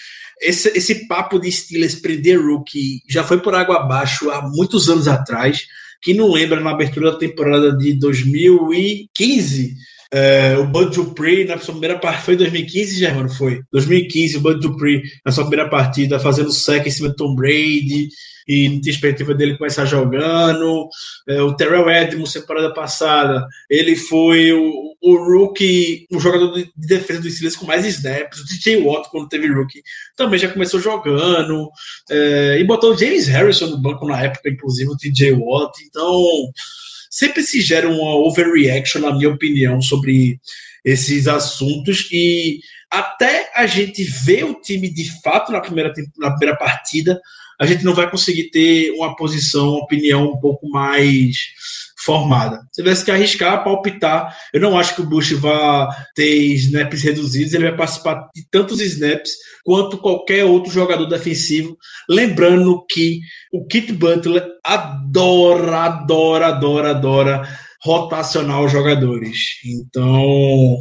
Esse, 0.43 0.69
esse 0.77 1.07
papo 1.07 1.39
de 1.39 1.51
Steelers 1.51 1.95
prender 1.95 2.39
rookie 2.39 3.01
já 3.07 3.23
foi 3.23 3.39
por 3.39 3.55
água 3.55 3.77
abaixo 3.77 4.29
há 4.29 4.41
muitos 4.41 4.89
anos 4.89 5.07
atrás. 5.07 5.65
Quem 6.01 6.13
não 6.13 6.31
lembra, 6.31 6.59
na 6.59 6.71
abertura 6.71 7.11
da 7.11 7.17
temporada 7.17 7.71
de 7.75 7.93
2015, 7.93 9.75
é, 10.13 10.55
o 10.59 10.67
Bud 10.67 10.93
Dupree 10.93 11.43
na 11.43 11.57
sua 11.57 11.73
primeira 11.73 11.97
partida 11.97 12.23
foi 12.23 12.35
2015, 12.35 12.99
Germano? 12.99 13.29
Foi 13.29 13.61
2015. 13.71 14.37
O 14.37 14.41
Bud 14.41 14.59
Dupree 14.59 15.01
na 15.25 15.31
sua 15.31 15.45
primeira 15.45 15.67
partida 15.67 16.19
fazendo 16.19 16.51
sec 16.51 16.85
em 16.85 16.91
cima 16.91 17.09
do 17.09 17.15
Tom 17.15 17.33
Brady 17.33 18.09
e 18.47 18.69
não 18.69 18.79
tinha 18.79 18.93
expectativa 18.93 19.33
dele 19.33 19.57
começar 19.57 19.85
jogando. 19.85 20.87
É, 21.27 21.41
o 21.41 21.55
Terrell 21.55 21.89
Edmonds, 21.89 22.31
temporada 22.31 22.71
passada, 22.75 23.43
ele 23.67 23.95
foi 23.95 24.53
o, 24.53 24.93
o 25.01 25.15
rookie, 25.15 26.05
o 26.11 26.19
jogador 26.19 26.53
de, 26.53 26.71
defesa 26.75 27.19
do 27.19 27.29
Steelers 27.29 27.55
com 27.55 27.65
mais 27.65 27.83
snaps. 27.83 28.39
O 28.39 28.45
DJ 28.45 28.83
Watt, 28.83 29.09
quando 29.09 29.29
teve 29.29 29.47
rookie, 29.47 29.81
também 30.15 30.37
já 30.37 30.47
começou 30.47 30.79
jogando. 30.79 31.71
É, 32.11 32.59
e 32.59 32.63
botou 32.63 32.93
o 32.93 32.97
James 32.97 33.27
Harrison 33.27 33.65
no 33.65 33.81
banco 33.81 34.07
na 34.07 34.21
época, 34.21 34.47
inclusive, 34.47 34.91
o 34.91 34.97
DJ 34.97 35.31
Watt. 35.31 35.73
Então, 35.87 36.23
sempre 37.13 37.43
se 37.43 37.61
gera 37.61 37.87
uma 37.87 38.15
overreaction, 38.15 38.99
na 38.99 39.13
minha 39.15 39.29
opinião, 39.29 39.79
sobre 39.79 40.39
esses 40.83 41.27
assuntos. 41.27 42.09
E 42.11 42.59
até 42.89 43.51
a 43.55 43.67
gente 43.67 44.03
ver 44.03 44.45
o 44.45 44.59
time 44.59 44.89
de 44.89 45.21
fato 45.21 45.51
na 45.51 45.61
primeira, 45.61 45.93
na 46.17 46.31
primeira 46.31 46.57
partida, 46.57 47.21
a 47.61 47.67
gente 47.67 47.83
não 47.83 47.93
vai 47.93 48.09
conseguir 48.09 48.49
ter 48.49 48.89
uma 48.93 49.15
posição, 49.15 49.73
uma 49.73 49.83
opinião 49.83 50.31
um 50.31 50.39
pouco 50.39 50.67
mais 50.67 51.37
formada. 52.03 52.59
Se 52.71 52.81
tivesse 52.81 53.05
que 53.05 53.11
arriscar, 53.11 53.63
palpitar, 53.63 54.35
eu 54.53 54.59
não 54.59 54.77
acho 54.77 54.95
que 54.95 55.01
o 55.01 55.05
Bush 55.05 55.31
vá 55.33 55.87
ter 56.15 56.53
snaps 56.55 57.01
reduzidos, 57.01 57.53
ele 57.53 57.69
vai 57.69 57.77
participar 57.77 58.29
de 58.35 58.45
tantos 58.49 58.81
snaps 58.81 59.31
quanto 59.63 59.97
qualquer 59.97 60.45
outro 60.45 60.71
jogador 60.71 61.05
defensivo. 61.05 61.77
Lembrando 62.09 62.85
que 62.89 63.19
o 63.51 63.65
Kit 63.65 63.91
Butler 63.93 64.45
adora, 64.63 65.77
adora, 65.77 66.47
adora, 66.47 66.89
adora 66.89 67.59
rotacionar 67.81 68.61
os 68.61 68.71
jogadores. 68.71 69.37
Então, 69.65 70.77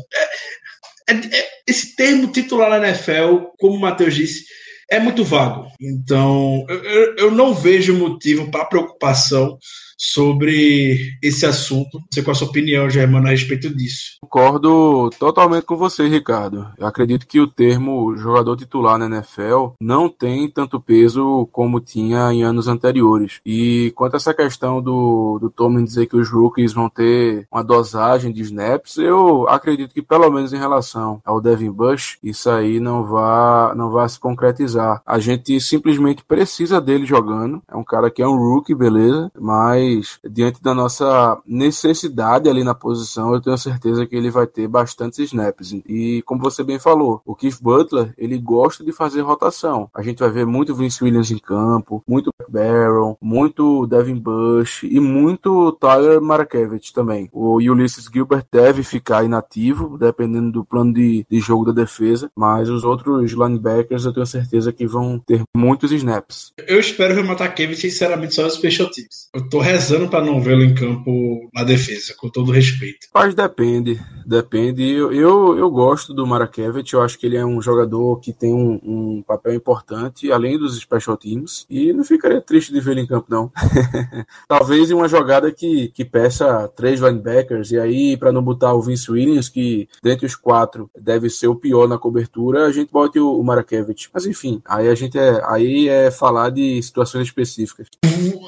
é, 1.09 1.13
é, 1.13 1.39
é, 1.39 1.49
esse 1.67 1.95
termo 1.97 2.29
titular 2.29 2.71
na 2.71 2.89
NFL, 2.89 3.47
como 3.59 3.77
o 3.77 3.81
Matheus 3.81 4.15
disse, 4.15 4.45
é 4.91 4.99
muito 5.01 5.25
vago. 5.25 5.67
Então, 5.81 6.65
eu, 6.69 7.17
eu 7.17 7.31
não 7.31 7.55
vejo 7.55 7.97
motivo 7.97 8.51
para 8.51 8.67
preocupação 8.67 9.59
sobre 9.97 11.17
esse 11.23 11.47
assunto. 11.47 12.01
Você 12.13 12.23
com 12.23 12.31
a 12.31 12.35
sua 12.35 12.49
opinião, 12.49 12.89
Germano, 12.91 13.27
a 13.27 13.31
respeito 13.31 13.75
disso. 13.75 14.19
Concordo 14.21 15.11
totalmente 15.19 15.65
com 15.65 15.77
você, 15.77 16.09
Ricardo. 16.09 16.67
Eu 16.79 16.87
acredito 16.87 17.27
que 17.27 17.41
o 17.41 17.47
termo 17.47 18.17
jogador 18.17 18.57
titular 18.57 18.99
na 18.99 19.07
NFL 19.07 19.73
não 19.81 20.09
tem 20.09 20.49
tanto 20.49 20.81
peso 20.81 21.49
como 21.53 21.81
tinha 21.81 22.33
em 22.33 22.43
anos 22.43 22.69
anteriores. 22.69 23.41
E 23.45 23.93
quanto 23.95 24.15
a 24.15 24.17
essa 24.17 24.35
questão 24.35 24.81
do, 24.83 25.39
do 25.41 25.51
Tomlin 25.51 25.85
dizer 25.85 26.07
que 26.07 26.17
os 26.17 26.31
rookies 26.31 26.73
vão 26.73 26.89
ter 26.89 27.47
uma 27.53 27.63
dosagem 27.63 28.33
de 28.33 28.43
snaps, 28.43 28.99
eu 28.99 29.49
acredito 29.49 29.95
que 29.95 30.03
pelo 30.03 30.31
menos 30.31 30.53
em 30.53 30.59
relação 30.59 31.21
ao 31.25 31.41
Devin 31.41 31.71
Bush, 31.71 32.19
isso 32.23 32.49
aí 32.51 32.81
não 32.81 33.05
vai, 33.05 33.75
não 33.75 33.91
vai 33.91 34.09
se 34.09 34.19
concretizar. 34.19 35.03
A 35.07 35.19
gente 35.19 35.61
simplesmente 35.61 36.25
precisa 36.25 36.81
dele 36.81 37.05
jogando. 37.05 37.63
É 37.69 37.77
um 37.77 37.85
cara 37.85 38.11
que 38.11 38.23
é 38.23 38.27
um 38.27 38.37
rookie, 38.37 38.75
beleza, 38.75 39.31
mas 39.39 39.92
mas 39.93 40.19
diante 40.29 40.63
da 40.63 40.75
nossa 40.75 41.39
necessidade 41.47 42.49
ali 42.49 42.65
na 42.65 42.75
posição, 42.75 43.33
eu 43.33 43.41
tenho 43.41 43.57
certeza 43.59 44.07
que 44.07 44.17
ele 44.17 44.31
vai 44.31 44.47
ter 44.47 44.67
bastantes 44.67 45.19
snaps. 45.21 45.73
E 45.87 46.23
como 46.23 46.41
você 46.41 46.65
bem 46.65 46.79
falou, 46.79 47.21
o 47.25 47.35
Keith 47.35 47.59
Butler, 47.61 48.13
ele 48.17 48.39
gosta 48.39 48.85
de 48.85 48.93
fazer 48.93 49.21
rotação. 49.21 49.91
A 49.95 50.03
gente 50.03 50.21
vai 50.21 50.31
ver 50.31 50.47
muito 50.47 50.75
Vince 50.75 51.03
Williams 51.05 51.31
em 51.31 51.39
campo, 51.39 52.03
muito 52.07 52.33
Barron, 52.49 53.17
muito 53.21 53.87
Devin 53.87 54.19
Bush 54.19 54.83
e 54.85 54.99
muito 54.99 55.73
Tyler 55.73 56.21
Markevich 56.21 56.93
também. 56.93 57.29
O 57.33 57.57
Ulysses 57.57 58.09
Gilbert 58.13 58.45
deve 58.51 58.83
ficar 58.83 59.25
inativo, 59.25 59.99
dependendo 59.99 60.51
do 60.53 60.65
plano 60.65 60.93
de, 60.93 61.27
de 61.29 61.41
jogo 61.41 61.67
da 61.67 61.73
defesa, 61.73 62.31
mas 62.37 62.69
os 62.69 62.85
outros 62.85 63.33
linebackers 63.33 64.05
eu 64.05 64.13
tenho 64.13 64.27
certeza 64.27 64.73
que 64.73 64.87
vão 64.87 65.19
ter 65.19 65.43
muitos 65.57 65.93
snaps. 65.93 66.53
Eu 66.67 66.79
espero 66.79 67.15
ver 67.15 67.23
o 67.23 67.27
Markevich, 67.27 67.81
sinceramente, 67.81 68.35
só 68.35 68.47
os 68.47 68.55
special 68.55 68.91
teams. 68.91 69.29
Eu 69.35 69.49
tô 69.49 69.61
rezando 69.73 70.07
para 70.07 70.23
não 70.23 70.39
vê-lo 70.39 70.63
em 70.63 70.75
campo 70.75 71.49
na 71.55 71.65
defesa, 71.65 72.15
com 72.19 72.29
todo 72.29 72.53
respeito. 72.53 73.07
Mas 73.15 73.35
depende, 73.35 73.99
depende. 74.27 74.87
Eu, 74.87 75.11
eu, 75.11 75.59
eu 75.59 75.71
gosto 75.71 76.13
do 76.13 76.27
Marakevich, 76.27 76.93
eu 76.93 77.01
acho 77.01 77.19
que 77.19 77.25
ele 77.25 77.39
é 77.39 77.45
um 77.45 77.61
jogador 77.63 78.21
que 78.21 78.35
tem 78.35 78.53
um, 78.53 78.79
um, 78.85 79.25
papel 79.27 79.55
importante, 79.55 80.31
além 80.31 80.59
dos 80.59 80.79
special 80.79 81.17
teams, 81.17 81.65
e 81.71 81.91
não 81.91 82.05
ficaria 82.05 82.41
triste 82.41 82.71
de 82.71 82.81
vê-lo 82.81 83.01
em 83.01 83.07
campo, 83.07 83.29
não. 83.31 83.51
Talvez 84.47 84.91
em 84.91 84.95
uma 84.95 85.09
jogada 85.09 85.51
que, 85.51 85.89
que 85.89 86.05
peça 86.05 86.69
três 86.77 87.01
linebackers, 87.01 87.71
e 87.71 87.79
aí, 87.79 88.17
para 88.19 88.31
não 88.31 88.43
botar 88.43 88.75
o 88.75 88.83
Vince 88.83 89.11
Williams, 89.11 89.49
que 89.49 89.89
dentre 90.03 90.27
os 90.27 90.37
quatro 90.37 90.91
deve 91.01 91.31
ser 91.31 91.47
o 91.47 91.57
pior 91.57 91.89
na 91.89 91.97
cobertura, 91.97 92.67
a 92.67 92.73
gente 92.73 92.93
bote 92.93 93.19
o, 93.19 93.39
o 93.39 93.43
Marakevich. 93.43 94.11
Mas 94.13 94.27
enfim, 94.27 94.61
aí 94.67 94.89
a 94.89 94.95
gente 94.95 95.19
é, 95.19 95.43
aí 95.47 95.89
é 95.89 96.11
falar 96.11 96.51
de 96.51 96.83
situações 96.83 97.27
específicas. 97.29 97.89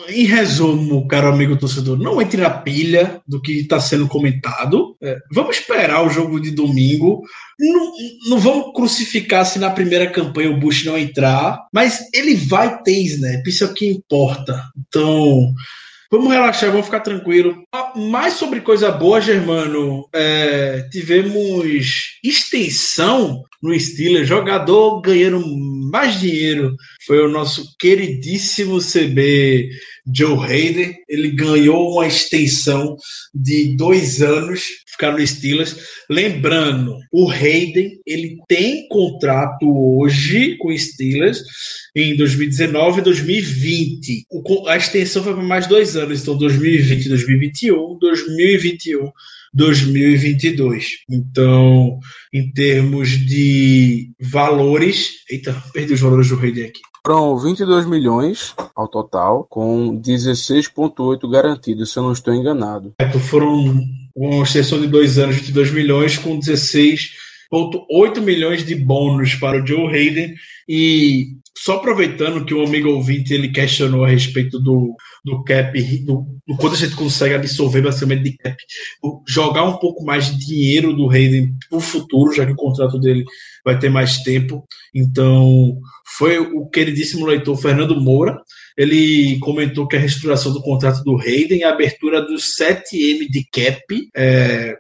Em 0.09 0.25
resumo, 0.25 1.09
caro 1.15 1.29
amigo 1.29 1.57
torcedor, 1.57 1.97
não 1.97 2.21
entre 2.21 2.41
na 2.41 2.51
pilha 2.51 3.23
do 3.25 3.41
que 3.41 3.61
está 3.61 3.79
sendo 3.79 4.09
comentado. 4.09 4.97
É, 5.01 5.17
vamos 5.33 5.59
esperar 5.59 6.05
o 6.05 6.11
jogo 6.11 6.41
de 6.41 6.51
domingo. 6.51 7.23
Não, 7.57 7.93
não 8.31 8.39
vamos 8.41 8.73
crucificar 8.75 9.47
se 9.47 9.61
na 9.61 9.71
primeira 9.71 10.11
campanha 10.11 10.51
o 10.51 10.59
Bush 10.59 10.85
não 10.85 10.99
entrar, 10.99 11.69
mas 11.73 12.09
ele 12.13 12.35
vai 12.35 12.83
ter 12.83 12.99
snap, 13.03 13.47
isso 13.47 13.63
é 13.63 13.67
o 13.69 13.75
que 13.75 13.87
importa. 13.87 14.61
Então, 14.77 15.55
Vamos 16.11 16.31
relaxar, 16.33 16.71
vamos 16.71 16.87
ficar 16.87 17.01
tranquilo. 17.01 17.65
Ah, 17.73 17.93
mais 17.97 18.35
sobre 18.35 18.61
coisa 18.61 18.89
boa, 18.93 19.21
Germano. 19.21 20.09
É, 20.15 20.87
tivemos 20.93 22.21
extensão 22.23 23.43
no 23.61 23.77
Steelers, 23.79 24.29
jogador 24.29 25.01
ganhando 25.01 25.41
mais 25.95 26.19
dinheiro. 26.19 26.75
Foi 27.07 27.21
o 27.21 27.29
nosso 27.29 27.73
queridíssimo 27.79 28.81
CB 28.81 29.71
Joe 30.13 30.45
Hayden. 30.45 30.93
Ele 31.09 31.31
ganhou 31.31 31.93
uma 31.93 32.09
extensão 32.09 32.97
de 33.33 33.77
dois 33.77 34.21
anos 34.21 34.65
ficar 34.89 35.13
no 35.13 35.25
Steelers. 35.25 35.77
Lembrando, 36.11 36.97
o 37.13 37.31
Hayden 37.31 38.01
ele 38.05 38.39
tem 38.49 38.89
contrato 38.89 39.67
hoje 39.67 40.57
com 40.57 40.69
o 40.69 40.77
Steelers 40.77 41.45
em 41.95 42.17
2019 42.17 42.99
e 42.99 43.05
2020. 43.05 44.27
O, 44.33 44.69
a 44.69 44.77
extensão 44.77 45.23
foi 45.23 45.35
para 45.35 45.45
mais 45.45 45.69
dois 45.69 45.97
anos, 45.97 46.23
então 46.23 46.37
2020 46.37 47.09
2021, 47.09 47.99
2021 48.01 49.13
2022. 49.55 51.05
Então, 51.09 51.99
em 52.33 52.53
termos 52.53 53.11
de 53.11 54.11
valores. 54.21 55.13
Eita, 55.31 55.55
perdi 55.73 55.95
os 55.95 56.01
valores 56.01 56.29
do 56.29 56.39
Hayden 56.39 56.65
aqui. 56.65 56.81
Foram 57.07 57.39
22 57.39 57.87
milhões 57.87 58.55
ao 58.75 58.89
total, 58.89 59.47
com 59.49 60.01
16,8 60.01 61.31
garantidos, 61.31 61.93
se 61.93 61.99
eu 61.99 62.03
não 62.03 62.13
estou 62.13 62.33
enganado. 62.33 62.95
É, 62.99 63.11
foram 63.19 63.85
uma 64.17 64.43
extensão 64.43 64.81
de 64.81 64.87
dois 64.87 65.19
anos, 65.19 65.37
22 65.37 65.71
milhões, 65.73 66.17
com 66.17 66.39
16 66.39 67.11
3,8 67.53 68.21
milhões 68.21 68.65
de 68.65 68.75
bônus 68.75 69.35
para 69.35 69.63
o 69.63 69.67
Joe 69.67 69.87
Hayden 69.87 70.35
e 70.69 71.37
só 71.57 71.77
aproveitando 71.77 72.45
que 72.45 72.53
o 72.53 72.65
amigo 72.65 72.91
ouvinte 72.91 73.33
ele 73.33 73.49
questionou 73.49 74.05
a 74.05 74.09
respeito 74.09 74.59
do, 74.59 74.97
do 75.25 75.45
cap, 75.45 75.81
do, 76.01 76.27
do 76.47 76.57
quanto 76.57 76.75
a 76.75 76.79
gente 76.79 76.97
consegue 76.97 77.35
absorver 77.35 77.81
basicamente 77.81 78.25
de 78.25 78.37
cap, 78.37 78.57
jogar 79.27 79.65
um 79.65 79.79
pouco 79.79 80.05
mais 80.05 80.27
de 80.27 80.47
dinheiro 80.47 80.93
do 80.93 81.09
Hayden 81.09 81.55
para 81.69 81.79
o 81.79 81.81
futuro, 81.81 82.35
já 82.35 82.45
que 82.45 82.53
o 82.53 82.57
contrato 82.57 82.99
dele 82.99 83.25
vai 83.65 83.79
ter 83.79 83.89
mais 83.89 84.19
tempo. 84.19 84.67
Então, 84.93 85.79
foi 86.19 86.39
o 86.39 86.67
queridíssimo 86.67 87.25
leitor 87.25 87.57
Fernando 87.57 88.01
Moura. 88.01 88.37
Ele 88.77 89.39
comentou 89.39 89.87
que 89.87 89.95
a 89.95 89.99
reestruturação 90.01 90.53
do 90.53 90.61
contrato 90.61 91.05
do 91.05 91.17
Hayden, 91.17 91.63
a 91.63 91.71
abertura 91.71 92.21
dos 92.21 92.57
7M 92.61 93.29
de 93.31 93.47
cap, 93.53 94.09
é, 94.17 94.77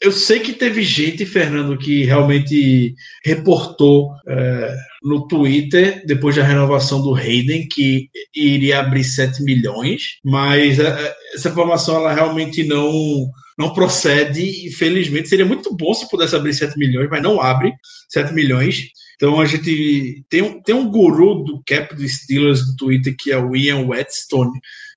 eu 0.00 0.10
sei 0.10 0.40
que 0.40 0.52
teve 0.52 0.82
gente, 0.82 1.24
Fernando, 1.24 1.78
que 1.78 2.04
realmente 2.04 2.94
reportou 3.24 4.10
é, 4.26 4.76
no 5.02 5.26
Twitter, 5.28 6.04
depois 6.06 6.36
da 6.36 6.42
renovação 6.42 7.00
do 7.00 7.14
Hayden, 7.14 7.68
que 7.68 8.08
iria 8.34 8.80
abrir 8.80 9.04
7 9.04 9.42
milhões, 9.42 10.18
mas 10.24 10.78
é, 10.78 11.14
essa 11.34 11.48
informação 11.48 11.96
ela 11.96 12.12
realmente 12.12 12.64
não, 12.64 13.30
não 13.58 13.72
procede. 13.72 14.66
Infelizmente, 14.66 15.28
seria 15.28 15.46
muito 15.46 15.74
bom 15.74 15.94
se 15.94 16.08
pudesse 16.10 16.34
abrir 16.34 16.54
7 16.54 16.76
milhões, 16.78 17.08
mas 17.10 17.22
não 17.22 17.40
abre 17.40 17.72
7 18.08 18.32
milhões. 18.32 18.88
Então 19.16 19.40
a 19.40 19.46
gente 19.46 20.24
tem 20.28 20.42
um, 20.42 20.60
tem 20.60 20.74
um 20.74 20.90
guru 20.90 21.44
do 21.44 21.62
cap 21.64 21.94
do 21.94 22.08
Steelers 22.08 22.66
do 22.66 22.76
Twitter 22.76 23.14
que 23.16 23.30
é 23.30 23.38
o 23.38 23.54
Ian 23.54 23.86
Whetstone 23.86 24.50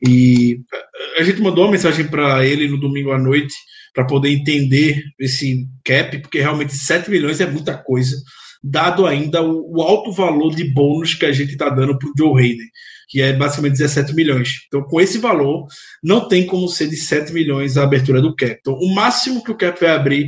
e 0.03 0.61
a 1.19 1.23
gente 1.23 1.39
mandou 1.41 1.63
uma 1.63 1.73
mensagem 1.73 2.07
para 2.07 2.43
ele 2.43 2.67
no 2.67 2.79
domingo 2.79 3.11
à 3.11 3.19
noite 3.19 3.53
para 3.96 4.06
poder 4.06 4.30
entender 4.30 5.02
esse 5.18 5.66
cap, 5.84 6.20
porque 6.20 6.41
realmente 6.41 6.76
7 6.76 7.10
milhões 7.10 7.39
é 7.39 7.50
muita 7.50 7.78
coisa, 7.78 8.18
dado 8.62 9.08
ainda 9.08 9.41
o, 9.41 9.78
o 9.78 9.82
alto 9.82 10.12
valor 10.12 10.54
de 10.54 10.66
bônus 10.66 11.14
que 11.14 11.26
a 11.26 11.32
gente 11.32 11.54
está 11.54 11.70
dando 11.70 11.98
para 11.98 12.10
o 12.10 12.14
Joe 12.18 12.41
Hayden, 12.41 12.68
que 13.08 13.22
é 13.22 13.32
basicamente 13.32 13.78
17 13.78 14.14
milhões. 14.14 14.66
Então, 14.68 14.84
com 14.84 15.00
esse 15.00 15.18
valor, 15.18 15.66
não 16.04 16.28
tem 16.28 16.46
como 16.46 16.68
ser 16.68 16.89
de 16.89 16.98
7 16.98 17.32
milhões 17.32 17.78
a 17.78 17.84
abertura 17.84 18.22
do 18.22 18.36
cap. 18.36 18.58
Então, 18.60 18.74
o 18.74 18.93
máximo 18.93 19.41
que 19.41 19.52
o 19.52 19.58
cap 19.58 19.80
vai 19.80 19.91
abrir 19.91 20.28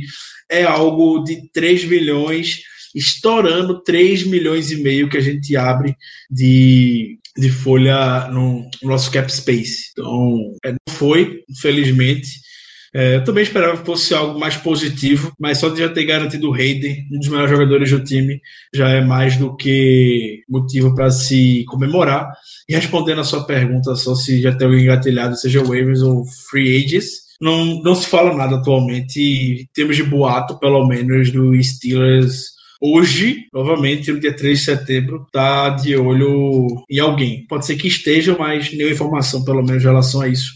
é 0.50 0.62
algo 0.62 1.22
de 1.22 1.50
3 1.52 1.84
milhões, 1.84 2.62
estourando 2.94 3.82
3 3.82 4.24
milhões 4.24 4.70
e 4.70 4.82
meio 4.82 5.10
que 5.10 5.18
a 5.18 5.20
gente 5.20 5.54
abre 5.56 5.94
de, 6.30 7.18
de 7.36 7.50
folha 7.50 8.28
no, 8.28 8.62
no 8.82 8.88
nosso 8.88 9.10
cap 9.10 9.30
space. 9.30 9.90
Então, 9.92 10.56
é, 10.64 10.72
não 10.72 10.94
foi, 10.94 11.42
infelizmente. 11.50 12.47
É, 12.94 13.16
eu 13.16 13.24
também 13.24 13.42
esperava 13.42 13.76
que 13.76 13.84
fosse 13.84 14.14
algo 14.14 14.38
mais 14.38 14.56
positivo, 14.56 15.32
mas 15.38 15.58
só 15.58 15.68
de 15.68 15.80
já 15.80 15.88
ter 15.88 16.04
garantido 16.04 16.50
o 16.50 16.54
Hayden, 16.54 17.06
um 17.12 17.18
dos 17.18 17.28
melhores 17.28 17.50
jogadores 17.50 17.90
do 17.90 18.02
time, 18.02 18.40
já 18.74 18.88
é 18.88 19.00
mais 19.00 19.36
do 19.36 19.54
que 19.56 20.42
motivo 20.48 20.94
para 20.94 21.10
se 21.10 21.64
comemorar. 21.68 22.32
E 22.68 22.74
respondendo 22.74 23.20
a 23.20 23.24
sua 23.24 23.44
pergunta, 23.44 23.94
só 23.94 24.14
se 24.14 24.40
já 24.40 24.54
tem 24.54 24.68
engatilhado, 24.68 25.36
seja 25.36 25.62
waivers 25.62 26.02
ou 26.02 26.24
free 26.50 26.84
agents, 26.84 27.28
não, 27.40 27.80
não 27.82 27.94
se 27.94 28.06
fala 28.08 28.34
nada 28.34 28.56
atualmente. 28.56 29.20
Em 29.20 29.68
termos 29.72 29.96
de 29.96 30.02
boato, 30.02 30.58
pelo 30.58 30.86
menos, 30.86 31.30
do 31.30 31.62
Steelers 31.62 32.58
hoje, 32.80 33.46
novamente, 33.52 34.12
no 34.12 34.20
dia 34.20 34.34
3 34.34 34.58
de 34.58 34.64
setembro, 34.64 35.26
tá 35.32 35.70
de 35.70 35.96
olho 35.96 36.84
em 36.88 36.98
alguém. 36.98 37.46
Pode 37.46 37.66
ser 37.66 37.76
que 37.76 37.88
esteja, 37.88 38.36
mas 38.38 38.72
nenhuma 38.72 38.94
informação, 38.94 39.44
pelo 39.44 39.62
menos, 39.62 39.82
em 39.82 39.86
relação 39.86 40.20
a 40.20 40.28
isso, 40.28 40.54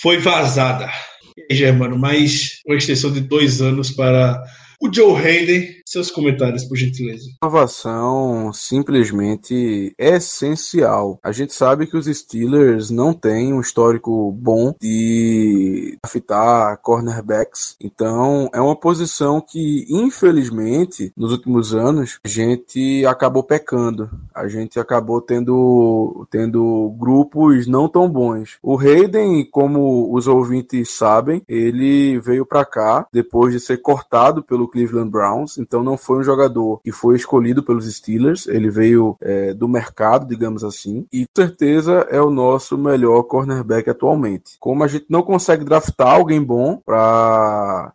foi 0.00 0.18
vazada. 0.18 0.90
E 1.36 1.54
Germano, 1.54 1.98
mais 1.98 2.60
uma 2.64 2.76
extensão 2.76 3.12
de 3.12 3.20
dois 3.20 3.60
anos 3.60 3.90
para 3.90 4.42
o 4.80 4.92
Joe 4.92 5.20
Hayden, 5.20 5.73
seus 5.94 6.10
comentários, 6.10 6.64
por 6.64 6.76
gentileza. 6.76 7.30
Inovação 7.42 8.52
simplesmente 8.52 9.94
essencial. 9.96 11.18
A 11.22 11.30
gente 11.30 11.54
sabe 11.54 11.86
que 11.86 11.96
os 11.96 12.06
Steelers 12.06 12.90
não 12.90 13.12
têm 13.14 13.52
um 13.52 13.60
histórico 13.60 14.32
bom 14.32 14.74
de 14.80 15.96
afetar 16.02 16.78
cornerbacks, 16.82 17.76
então 17.80 18.50
é 18.52 18.60
uma 18.60 18.74
posição 18.74 19.40
que, 19.40 19.86
infelizmente, 19.88 21.12
nos 21.16 21.30
últimos 21.30 21.74
anos, 21.74 22.18
a 22.24 22.28
gente 22.28 23.06
acabou 23.06 23.44
pecando. 23.44 24.10
A 24.34 24.48
gente 24.48 24.80
acabou 24.80 25.20
tendo, 25.20 26.26
tendo 26.28 26.92
grupos 26.98 27.66
não 27.68 27.88
tão 27.88 28.08
bons. 28.08 28.58
O 28.62 28.76
Hayden, 28.76 29.44
como 29.44 30.12
os 30.12 30.26
ouvintes 30.26 30.90
sabem, 30.90 31.42
ele 31.48 32.18
veio 32.18 32.44
para 32.44 32.64
cá 32.64 33.06
depois 33.12 33.52
de 33.52 33.60
ser 33.60 33.78
cortado 33.78 34.42
pelo 34.42 34.66
Cleveland 34.66 35.10
Browns, 35.10 35.56
então 35.56 35.83
não 35.84 35.96
foi 35.96 36.18
um 36.18 36.24
jogador 36.24 36.80
que 36.82 36.90
foi 36.90 37.16
escolhido 37.16 37.62
pelos 37.62 37.92
Steelers, 37.92 38.46
ele 38.46 38.70
veio 38.70 39.16
é, 39.20 39.52
do 39.54 39.68
mercado, 39.68 40.26
digamos 40.26 40.64
assim, 40.64 41.06
e 41.12 41.26
com 41.26 41.42
certeza 41.42 42.06
é 42.10 42.20
o 42.20 42.30
nosso 42.30 42.76
melhor 42.76 43.22
cornerback 43.24 43.88
atualmente. 43.88 44.56
Como 44.58 44.82
a 44.82 44.88
gente 44.88 45.06
não 45.08 45.22
consegue 45.22 45.64
draftar 45.64 46.08
alguém 46.08 46.42
bom 46.42 46.80
para 46.84 47.92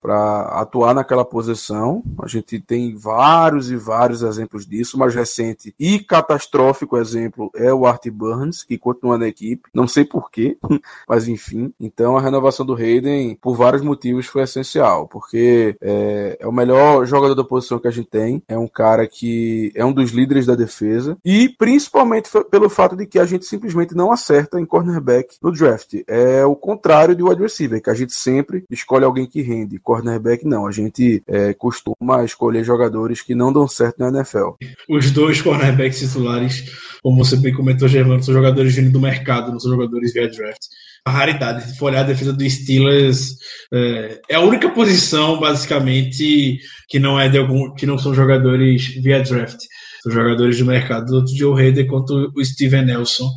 atuar 0.62 0.94
naquela 0.94 1.26
posição, 1.26 2.04
a 2.22 2.28
gente 2.28 2.60
tem 2.60 2.96
vários 2.96 3.70
e 3.72 3.76
vários 3.76 4.22
exemplos 4.22 4.66
disso, 4.66 4.96
o 4.98 5.00
mais 5.00 5.14
recente 5.16 5.74
e 5.80 6.00
catastrófico 6.00 6.98
exemplo 6.98 7.52
é 7.56 7.74
o 7.74 7.86
Art 7.86 8.08
Burns, 8.10 8.64
que 8.64 8.78
continua 8.78 9.18
na 9.18 9.28
equipe, 9.28 9.70
não 9.74 9.88
sei 9.88 10.06
porquê, 10.06 10.58
mas 11.08 11.28
enfim, 11.28 11.74
então 11.80 12.18
a 12.18 12.22
renovação 12.22 12.66
do 12.66 12.76
Hayden, 12.76 13.38
por 13.42 13.56
vários 13.56 13.82
motivos, 13.82 14.26
foi 14.26 14.44
essencial, 14.44 15.08
porque 15.08 15.76
é, 15.82 16.38
é 16.40 16.48
o 16.48 16.52
melhor 16.52 17.06
jogador 17.06 17.36
da 17.36 17.44
posição 17.44 17.80
que 17.80 17.88
a 17.88 17.92
gente 17.92 18.08
tem. 18.10 18.42
É 18.48 18.58
um 18.58 18.68
cara 18.68 19.08
que 19.08 19.72
é 19.76 19.84
um 19.86 19.92
dos 19.92 20.12
líderes 20.12 20.46
da 20.46 20.56
defesa. 20.56 21.18
E 21.24 21.50
principalmente 21.50 22.30
pelo 22.50 22.70
fato 22.70 22.96
de 22.96 23.06
que 23.06 23.20
a 23.20 23.26
gente 23.26 23.46
simplesmente 23.46 23.96
não 23.96 24.12
acerta 24.12 24.60
em 24.60 24.66
cornerback 24.66 25.38
no 25.42 25.52
draft. 25.52 25.96
É 26.08 26.46
o 26.46 26.56
contrário 26.56 27.16
de 27.16 27.24
wide 27.24 27.42
receiver, 27.42 27.82
que 27.82 27.90
a 27.90 27.94
gente 27.94 28.14
sempre 28.14 28.64
escolhe 28.70 29.06
alguém 29.06 29.26
que 29.26 29.42
rende. 29.42 29.80
Cornerback 29.80 30.46
não. 30.50 30.68
A 30.68 30.72
gente 30.72 31.24
é, 31.28 31.54
costuma 31.54 32.26
escolher 32.26 32.64
jogadores 32.64 33.22
que 33.22 33.36
não 33.36 33.54
dão 33.54 33.68
certo 33.68 34.00
na 34.00 34.10
NFL. 34.10 34.56
Os 34.90 35.12
dois 35.12 35.42
cornerbacks 35.42 36.00
titulares, 36.00 36.66
como 37.02 37.24
você 37.24 37.38
bem 37.38 37.54
comentou, 37.54 37.88
Germano, 37.88 38.22
são 38.24 38.34
jogadores 38.34 38.76
do 38.92 39.00
mercado, 39.00 39.52
não 39.52 39.60
são 39.60 39.72
jogadores 39.72 40.12
via 40.14 40.28
draft 40.28 40.62
a 41.06 41.12
raridade. 41.12 41.64
Se 41.64 41.78
for 41.78 41.88
olhar 41.88 42.02
a 42.02 42.04
defesa 42.04 42.34
do 42.34 42.50
Steelers, 42.50 43.36
é, 43.74 44.22
é, 44.30 44.36
a 44.36 44.42
única 44.42 44.70
posição, 44.70 45.40
basicamente, 45.40 46.60
que 46.88 47.00
não 47.00 47.20
é 47.20 47.30
de 47.30 47.38
algum, 47.38 47.74
que 47.74 47.86
não 47.86 47.98
são 47.98 48.14
jogadores 48.14 48.88
via 49.02 49.22
draft. 49.22 49.60
São 50.04 50.12
jogadores 50.12 50.58
do 50.58 50.66
mercado, 50.66 51.12
tanto 51.12 51.36
Joe 51.36 51.68
Hader 51.68 51.88
quanto 51.88 52.32
o 52.36 52.46
Steven 52.46 52.86
Nelson 52.86 53.30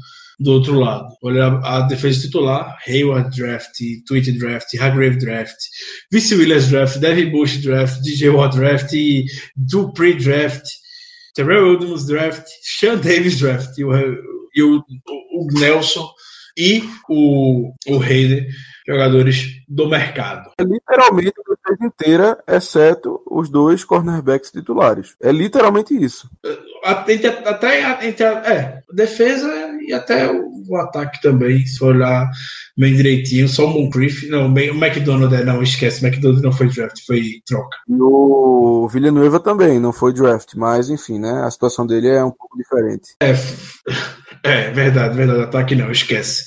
do 0.42 0.52
outro 0.52 0.78
lado. 0.78 1.08
Olha 1.22 1.46
a, 1.62 1.82
defesa 1.82 2.20
titular, 2.20 2.76
Hayward 2.86 3.34
Draft, 3.36 3.76
Tweet 4.06 4.32
Draft, 4.32 4.74
Hargrave 4.78 5.18
Draft, 5.18 5.56
Vice 6.10 6.34
Williams 6.34 6.68
Draft, 6.68 6.98
Devin 6.98 7.30
Bush 7.30 7.58
Draft, 7.58 8.00
DJ 8.02 8.30
Watt 8.30 8.56
Draft, 8.56 8.92
Dupree 9.56 10.14
Draft, 10.14 10.64
Terrell 11.34 11.78
Williams 11.78 12.06
Draft, 12.06 12.46
Sean 12.62 12.96
Davis 12.96 13.38
Draft 13.38 13.78
e 13.78 13.84
o, 13.84 13.92
e 14.54 14.62
o, 14.62 14.78
o 14.78 15.46
Nelson 15.58 16.08
e 16.58 16.82
o, 17.08 17.72
o 17.88 18.02
Hayden, 18.02 18.46
jogadores 18.86 19.62
do 19.68 19.88
mercado. 19.88 20.50
É 20.58 20.64
literalmente 20.64 21.32
a 21.38 21.50
defesa 21.50 21.86
inteira, 21.86 22.44
exceto 22.46 23.22
os 23.30 23.48
dois 23.48 23.84
cornerbacks 23.84 24.50
titulares. 24.50 25.16
É 25.20 25.32
literalmente 25.32 25.94
isso. 25.94 26.28
Até, 26.84 27.14
até 27.48 28.06
entre 28.06 28.24
a, 28.24 28.30
é, 28.52 28.82
defesa 28.92 29.71
e 29.86 29.92
até 29.92 30.30
o, 30.30 30.62
o, 30.68 30.76
ataque 30.76 31.20
também, 31.20 31.66
se 31.66 31.82
olhar 31.82 32.30
bem 32.76 32.94
direitinho. 32.94 33.48
Só 33.48 33.66
o 33.66 33.70
Moncrief, 33.70 34.28
não, 34.28 34.46
o 34.46 34.58
McDonald, 34.58 35.34
é, 35.34 35.44
não, 35.44 35.62
esquece, 35.62 36.02
o 36.02 36.06
McDonald 36.06 36.42
não 36.42 36.52
foi 36.52 36.68
draft, 36.68 36.98
foi 37.06 37.42
troca. 37.46 37.76
E 37.88 37.96
o 38.00 38.88
Villanueva 38.88 39.40
também 39.40 39.78
não 39.78 39.92
foi 39.92 40.12
draft, 40.12 40.54
mas 40.54 40.88
enfim, 40.88 41.18
né, 41.18 41.42
a 41.44 41.50
situação 41.50 41.86
dele 41.86 42.08
é 42.08 42.24
um 42.24 42.30
pouco 42.30 42.56
diferente. 42.56 43.14
É, 43.20 43.32
é 44.44 44.70
verdade, 44.70 45.16
verdade, 45.16 45.42
ataque 45.42 45.74
não, 45.74 45.90
esquece. 45.90 46.44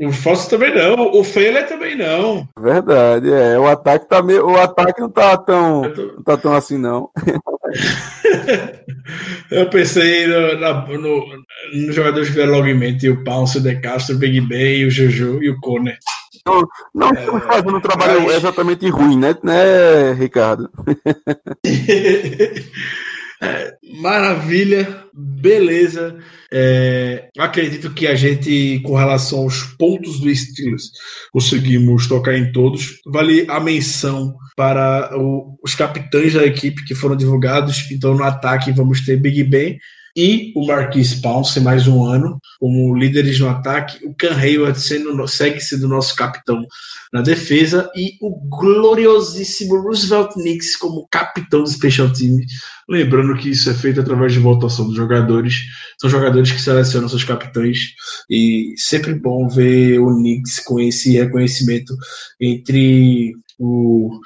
O 0.00 0.10
Foster 0.10 0.58
também 0.58 0.74
não, 0.74 1.12
o 1.12 1.22
Feller 1.22 1.68
também 1.68 1.96
não. 1.96 2.48
Verdade, 2.58 3.30
é. 3.30 3.58
O 3.58 3.66
ataque 3.66 4.08
tá 4.08 4.22
meio, 4.22 4.46
o 4.46 4.56
ataque 4.56 5.00
não 5.00 5.10
tá 5.10 5.36
tão, 5.36 5.92
tô... 5.92 6.02
não 6.02 6.22
tá 6.22 6.36
tão 6.36 6.54
assim 6.54 6.78
não. 6.78 7.10
Eu 9.50 9.68
pensei 9.68 10.26
no, 10.26 10.58
na, 10.58 10.86
no, 10.86 11.26
no 11.74 11.92
jogadores 11.92 12.28
que 12.28 12.34
vieram 12.34 12.52
logo 12.52 12.66
em 12.66 12.78
mente, 12.78 13.08
o 13.08 13.22
Pounce, 13.24 13.58
o 13.58 13.60
De 13.60 13.76
Castro, 13.76 14.16
o 14.16 14.18
Big 14.18 14.40
Ben, 14.40 14.86
o 14.86 14.90
Juju 14.90 15.42
e 15.42 15.50
o 15.50 15.60
Conner. 15.60 15.98
Não, 16.46 16.66
não 16.94 17.08
é, 17.10 17.20
estamos 17.20 17.44
fazendo 17.44 17.76
um 17.76 17.80
trabalho 17.80 18.22
mas... 18.22 18.36
exatamente 18.36 18.88
ruim, 18.88 19.18
né, 19.18 19.36
né 19.42 20.12
Ricardo? 20.14 20.68
Maravilha, 24.00 25.04
beleza. 25.12 26.18
É, 26.50 27.28
acredito 27.38 27.92
que 27.92 28.06
a 28.06 28.14
gente, 28.14 28.80
com 28.84 28.94
relação 28.94 29.40
aos 29.40 29.62
pontos 29.78 30.20
do 30.20 30.34
Steelers, 30.34 30.90
conseguimos 31.32 32.06
tocar 32.06 32.36
em 32.36 32.52
todos. 32.52 33.00
Vale 33.06 33.44
a 33.48 33.58
menção 33.58 34.34
para 34.56 35.10
o, 35.18 35.58
os 35.62 35.74
capitães 35.74 36.34
da 36.34 36.44
equipe 36.44 36.84
que 36.84 36.94
foram 36.94 37.16
divulgados. 37.16 37.90
Então, 37.90 38.14
no 38.14 38.24
ataque, 38.24 38.72
vamos 38.72 39.00
ter 39.00 39.16
Big 39.16 39.42
Ben 39.44 39.78
e 40.16 40.52
o 40.54 40.66
Marquis 40.66 41.14
Pounce 41.14 41.58
mais 41.60 41.86
um 41.86 42.04
ano 42.04 42.38
como 42.60 42.94
líderes 42.94 43.40
no 43.40 43.48
ataque, 43.48 44.04
o 44.06 44.14
Can 44.14 44.36
Hayward 44.36 44.78
sendo, 44.80 45.26
segue 45.26 45.60
sendo 45.60 45.88
nosso 45.88 46.14
capitão 46.14 46.64
na 47.12 47.22
defesa 47.22 47.90
e 47.96 48.16
o 48.20 48.30
gloriosíssimo 48.48 49.80
Roosevelt 49.80 50.36
Nix 50.36 50.76
como 50.76 51.08
capitão 51.10 51.62
do 51.62 51.70
Special 51.70 52.12
Team. 52.12 52.36
Lembrando 52.88 53.36
que 53.36 53.50
isso 53.50 53.70
é 53.70 53.74
feito 53.74 54.00
através 54.00 54.32
de 54.32 54.38
votação 54.38 54.86
dos 54.86 54.96
jogadores, 54.96 55.62
são 56.00 56.10
jogadores 56.10 56.52
que 56.52 56.60
selecionam 56.60 57.08
seus 57.08 57.24
capitães 57.24 57.78
e 58.28 58.74
sempre 58.76 59.14
bom 59.14 59.48
ver 59.48 59.98
o 59.98 60.18
Nix 60.18 60.60
com 60.60 60.78
esse 60.78 61.12
reconhecimento 61.12 61.94
entre 62.40 63.34
o 63.58 64.20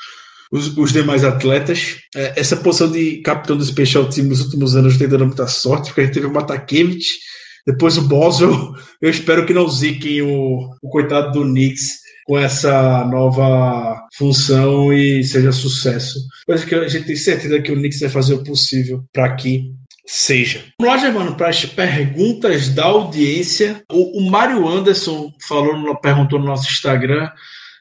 os, 0.50 0.76
os 0.76 0.92
demais 0.92 1.24
atletas. 1.24 1.98
É, 2.14 2.34
essa 2.36 2.56
posição 2.56 2.90
de 2.90 3.18
capitão 3.22 3.56
do 3.56 3.64
Special 3.64 4.08
Team 4.08 4.28
nos 4.28 4.40
últimos 4.40 4.76
anos 4.76 4.96
tem 4.96 5.08
dado 5.08 5.26
muita 5.26 5.46
sorte, 5.46 5.88
porque 5.88 6.02
a 6.02 6.04
gente 6.04 6.14
teve 6.14 6.26
o 6.26 6.32
Matakevich, 6.32 7.06
depois 7.66 7.96
o 7.96 8.02
Boswell. 8.02 8.74
Eu 9.00 9.10
espero 9.10 9.44
que 9.46 9.54
não 9.54 9.68
ziquem 9.68 10.22
o, 10.22 10.70
o 10.82 10.88
coitado 10.88 11.32
do 11.32 11.44
Knicks 11.44 12.06
com 12.26 12.38
essa 12.38 13.04
nova 13.04 14.00
função 14.16 14.92
e 14.92 15.22
seja 15.22 15.52
sucesso. 15.52 16.18
Mas 16.48 16.64
que 16.64 16.74
a 16.74 16.88
gente 16.88 17.06
tem 17.06 17.16
certeza 17.16 17.60
que 17.60 17.70
o 17.70 17.76
Knicks 17.76 18.00
vai 18.00 18.08
fazer 18.08 18.34
o 18.34 18.42
possível 18.42 19.04
para 19.12 19.34
que 19.36 19.72
seja. 20.06 20.64
Vamos 20.80 20.94
lá, 20.94 21.00
Germano, 21.00 21.36
para 21.36 21.48
as 21.48 21.64
perguntas 21.64 22.68
da 22.68 22.84
audiência. 22.84 23.82
O, 23.90 24.20
o 24.20 24.30
Mário 24.30 24.66
Anderson 24.66 25.32
falou, 25.46 25.96
perguntou 26.00 26.38
no 26.38 26.46
nosso 26.46 26.70
Instagram 26.70 27.28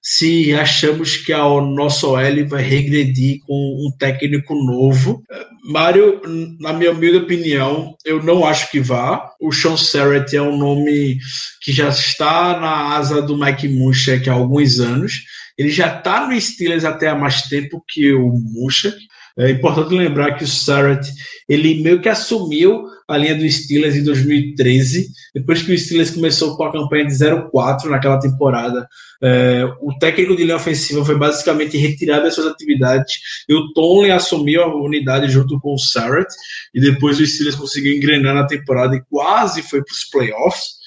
se 0.08 0.54
achamos 0.54 1.18
que 1.18 1.34
a 1.34 1.40
nossa 1.40 2.06
OL 2.06 2.48
vai 2.48 2.62
regredir 2.62 3.40
com 3.40 3.56
um 3.56 3.98
técnico 3.98 4.54
novo. 4.54 5.24
Mário, 5.64 6.22
na 6.60 6.74
minha 6.74 6.92
humilde 6.92 7.18
opinião, 7.18 7.96
eu 8.06 8.22
não 8.22 8.46
acho 8.46 8.70
que 8.70 8.80
vá. 8.80 9.28
O 9.42 9.52
Sean 9.52 9.76
Serrett 9.76 10.38
é 10.38 10.42
um 10.44 10.56
nome 10.56 11.18
que 11.60 11.72
já 11.72 11.90
está 11.90 12.60
na 12.60 12.96
asa 12.96 13.20
do 13.20 13.36
Mike 13.36 13.68
Munchak 13.68 14.30
há 14.30 14.34
alguns 14.34 14.80
anos. 14.80 15.24
Ele 15.58 15.72
já 15.72 15.98
está 15.98 16.28
no 16.28 16.40
Steelers 16.40 16.86
até 16.86 17.08
há 17.08 17.16
mais 17.16 17.42
tempo 17.42 17.84
que 17.88 18.14
o 18.14 18.30
Munchak. 18.30 18.96
É 19.38 19.50
importante 19.50 19.94
lembrar 19.94 20.38
que 20.38 20.46
o 20.46 20.48
Sarrett, 20.48 21.12
ele 21.48 21.84
meio 21.84 22.02
que 22.02 22.08
assumiu 22.08 22.86
a 23.08 23.18
linha 23.18 23.36
do 23.36 23.50
Steelers 23.50 23.96
em 23.96 24.04
2013, 24.04 25.10
depois 25.34 25.62
que 25.62 25.74
o 25.74 25.78
Steelers 25.78 26.12
começou 26.12 26.56
com 26.56 26.64
a 26.64 26.72
campanha 26.72 27.06
de 27.06 27.14
0-4 27.14 27.86
naquela 27.86 28.20
temporada. 28.20 28.88
É, 29.22 29.64
o 29.82 29.94
técnico 30.00 30.36
de 30.36 30.44
linha 30.44 30.56
ofensiva 30.56 31.04
foi 31.04 31.18
basicamente 31.18 31.78
retirado 31.78 32.24
das 32.24 32.34
suas 32.34 32.48
atividades 32.48 33.14
e 33.48 33.54
o 33.54 33.74
Tomlin 33.74 34.12
assumiu 34.12 34.64
a 34.64 34.76
unidade 34.76 35.30
junto 35.30 35.60
com 35.60 35.74
o 35.74 35.80
Sarrett, 35.80 36.34
e 36.74 36.80
depois 36.80 37.20
o 37.20 37.26
Steelers 37.26 37.56
conseguiu 37.56 37.94
engrenar 37.94 38.34
na 38.34 38.48
temporada 38.48 38.96
e 38.96 39.04
quase 39.10 39.62
foi 39.62 39.84
para 39.84 39.94
os 39.94 40.04
playoffs. 40.06 40.85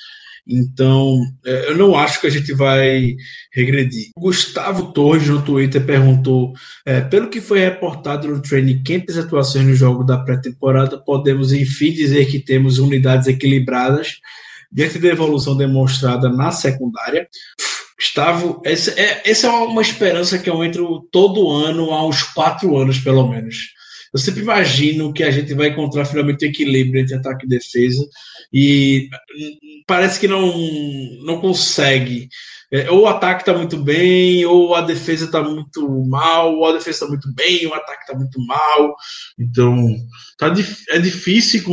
Então, 0.49 1.21
é, 1.45 1.71
eu 1.71 1.77
não 1.77 1.95
acho 1.95 2.21
que 2.21 2.27
a 2.27 2.31
gente 2.31 2.55
vai 2.55 3.15
regredir. 3.53 4.09
Gustavo 4.17 4.93
Torres 4.93 5.29
no 5.29 5.43
Twitter 5.43 5.85
perguntou: 5.85 6.55
é, 6.87 7.03
pelo 7.03 7.29
que 7.29 7.41
foi 7.41 7.59
reportado 7.59 8.27
no 8.27 8.41
training 8.41 8.83
camp 8.83 9.11
atuações 9.11 9.67
no 9.67 9.75
jogo 9.75 10.05
da 10.05 10.17
pré-temporada, 10.17 10.97
podemos 10.97 11.53
enfim 11.53 11.93
dizer 11.93 12.27
que 12.27 12.39
temos 12.39 12.79
unidades 12.79 13.27
equilibradas 13.27 14.17
diante 14.73 14.99
da 14.99 15.09
evolução 15.09 15.55
demonstrada 15.55 16.31
na 16.31 16.51
secundária. 16.51 17.29
Gustavo, 17.99 18.63
essa 18.65 18.93
é, 18.99 19.23
essa 19.27 19.49
é 19.49 19.51
uma 19.51 19.83
esperança 19.83 20.39
que 20.39 20.49
eu 20.49 20.65
entro 20.65 21.07
todo 21.13 21.51
ano, 21.51 21.91
há 21.91 22.07
uns 22.07 22.23
quatro 22.23 22.77
anos 22.79 22.99
pelo 22.99 23.29
menos. 23.29 23.78
Eu 24.13 24.19
sempre 24.19 24.43
imagino 24.43 25.13
que 25.13 25.23
a 25.23 25.31
gente 25.31 25.53
vai 25.55 25.69
encontrar 25.69 26.05
finalmente 26.05 26.45
o 26.45 26.49
equilíbrio 26.49 27.03
entre 27.03 27.15
ataque 27.15 27.47
e 27.47 27.49
defesa 27.49 28.07
e 28.53 29.09
parece 29.87 30.19
que 30.19 30.29
não, 30.29 30.57
não 31.25 31.41
consegue. 31.41 32.29
É, 32.71 32.91
ou 32.91 33.03
o 33.03 33.07
ataque 33.07 33.43
está 33.43 33.55
muito 33.55 33.79
bem, 33.79 34.45
ou 34.45 34.75
a 34.75 34.83
defesa 34.83 35.25
está 35.25 35.43
muito 35.43 35.89
mal, 36.05 36.55
ou 36.55 36.67
a 36.67 36.73
defesa 36.73 36.91
está 36.91 37.07
muito 37.07 37.33
bem, 37.33 37.65
ou 37.65 37.73
o 37.73 37.75
ataque 37.75 38.03
está 38.03 38.15
muito 38.15 38.39
mal. 38.47 38.95
Então, 39.39 39.95
tá, 40.37 40.53
é 40.91 40.99
difícil 40.99 41.65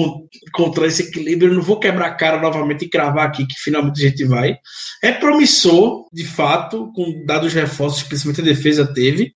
encontrar 0.47 0.87
esse 0.87 1.03
equilíbrio. 1.03 1.51
Eu 1.51 1.55
não 1.55 1.61
vou 1.61 1.79
quebrar 1.79 2.07
a 2.07 2.13
cara 2.13 2.41
novamente 2.41 2.85
e 2.85 2.89
cravar 2.89 3.27
aqui 3.27 3.45
que 3.45 3.59
finalmente 3.59 4.05
a 4.05 4.09
gente 4.09 4.23
vai. 4.23 4.57
É 5.03 5.11
promissor, 5.11 6.05
de 6.13 6.25
fato, 6.25 6.91
com 6.93 7.25
dados 7.25 7.53
reforços, 7.53 8.03
principalmente 8.03 8.41
a 8.41 8.53
defesa 8.53 8.93
teve. 8.93 9.33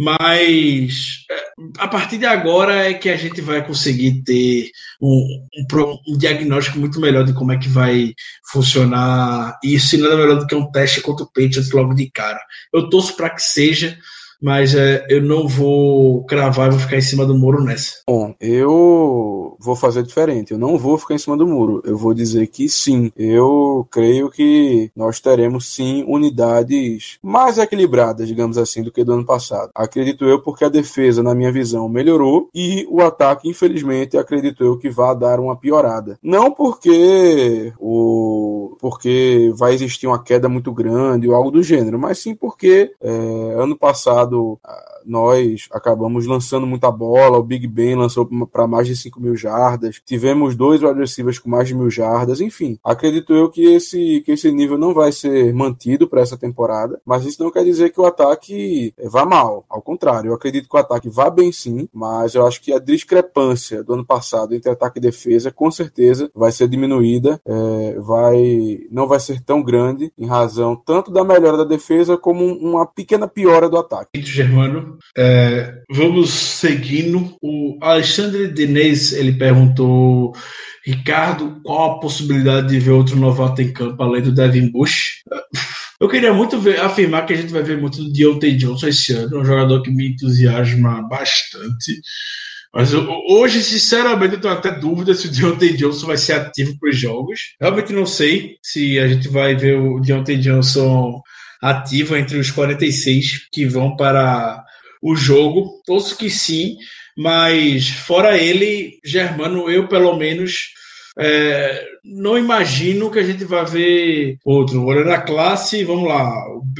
Mas 0.00 1.24
é, 1.28 1.44
a 1.78 1.88
partir 1.88 2.18
de 2.18 2.24
agora 2.24 2.88
é 2.88 2.94
que 2.94 3.08
a 3.08 3.16
gente 3.16 3.40
vai 3.40 3.66
conseguir 3.66 4.22
ter 4.22 4.70
um, 5.02 5.44
um, 5.72 5.98
um, 6.08 6.16
diagnóstico 6.16 6.78
muito 6.78 7.00
melhor 7.00 7.24
de 7.24 7.32
como 7.32 7.50
é 7.50 7.58
que 7.58 7.68
vai 7.68 8.14
funcionar 8.52 9.58
isso 9.64 9.96
e 9.96 9.98
nada 9.98 10.16
melhor 10.16 10.38
do 10.38 10.46
que 10.46 10.54
um 10.54 10.70
teste 10.70 11.00
contra 11.00 11.24
o 11.24 11.26
Patriots 11.26 11.72
logo 11.72 11.94
de 11.94 12.08
cara. 12.12 12.38
Eu 12.72 12.88
torço 12.88 13.16
para 13.16 13.28
que 13.28 13.42
seja, 13.42 13.98
mas 14.40 14.74
é, 14.74 15.06
eu 15.08 15.22
não 15.22 15.48
vou 15.48 16.24
cravar 16.24 16.68
e 16.68 16.70
vou 16.70 16.80
ficar 16.80 16.96
em 16.96 17.02
cima 17.02 17.26
do 17.26 17.36
muro 17.36 17.62
nessa. 17.62 18.02
Bom, 18.06 18.34
eu 18.40 19.56
vou 19.58 19.76
fazer 19.76 20.02
diferente. 20.02 20.52
Eu 20.52 20.58
não 20.58 20.78
vou 20.78 20.96
ficar 20.96 21.14
em 21.14 21.18
cima 21.18 21.36
do 21.36 21.46
muro. 21.46 21.82
Eu 21.84 21.96
vou 21.96 22.14
dizer 22.14 22.46
que 22.46 22.68
sim. 22.68 23.10
Eu 23.16 23.86
creio 23.90 24.30
que 24.30 24.90
nós 24.94 25.20
teremos 25.20 25.74
sim 25.74 26.04
unidades 26.06 27.18
mais 27.22 27.58
equilibradas, 27.58 28.28
digamos 28.28 28.56
assim, 28.56 28.82
do 28.82 28.92
que 28.92 29.04
do 29.04 29.12
ano 29.12 29.24
passado. 29.24 29.70
Acredito 29.74 30.24
eu 30.24 30.40
porque 30.40 30.64
a 30.64 30.68
defesa, 30.68 31.22
na 31.22 31.34
minha 31.34 31.52
visão, 31.52 31.88
melhorou 31.88 32.48
e 32.54 32.86
o 32.90 33.00
ataque, 33.00 33.48
infelizmente, 33.48 34.16
acredito 34.16 34.64
eu 34.64 34.78
que 34.78 34.88
vai 34.88 35.16
dar 35.16 35.40
uma 35.40 35.56
piorada. 35.56 36.18
Não 36.22 36.50
porque 36.52 37.72
o 37.78 38.57
porque 38.80 39.52
vai 39.54 39.74
existir 39.74 40.06
uma 40.06 40.22
queda 40.22 40.48
muito 40.48 40.72
grande 40.72 41.28
ou 41.28 41.34
algo 41.34 41.50
do 41.50 41.62
gênero, 41.62 41.98
mas 41.98 42.18
sim 42.18 42.34
porque 42.34 42.92
é, 43.00 43.10
ano 43.56 43.76
passado 43.76 44.58
nós 45.08 45.68
acabamos 45.72 46.26
lançando 46.26 46.66
muita 46.66 46.90
bola, 46.90 47.38
o 47.38 47.42
Big 47.42 47.66
Ben 47.66 47.94
lançou 47.94 48.28
para 48.46 48.66
mais 48.66 48.86
de 48.86 48.94
5 48.94 49.20
mil 49.20 49.34
jardas, 49.34 50.00
tivemos 50.04 50.54
dois 50.54 50.82
receivers 50.82 51.38
com 51.38 51.48
mais 51.48 51.68
de 51.68 51.74
mil 51.74 51.90
jardas, 51.90 52.40
enfim. 52.40 52.78
Acredito 52.84 53.32
eu 53.32 53.50
que 53.50 53.62
esse, 53.62 54.20
que 54.20 54.32
esse 54.32 54.52
nível 54.52 54.76
não 54.76 54.92
vai 54.92 55.10
ser 55.10 55.52
mantido 55.54 56.06
para 56.06 56.20
essa 56.20 56.36
temporada, 56.36 57.00
mas 57.04 57.24
isso 57.24 57.42
não 57.42 57.50
quer 57.50 57.64
dizer 57.64 57.90
que 57.90 58.00
o 58.00 58.04
ataque 58.04 58.92
vá 59.04 59.24
mal. 59.24 59.64
Ao 59.68 59.80
contrário, 59.80 60.28
eu 60.30 60.34
acredito 60.34 60.68
que 60.68 60.76
o 60.76 60.80
ataque 60.80 61.08
vá 61.08 61.30
bem 61.30 61.50
sim, 61.50 61.88
mas 61.92 62.34
eu 62.34 62.46
acho 62.46 62.60
que 62.60 62.72
a 62.72 62.78
discrepância 62.78 63.82
do 63.82 63.94
ano 63.94 64.04
passado 64.04 64.54
entre 64.54 64.70
ataque 64.70 64.98
e 64.98 65.02
defesa 65.02 65.50
com 65.50 65.70
certeza 65.70 66.30
vai 66.34 66.52
ser 66.52 66.68
diminuída, 66.68 67.40
é, 67.46 67.98
vai 67.98 68.38
não 68.90 69.06
vai 69.06 69.20
ser 69.20 69.40
tão 69.40 69.62
grande 69.62 70.12
em 70.18 70.26
razão 70.26 70.76
tanto 70.76 71.10
da 71.10 71.24
melhora 71.24 71.56
da 71.56 71.64
defesa 71.64 72.16
como 72.16 72.44
uma 72.44 72.86
pequena 72.86 73.26
piora 73.26 73.68
do 73.68 73.76
ataque. 73.76 74.20
Germano, 74.22 74.98
é, 75.16 75.82
vamos 75.90 76.30
seguindo. 76.30 77.36
O 77.42 77.78
Alexandre 77.80 78.48
Diniz 78.48 79.12
ele 79.12 79.32
perguntou, 79.32 80.34
Ricardo, 80.84 81.60
qual 81.64 81.92
a 81.92 82.00
possibilidade 82.00 82.68
de 82.68 82.78
ver 82.78 82.92
outro 82.92 83.16
novato 83.16 83.60
em 83.60 83.72
campo 83.72 84.02
além 84.02 84.22
do 84.22 84.32
Devin 84.32 84.70
Bush? 84.70 85.22
Eu 86.00 86.08
queria 86.08 86.32
muito 86.32 86.58
ver, 86.58 86.80
afirmar 86.80 87.26
que 87.26 87.32
a 87.32 87.36
gente 87.36 87.52
vai 87.52 87.62
ver 87.62 87.80
muito 87.80 88.02
do 88.02 88.12
Deontay 88.12 88.56
Johnson 88.56 88.86
esse 88.86 89.12
ano, 89.12 89.40
um 89.40 89.44
jogador 89.44 89.82
que 89.82 89.90
me 89.90 90.12
entusiasma 90.12 91.02
bastante. 91.08 92.00
Mas 92.78 92.94
hoje, 92.94 93.60
sinceramente, 93.60 94.34
eu 94.34 94.40
tenho 94.40 94.54
até 94.54 94.70
dúvida 94.70 95.12
se 95.12 95.26
o 95.26 95.30
Deontay 95.32 95.72
Johnson 95.72 96.06
vai 96.06 96.16
ser 96.16 96.34
ativo 96.34 96.78
para 96.78 96.90
os 96.90 96.96
jogos. 96.96 97.40
Realmente 97.60 97.92
não 97.92 98.06
sei 98.06 98.54
se 98.62 99.00
a 99.00 99.08
gente 99.08 99.26
vai 99.26 99.56
ver 99.56 99.76
o 99.80 99.98
Deontay 99.98 100.36
Johnson 100.36 101.20
ativo 101.60 102.16
entre 102.16 102.38
os 102.38 102.52
46 102.52 103.48
que 103.50 103.66
vão 103.66 103.96
para 103.96 104.64
o 105.02 105.16
jogo. 105.16 105.82
Todos 105.84 106.12
que 106.12 106.30
sim, 106.30 106.76
mas 107.16 107.88
fora 107.88 108.38
ele, 108.38 109.00
Germano, 109.04 109.68
eu 109.68 109.88
pelo 109.88 110.16
menos 110.16 110.68
é, 111.18 111.84
não 112.04 112.38
imagino 112.38 113.10
que 113.10 113.18
a 113.18 113.24
gente 113.24 113.44
vai 113.44 113.64
ver 113.64 114.38
outro. 114.44 114.84
Olhando 114.84 115.10
a 115.10 115.20
classe, 115.20 115.82
vamos 115.82 116.08
lá. 116.08 116.32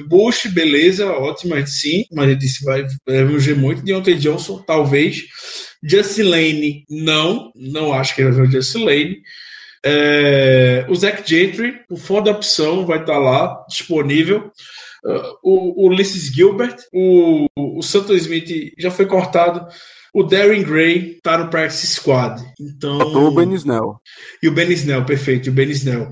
Bush, 0.07 0.47
beleza, 0.47 1.11
ótimo, 1.11 1.55
sim, 1.67 2.05
mas 2.13 2.29
a 2.29 2.33
gente 2.35 2.65
vai, 2.65 2.87
vai 3.05 3.25
ver 3.25 3.57
muito. 3.57 3.83
Deontay 3.83 4.15
Johnson, 4.15 4.63
talvez. 4.65 5.25
Justin 5.83 6.23
Lane, 6.25 6.85
não, 6.89 7.53
não 7.55 7.93
acho 7.93 8.15
que 8.15 8.23
vai 8.23 8.33
ver 8.33 8.43
o 8.43 8.51
Lane. 8.85 9.23
É, 9.85 10.85
o 10.89 10.95
Zach 10.95 11.23
Gentry, 11.29 11.81
o 11.89 11.97
foda 11.97 12.31
opção, 12.31 12.85
vai 12.85 13.01
estar 13.01 13.19
lá 13.19 13.65
disponível. 13.69 14.53
Uh, 15.09 15.39
o 15.43 15.87
Ulysses 15.87 16.35
Gilbert, 16.35 16.77
o, 16.93 17.47
o 17.57 17.83
Santos 17.83 18.21
Smith 18.23 18.73
já 18.79 18.91
foi 18.91 19.07
cortado. 19.07 19.67
O 20.15 20.23
Darren 20.23 20.63
Gray 20.63 21.19
tá 21.23 21.39
no 21.39 21.49
practice 21.49 21.87
squad. 21.87 22.43
Então. 22.59 22.99
Faltou 22.99 23.29
o 23.29 23.35
Ben 23.35 23.53
Snell. 23.55 24.01
E 24.43 24.49
o 24.49 24.53
Ben 24.53 24.71
Snell, 24.73 25.05
perfeito. 25.05 25.47
E 25.47 25.51
o 25.51 25.53
Ben 25.53 25.71
Snell. 25.71 26.09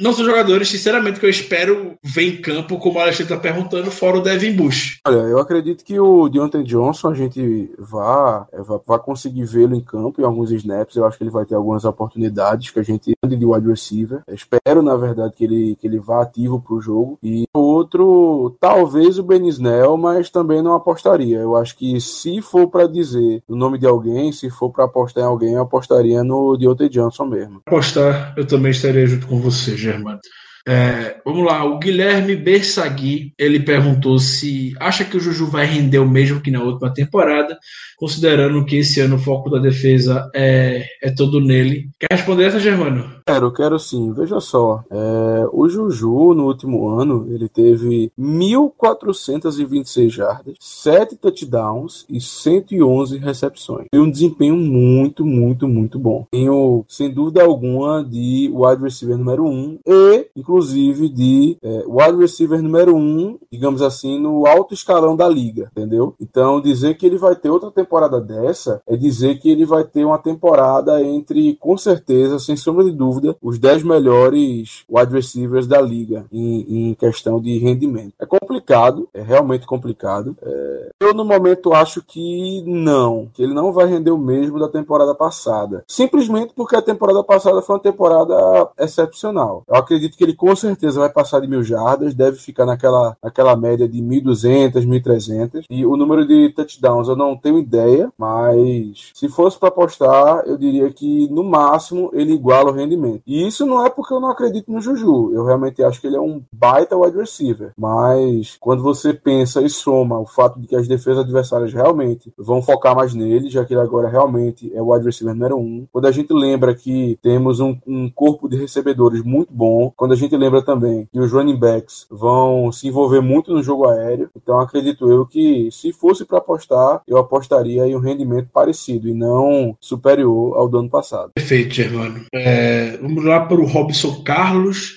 Não 0.00 0.12
são 0.12 0.24
jogadores, 0.24 0.68
sinceramente, 0.68 1.20
que 1.20 1.26
eu 1.26 1.30
espero 1.30 1.96
ver 2.02 2.22
em 2.22 2.40
campo, 2.40 2.78
como 2.78 2.98
o 2.98 3.02
Alexandre 3.02 3.34
está 3.34 3.36
perguntando, 3.36 3.90
fora 3.90 4.18
o 4.18 4.22
Devin 4.22 4.56
Bush. 4.56 4.98
Olha, 5.06 5.18
eu 5.18 5.38
acredito 5.38 5.84
que 5.84 6.00
o 6.00 6.28
Deontay 6.28 6.64
Johnson 6.64 7.10
a 7.10 7.14
gente 7.14 7.70
vá, 7.78 8.46
vá, 8.52 8.80
vá 8.84 8.98
conseguir 8.98 9.44
vê-lo 9.44 9.76
em 9.76 9.80
campo 9.80 10.20
em 10.20 10.24
alguns 10.24 10.50
snaps. 10.50 10.96
Eu 10.96 11.04
acho 11.04 11.18
que 11.18 11.24
ele 11.24 11.30
vai 11.30 11.44
ter 11.44 11.54
algumas 11.54 11.84
oportunidades 11.84 12.70
que 12.70 12.80
a 12.80 12.82
gente 12.82 13.12
ande 13.22 13.36
de 13.36 13.44
wide 13.44 13.68
receiver. 13.68 14.22
Eu 14.26 14.34
espero, 14.34 14.82
na 14.82 14.96
verdade, 14.96 15.34
que 15.36 15.44
ele, 15.44 15.76
que 15.78 15.86
ele 15.86 16.00
vá 16.00 16.22
ativo 16.22 16.60
para 16.60 16.74
o 16.74 16.80
jogo. 16.80 17.18
E 17.22 17.44
outro, 17.82 18.56
talvez 18.60 19.18
o 19.18 19.22
Ben 19.22 19.46
Snell, 19.48 19.96
mas 19.96 20.30
também 20.30 20.62
não 20.62 20.74
apostaria. 20.74 21.38
Eu 21.38 21.56
acho 21.56 21.76
que 21.76 22.00
se 22.00 22.40
for 22.40 22.68
para 22.68 22.86
dizer 22.86 23.42
o 23.46 23.54
nome 23.54 23.78
de 23.78 23.86
alguém, 23.86 24.32
se 24.32 24.48
for 24.50 24.70
para 24.70 24.84
apostar 24.84 25.24
em 25.24 25.26
alguém, 25.26 25.54
eu 25.54 25.62
apostaria 25.62 26.24
no 26.24 26.56
Deontay 26.56 26.88
Johnson 26.88 27.26
mesmo. 27.26 27.62
Apostar, 27.66 28.34
eu 28.36 28.46
também 28.46 28.70
estaria 28.70 29.06
junto 29.06 29.26
com 29.26 29.40
você, 29.40 29.76
Germano. 29.76 30.18
É, 30.66 31.16
vamos 31.24 31.44
lá, 31.44 31.64
o 31.64 31.78
Guilherme 31.78 32.36
Bersagui, 32.36 33.32
ele 33.38 33.60
perguntou 33.60 34.18
se 34.18 34.74
acha 34.78 35.04
que 35.04 35.16
o 35.16 35.20
Juju 35.20 35.46
vai 35.46 35.66
render 35.66 35.98
o 35.98 36.08
mesmo 36.08 36.40
que 36.40 36.50
na 36.50 36.62
última 36.62 36.92
temporada, 36.92 37.58
considerando 37.96 38.64
que 38.64 38.76
esse 38.76 39.00
ano 39.00 39.16
o 39.16 39.18
foco 39.18 39.50
da 39.50 39.58
defesa 39.58 40.30
é, 40.34 40.84
é 41.02 41.10
todo 41.10 41.40
nele. 41.40 41.88
Quer 41.98 42.16
responder 42.16 42.44
essa, 42.44 42.60
Germano? 42.60 43.10
Quero, 43.26 43.52
quero 43.52 43.78
sim. 43.78 44.12
Veja 44.12 44.40
só, 44.40 44.82
é, 44.90 45.46
o 45.52 45.68
Juju 45.68 46.34
no 46.34 46.46
último 46.46 46.88
ano 46.88 47.26
ele 47.30 47.48
teve 47.48 48.12
1.426 48.18 50.10
jardas, 50.10 50.54
7 50.60 51.16
touchdowns 51.16 52.04
e 52.08 52.20
111 52.20 53.18
recepções. 53.18 53.86
Foi 53.92 54.00
um 54.00 54.10
desempenho 54.10 54.56
muito, 54.56 55.24
muito, 55.24 55.66
muito 55.68 55.98
bom. 55.98 56.26
Tenho, 56.30 56.84
sem 56.88 57.10
dúvida 57.10 57.42
alguma, 57.42 58.04
de 58.04 58.50
wide 58.52 58.82
receiver 58.82 59.16
número 59.16 59.44
1 59.46 59.78
e, 59.86 60.26
inclusive, 60.36 60.51
de 60.60 61.56
é, 61.62 61.84
wide 61.86 62.18
receiver 62.18 62.62
número 62.62 62.94
1, 62.94 63.38
digamos 63.50 63.82
assim, 63.82 64.18
no 64.18 64.46
alto 64.46 64.74
escalão 64.74 65.16
da 65.16 65.28
liga, 65.28 65.70
entendeu? 65.76 66.14
Então, 66.20 66.60
dizer 66.60 66.96
que 66.96 67.06
ele 67.06 67.16
vai 67.16 67.34
ter 67.34 67.50
outra 67.50 67.70
temporada 67.70 68.20
dessa 68.20 68.82
é 68.86 68.96
dizer 68.96 69.38
que 69.38 69.50
ele 69.50 69.64
vai 69.64 69.84
ter 69.84 70.04
uma 70.04 70.18
temporada 70.18 71.02
entre, 71.02 71.54
com 71.56 71.76
certeza, 71.76 72.38
sem 72.38 72.56
sombra 72.56 72.84
de 72.84 72.92
dúvida, 72.92 73.36
os 73.40 73.58
10 73.58 73.82
melhores 73.82 74.84
wide 74.88 75.12
receivers 75.12 75.66
da 75.66 75.80
liga 75.80 76.24
em, 76.32 76.90
em 76.90 76.94
questão 76.94 77.40
de 77.40 77.58
rendimento. 77.58 78.14
É 78.20 78.26
complicado, 78.26 79.08
é 79.12 79.22
realmente 79.22 79.66
complicado. 79.66 80.36
É... 80.42 80.90
Eu, 81.00 81.14
no 81.14 81.24
momento, 81.24 81.72
acho 81.72 82.02
que 82.02 82.62
não, 82.66 83.28
que 83.32 83.42
ele 83.42 83.54
não 83.54 83.72
vai 83.72 83.86
render 83.86 84.10
o 84.10 84.18
mesmo 84.18 84.58
da 84.58 84.68
temporada 84.68 85.14
passada. 85.14 85.84
Simplesmente 85.86 86.52
porque 86.54 86.76
a 86.76 86.82
temporada 86.82 87.22
passada 87.24 87.62
foi 87.62 87.76
uma 87.76 87.82
temporada 87.82 88.68
excepcional. 88.78 89.64
Eu 89.68 89.76
acredito 89.76 90.16
que 90.16 90.24
ele 90.24 90.34
com 90.42 90.56
certeza 90.56 90.98
vai 90.98 91.08
passar 91.08 91.38
de 91.38 91.46
mil 91.46 91.62
jardas, 91.62 92.16
deve 92.16 92.36
ficar 92.36 92.66
naquela, 92.66 93.16
naquela 93.22 93.54
média 93.54 93.88
de 93.88 94.02
1.200, 94.02 94.84
1.300. 94.84 95.66
E 95.70 95.86
o 95.86 95.96
número 95.96 96.26
de 96.26 96.48
touchdowns 96.48 97.06
eu 97.06 97.14
não 97.14 97.36
tenho 97.36 97.60
ideia, 97.60 98.12
mas 98.18 99.12
se 99.14 99.28
fosse 99.28 99.56
para 99.56 99.68
apostar, 99.68 100.42
eu 100.44 100.58
diria 100.58 100.92
que 100.92 101.28
no 101.30 101.44
máximo 101.44 102.10
ele 102.12 102.32
iguala 102.32 102.72
o 102.72 102.74
rendimento. 102.74 103.22
E 103.24 103.46
isso 103.46 103.64
não 103.64 103.86
é 103.86 103.88
porque 103.88 104.12
eu 104.12 104.18
não 104.18 104.30
acredito 104.30 104.72
no 104.72 104.80
Juju. 104.80 105.30
Eu 105.32 105.44
realmente 105.44 105.80
acho 105.80 106.00
que 106.00 106.08
ele 106.08 106.16
é 106.16 106.20
um 106.20 106.42
baita 106.52 106.96
wide 106.96 107.16
receiver. 107.16 107.70
Mas 107.78 108.56
quando 108.58 108.82
você 108.82 109.14
pensa 109.14 109.62
e 109.62 109.70
soma 109.70 110.18
o 110.18 110.26
fato 110.26 110.58
de 110.58 110.66
que 110.66 110.74
as 110.74 110.88
defesas 110.88 111.20
adversárias 111.20 111.72
realmente 111.72 112.34
vão 112.36 112.60
focar 112.60 112.96
mais 112.96 113.14
nele, 113.14 113.48
já 113.48 113.64
que 113.64 113.74
ele 113.74 113.80
agora 113.80 114.08
realmente 114.08 114.72
é 114.74 114.82
o 114.82 114.92
wide 114.92 115.06
receiver 115.06 115.36
número 115.36 115.56
um. 115.56 115.86
Quando 115.92 116.06
a 116.06 116.10
gente 116.10 116.32
lembra 116.32 116.74
que 116.74 117.16
temos 117.22 117.60
um, 117.60 117.78
um 117.86 118.10
corpo 118.10 118.48
de 118.48 118.56
recebedores 118.56 119.22
muito 119.22 119.54
bom, 119.54 119.92
quando 119.96 120.10
a 120.10 120.16
gente 120.16 120.31
lembra 120.36 120.62
também 120.62 121.08
que 121.12 121.18
os 121.18 121.32
running 121.32 121.58
backs 121.58 122.06
vão 122.10 122.70
se 122.72 122.88
envolver 122.88 123.20
muito 123.20 123.52
no 123.52 123.62
jogo 123.62 123.88
aéreo, 123.88 124.30
então 124.36 124.60
acredito 124.60 125.10
eu 125.10 125.26
que 125.26 125.68
se 125.70 125.92
fosse 125.92 126.24
para 126.24 126.38
apostar, 126.38 127.02
eu 127.06 127.18
apostaria 127.18 127.86
em 127.86 127.96
um 127.96 128.00
rendimento 128.00 128.48
parecido 128.52 129.08
e 129.08 129.14
não 129.14 129.76
superior 129.80 130.56
ao 130.56 130.68
do 130.68 130.78
ano 130.78 130.90
passado. 130.90 131.32
Perfeito, 131.34 131.74
Germano. 131.74 132.24
É, 132.34 132.96
vamos 132.98 133.24
lá 133.24 133.40
para 133.40 133.60
o 133.60 133.66
Robson 133.66 134.22
Carlos. 134.22 134.94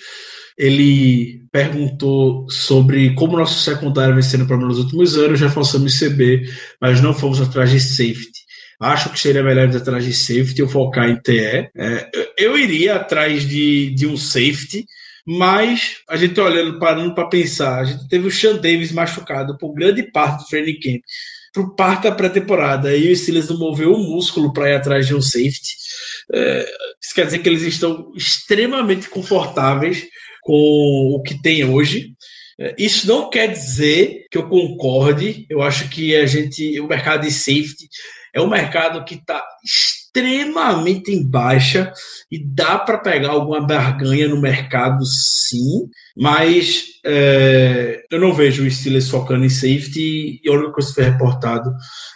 Ele 0.58 1.42
perguntou 1.52 2.50
sobre 2.50 3.14
como 3.14 3.38
nosso 3.38 3.60
secundário 3.60 4.14
vem 4.14 4.24
sendo 4.24 4.46
problema 4.46 4.70
nos 4.70 4.80
últimos 4.80 5.18
anos, 5.18 5.40
já 5.40 5.50
forçamos 5.50 6.00
CB, 6.00 6.46
mas 6.80 7.02
não 7.02 7.14
fomos 7.14 7.42
atrás 7.42 7.70
de 7.72 7.80
safety. 7.80 8.46
Acho 8.80 9.10
que 9.10 9.20
seria 9.20 9.44
melhor 9.44 9.70
ir 9.70 9.78
atrás 9.78 10.04
de 10.04 10.14
safety 10.14 10.62
ou 10.62 10.68
focar 10.68 11.10
em 11.10 11.16
TE. 11.16 11.70
É, 11.76 12.10
eu 12.38 12.58
iria 12.58 12.96
atrás 12.96 13.48
de, 13.48 13.90
de 13.92 14.06
um 14.06 14.18
safety, 14.18 14.86
mas 15.26 15.98
a 16.08 16.16
gente 16.16 16.40
olhando, 16.40 16.80
parando 16.80 17.16
para 17.16 17.28
pensar, 17.28 17.80
a 17.80 17.84
gente 17.84 18.08
teve 18.08 18.28
o 18.28 18.32
Sean 18.32 18.56
Davis 18.56 18.92
machucado 18.92 19.58
por 19.58 19.74
grande 19.74 20.04
parte 20.12 20.44
do 20.44 20.50
training 20.50 20.80
camp 20.80 21.02
pro 21.56 21.74
parte 21.74 22.04
da 22.04 22.12
pré-temporada 22.12 22.96
e 22.96 23.10
o 23.10 23.16
Steelers 23.16 23.48
não 23.48 23.58
moveu 23.58 23.94
um 23.94 24.04
músculo 24.04 24.52
para 24.52 24.70
ir 24.70 24.76
atrás 24.76 25.08
de 25.08 25.16
um 25.16 25.22
safety. 25.22 25.78
É, 26.34 26.70
isso 27.02 27.16
quer 27.16 27.26
dizer 27.26 27.40
que 27.40 27.48
eles 27.48 27.62
estão 27.62 28.12
extremamente 28.14 29.08
confortáveis 29.08 30.06
com 30.42 31.16
o 31.16 31.24
que 31.24 31.42
tem 31.42 31.64
hoje. 31.64 32.12
É, 32.60 32.76
isso 32.78 33.08
não 33.08 33.30
quer 33.30 33.48
dizer 33.48 34.26
que 34.30 34.38
eu 34.38 34.50
concorde. 34.50 35.46
Eu 35.50 35.62
acho 35.62 35.88
que 35.88 36.14
a 36.14 36.26
gente, 36.26 36.78
o 36.82 36.88
mercado 36.88 37.22
de 37.22 37.32
safety 37.32 37.88
é 38.34 38.42
um 38.42 38.50
mercado 38.50 39.06
que 39.06 39.16
está 39.16 39.42
extremamente 39.64 40.05
em 40.24 41.24
baixa 41.24 41.92
e 42.32 42.44
dá 42.44 42.78
para 42.78 42.98
pegar 42.98 43.30
alguma 43.30 43.62
barganha 43.62 44.28
no 44.28 44.40
mercado, 44.40 45.04
sim, 45.06 45.90
mas 46.16 46.86
é, 47.06 48.04
eu 48.12 48.20
não 48.20 48.34
vejo 48.34 48.66
o 48.66 48.72
Steelers 48.72 49.10
focando 49.10 49.46
em 49.46 49.50
safety 49.50 50.42
e 50.44 50.50
a 50.50 50.54
única 50.54 50.72
coisa 50.72 50.90
que 50.90 50.96
foi 50.96 51.04
reportado 51.04 51.72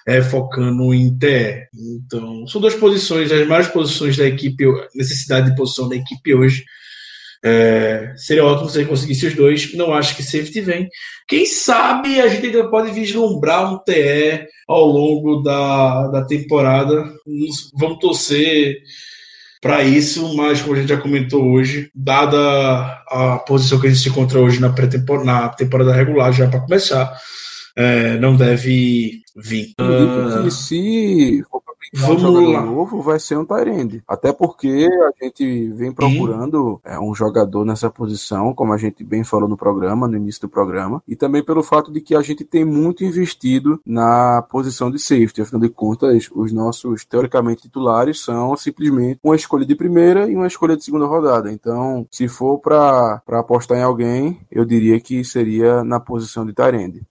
é 0.07 0.21
focando 0.21 0.93
em 0.93 1.17
TE. 1.17 1.67
Então, 1.73 2.47
são 2.47 2.59
duas 2.59 2.75
posições, 2.75 3.31
as 3.31 3.47
maiores 3.47 3.69
posições 3.69 4.17
da 4.17 4.25
equipe, 4.25 4.65
necessidade 4.95 5.49
de 5.49 5.55
posição 5.55 5.87
da 5.87 5.95
equipe 5.95 6.33
hoje. 6.33 6.63
É, 7.43 8.13
seria 8.17 8.43
ótimo 8.43 8.69
se 8.69 8.79
ele 8.79 8.89
conseguisse 8.89 9.27
os 9.27 9.35
dois. 9.35 9.73
Não 9.73 9.93
acho 9.93 10.15
que 10.15 10.23
safety 10.23 10.61
vem. 10.61 10.89
Quem 11.27 11.45
sabe 11.45 12.19
a 12.19 12.27
gente 12.27 12.47
ainda 12.47 12.69
pode 12.69 12.91
vislumbrar 12.91 13.73
um 13.73 13.77
TE 13.77 14.47
ao 14.67 14.85
longo 14.85 15.41
da, 15.41 16.07
da 16.07 16.25
temporada. 16.25 17.11
Vamos 17.75 17.99
torcer 17.99 18.77
para 19.61 19.83
isso, 19.83 20.35
mas 20.35 20.61
como 20.61 20.75
a 20.75 20.79
gente 20.79 20.89
já 20.89 20.97
comentou 20.97 21.43
hoje, 21.51 21.91
dada 21.93 22.37
a 23.07 23.39
posição 23.39 23.79
que 23.79 23.87
a 23.87 23.89
gente 23.89 24.01
se 24.01 24.09
encontra 24.09 24.39
hoje 24.39 24.59
na, 24.59 24.73
na 25.23 25.49
temporada 25.49 25.93
regular, 25.93 26.31
já 26.31 26.47
para 26.47 26.61
começar, 26.61 27.13
é, 27.75 28.17
não 28.17 28.35
deve 28.35 29.21
vir. 29.35 29.73
Uh, 29.79 30.49
se 30.49 31.43
Vamos 31.93 32.23
um 32.23 32.51
lá. 32.51 32.61
novo 32.61 33.01
vai 33.01 33.19
ser 33.19 33.37
um 33.37 33.45
Tyrande. 33.45 34.03
Até 34.07 34.31
porque 34.31 34.87
a 34.87 35.23
gente 35.23 35.69
vem 35.71 35.91
procurando 35.91 36.79
é, 36.83 36.99
um 36.99 37.13
jogador 37.13 37.65
nessa 37.65 37.89
posição, 37.89 38.53
como 38.53 38.73
a 38.73 38.77
gente 38.77 39.03
bem 39.03 39.23
falou 39.23 39.49
no 39.49 39.57
programa, 39.57 40.07
no 40.07 40.17
início 40.17 40.41
do 40.41 40.49
programa, 40.49 41.01
e 41.07 41.15
também 41.15 41.43
pelo 41.43 41.63
fato 41.63 41.91
de 41.91 42.01
que 42.01 42.15
a 42.15 42.21
gente 42.21 42.43
tem 42.43 42.63
muito 42.63 43.03
investido 43.03 43.79
na 43.85 44.41
posição 44.43 44.91
de 44.91 44.99
safety. 44.99 45.41
Afinal 45.41 45.61
de 45.61 45.69
contas, 45.69 46.29
os 46.33 46.51
nossos 46.51 47.05
teoricamente 47.05 47.63
titulares 47.63 48.23
são 48.23 48.55
simplesmente 48.55 49.19
uma 49.23 49.35
escolha 49.35 49.65
de 49.65 49.75
primeira 49.75 50.29
e 50.29 50.35
uma 50.35 50.47
escolha 50.47 50.77
de 50.77 50.83
segunda 50.83 51.05
rodada. 51.05 51.51
Então, 51.51 52.07
se 52.11 52.27
for 52.27 52.59
para 52.59 53.21
apostar 53.27 53.77
em 53.77 53.83
alguém, 53.83 54.39
eu 54.51 54.65
diria 54.65 54.99
que 54.99 55.23
seria 55.23 55.83
na 55.83 55.99
posição 55.99 56.45
de 56.45 56.53
Tyrande. 56.53 57.01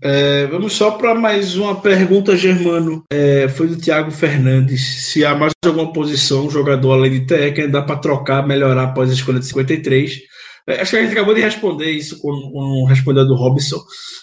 É, 0.00 0.46
vamos 0.46 0.74
só 0.74 0.92
para 0.92 1.14
mais 1.14 1.56
uma 1.56 1.80
pergunta, 1.80 2.36
Germano. 2.36 3.02
É, 3.12 3.48
foi 3.48 3.66
do 3.66 3.76
Thiago 3.76 4.10
Fernandes. 4.10 5.10
Se 5.12 5.24
há 5.24 5.34
mais 5.34 5.52
alguma 5.64 5.92
posição, 5.92 6.46
um 6.46 6.50
jogador 6.50 6.92
além 6.92 7.12
de 7.12 7.26
TE, 7.26 7.52
que 7.52 7.66
dá 7.66 7.82
para 7.82 7.96
trocar, 7.96 8.46
melhorar 8.46 8.84
após 8.84 9.10
a 9.10 9.14
escolha 9.14 9.40
de 9.40 9.46
53. 9.46 10.20
É, 10.68 10.80
acho 10.80 10.90
que 10.90 10.96
a 10.98 11.02
gente 11.02 11.12
acabou 11.12 11.34
de 11.34 11.40
responder 11.40 11.90
isso 11.90 12.20
com, 12.20 12.30
com 12.30 12.82
o 12.82 12.86
responder 12.86 13.24
do 13.24 13.34
Robson. 13.34 13.82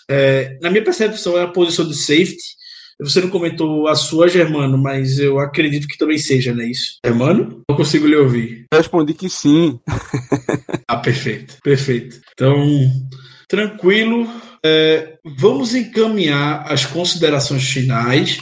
É, 0.10 0.58
na 0.62 0.70
minha 0.70 0.84
percepção, 0.84 1.38
é 1.38 1.44
a 1.44 1.48
posição 1.48 1.88
de 1.88 1.96
safety. 1.96 2.56
Você 3.02 3.20
não 3.20 3.30
comentou 3.30 3.88
a 3.90 3.96
sua, 3.96 4.30
Germano, 4.30 4.78
mas 4.78 5.20
eu 5.20 5.38
acredito 5.38 5.88
que 5.88 5.98
também 5.98 6.18
seja, 6.18 6.54
não 6.54 6.62
é 6.62 6.68
isso? 6.68 7.00
Germano? 7.06 7.62
Não 7.68 7.76
consigo 7.76 8.08
lhe 8.08 8.16
ouvir. 8.16 8.66
respondi 8.74 9.14
que 9.14 9.30
sim. 9.30 9.78
ah, 10.88 10.98
perfeito, 10.98 11.58
perfeito. 11.62 12.22
Então, 12.34 12.66
tranquilo. 13.50 14.30
É, 14.68 15.20
vamos 15.24 15.76
encaminhar 15.76 16.66
as 16.74 16.88
considerações 16.88 17.70
finais. 17.70 18.42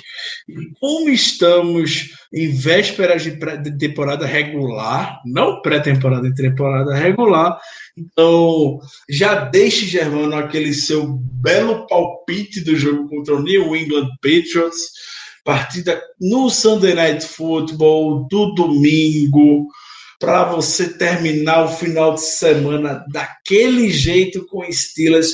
Como 0.79 1.09
estamos 1.09 2.11
em 2.33 2.49
vésperas 2.49 3.23
de, 3.23 3.31
de 3.31 3.77
temporada 3.77 4.25
regular, 4.25 5.19
não 5.25 5.61
pré-temporada, 5.61 6.25
em 6.25 6.33
temporada 6.33 6.95
regular, 6.95 7.59
então 7.97 8.79
já 9.09 9.35
deixe, 9.35 9.85
Germano, 9.85 10.33
aquele 10.35 10.73
seu 10.73 11.05
belo 11.05 11.85
palpite 11.87 12.61
do 12.61 12.73
jogo 12.73 13.09
contra 13.09 13.35
o 13.35 13.43
New 13.43 13.75
England 13.75 14.07
Patriots, 14.21 14.93
partida 15.43 16.01
no 16.21 16.49
Sunday 16.49 16.93
Night 16.93 17.25
Football 17.25 18.29
do 18.29 18.53
domingo, 18.53 19.67
para 20.21 20.45
você 20.45 20.97
terminar 20.97 21.65
o 21.65 21.67
final 21.67 22.13
de 22.13 22.21
semana 22.21 23.03
daquele 23.11 23.91
jeito 23.91 24.45
com 24.45 24.63
Steelers 24.71 25.33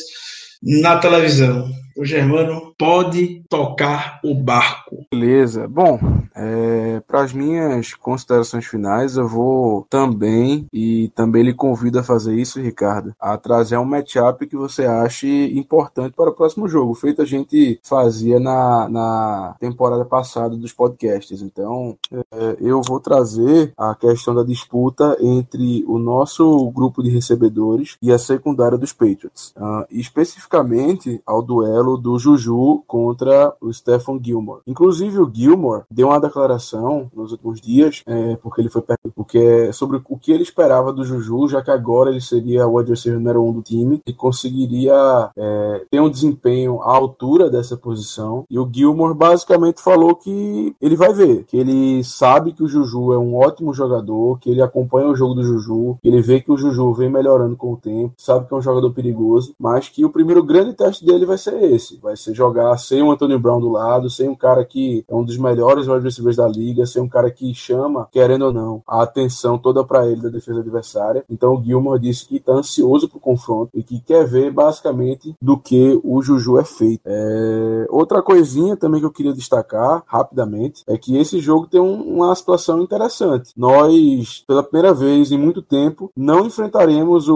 na 0.62 0.98
televisão. 0.98 1.70
O 1.98 2.06
Germano 2.06 2.74
pode 2.78 3.44
tocar 3.50 4.20
o 4.24 4.34
barco. 4.34 5.06
Beleza. 5.12 5.68
Bom, 5.68 6.00
é, 6.40 7.02
para 7.02 7.22
as 7.22 7.34
minhas 7.34 7.94
considerações 7.94 8.66
finais, 8.66 9.18
eu 9.18 9.28
vou 9.28 9.86
também, 9.90 10.68
e 10.72 11.10
também 11.10 11.44
lhe 11.44 11.54
convido 11.54 12.00
a 12.00 12.04
fazer 12.04 12.36
isso, 12.36 12.62
Ricardo, 12.62 13.14
a 13.20 13.38
trazer 13.38 13.78
um 13.78 13.84
matchup 13.84 14.48
que 14.48 14.56
você 14.56 14.86
ache 14.86 15.52
importante 15.58 16.14
para 16.16 16.30
o 16.30 16.34
próximo 16.34 16.68
jogo, 16.68 16.94
feito 16.94 17.22
a 17.22 17.26
gente 17.26 17.80
fazia 17.84 18.40
na, 18.40 18.88
na 18.88 19.56
temporada 19.60 20.06
passada 20.06 20.56
dos 20.56 20.72
podcasts. 20.72 21.42
Então, 21.42 21.98
é, 22.12 22.58
eu 22.62 22.82
vou 22.82 23.02
trazer 23.02 23.74
a 23.78 23.94
questão 23.94 24.34
da 24.34 24.44
disputa 24.44 25.18
entre 25.20 25.84
o 25.88 26.00
nosso 26.00 26.70
grupo 26.72 27.04
de 27.04 27.10
recebedores 27.10 27.98
e 28.02 28.12
a 28.12 28.18
secundária 28.18 28.78
dos 28.78 28.94
Patriots, 28.94 29.54
uh, 29.58 29.86
especificamente 29.90 31.22
ao 31.26 31.42
duelo 31.42 31.98
do 31.98 32.18
Juju 32.18 32.84
contra 32.88 33.54
o 33.60 33.74
Stephen 33.74 34.20
Gilmore. 34.24 34.62
Inclusive, 34.66 35.20
o 35.20 35.32
Gilmore 35.34 35.84
deu 35.92 36.08
uma 36.08 36.29
declaração 36.30 37.10
nos 37.14 37.32
últimos 37.32 37.60
dias, 37.60 38.02
é, 38.06 38.36
porque 38.38 38.62
ele 38.62 38.70
foi 38.70 38.84
porque 39.16 39.38
é 39.38 39.72
sobre 39.72 40.02
o 40.08 40.18
que 40.18 40.32
ele 40.32 40.44
esperava 40.44 40.94
do 40.94 41.04
Juju, 41.04 41.50
já 41.50 41.62
que 41.62 41.72
agora 41.72 42.10
ele 42.10 42.22
seria 42.22 42.68
o 42.68 42.78
adversário 42.78 43.20
número 43.20 43.44
um 43.44 43.52
do 43.52 43.62
time 43.62 44.02
e 44.06 44.14
conseguiria 44.14 45.30
é, 45.36 45.86
ter 45.90 46.00
um 46.00 46.10
desempenho 46.10 46.82
à 46.82 46.96
altura 46.96 47.50
dessa 47.50 47.76
posição. 47.76 48.46
E 48.50 48.58
o 48.58 48.70
Gilmore 48.72 49.14
basicamente 49.14 49.82
falou 49.82 50.16
que 50.16 50.76
ele 50.82 50.96
vai 50.96 51.14
ver, 51.14 51.44
que 51.46 51.58
ele 51.58 52.04
sabe 52.04 52.54
que 52.54 52.64
o 52.64 52.68
Juju 52.68 53.14
é 53.14 53.18
um 53.18 53.36
ótimo 53.36 53.74
jogador, 53.74 54.40
que 54.40 54.50
ele 54.50 54.62
acompanha 54.62 55.08
o 55.08 55.16
jogo 55.16 55.34
do 55.34 55.44
Juju, 55.44 55.98
que 56.02 56.08
ele 56.08 56.22
vê 56.22 56.40
que 56.40 56.52
o 56.52 56.58
Juju 56.58 56.94
vem 56.94 57.10
melhorando 57.10 57.56
com 57.56 57.74
o 57.74 57.78
tempo, 57.78 58.14
sabe 58.18 58.48
que 58.48 58.54
é 58.54 58.58
um 58.58 58.62
jogador 58.62 58.92
perigoso, 58.92 59.54
mas 59.60 59.90
que 59.90 60.06
o 60.06 60.10
primeiro 60.10 60.44
grande 60.44 60.74
teste 60.74 61.06
dele 61.06 61.26
vai 61.26 61.38
ser 61.38 61.62
esse, 61.64 61.98
vai 61.98 62.16
ser 62.16 62.34
jogar 62.34 62.78
sem 62.78 63.02
o 63.02 63.12
Anthony 63.12 63.38
Brown 63.38 63.60
do 63.60 63.70
lado, 63.70 64.10
sem 64.10 64.30
um 64.30 64.36
cara 64.36 64.64
que 64.66 65.04
é 65.08 65.16
um 65.16 65.24
dos 65.24 65.38
melhores 65.38 65.88
wide 65.88 66.04
da 66.36 66.48
liga, 66.48 66.86
sem 66.86 67.02
um 67.02 67.10
cara 67.10 67.32
que 67.32 67.54
chama, 67.54 68.08
querendo 68.12 68.46
ou 68.46 68.54
não, 68.54 68.82
a 68.88 69.04
atenção 69.04 69.58
toda 69.58 69.84
para 69.84 70.08
ele 70.08 70.22
da 70.22 70.30
defesa 70.30 70.60
adversária. 70.60 71.24
Então 71.30 71.54
o 71.54 71.64
Gilmore 71.64 72.00
disse 72.00 72.28
que 72.28 72.38
está 72.38 72.54
ansioso 72.54 73.10
pro 73.10 73.20
confronto 73.20 73.72
e 73.74 73.84
que 73.84 74.00
quer 74.00 74.26
ver 74.26 74.52
basicamente 74.52 75.36
do 75.42 75.58
que 75.58 76.00
o 76.04 76.22
Juju 76.22 76.58
é 76.60 76.64
feito. 76.64 77.02
É... 77.06 77.88
Outra 77.90 78.22
coisinha 78.22 78.76
também 78.76 79.00
que 79.00 79.06
eu 79.06 79.12
queria 79.12 79.34
destacar 79.34 80.04
rapidamente 80.06 80.84
é 80.88 80.98
que 80.98 81.18
esse 81.18 81.40
jogo 81.40 81.68
tem 81.68 81.80
um, 81.80 82.02
uma 82.02 82.34
situação 82.36 82.82
interessante. 82.82 83.52
Nós, 83.56 84.44
pela 84.48 84.64
primeira 84.64 84.94
vez 84.94 85.32
em 85.32 85.38
muito 85.38 85.62
tempo, 85.62 86.12
não 86.16 86.46
enfrentaremos 86.46 87.28
o, 87.28 87.36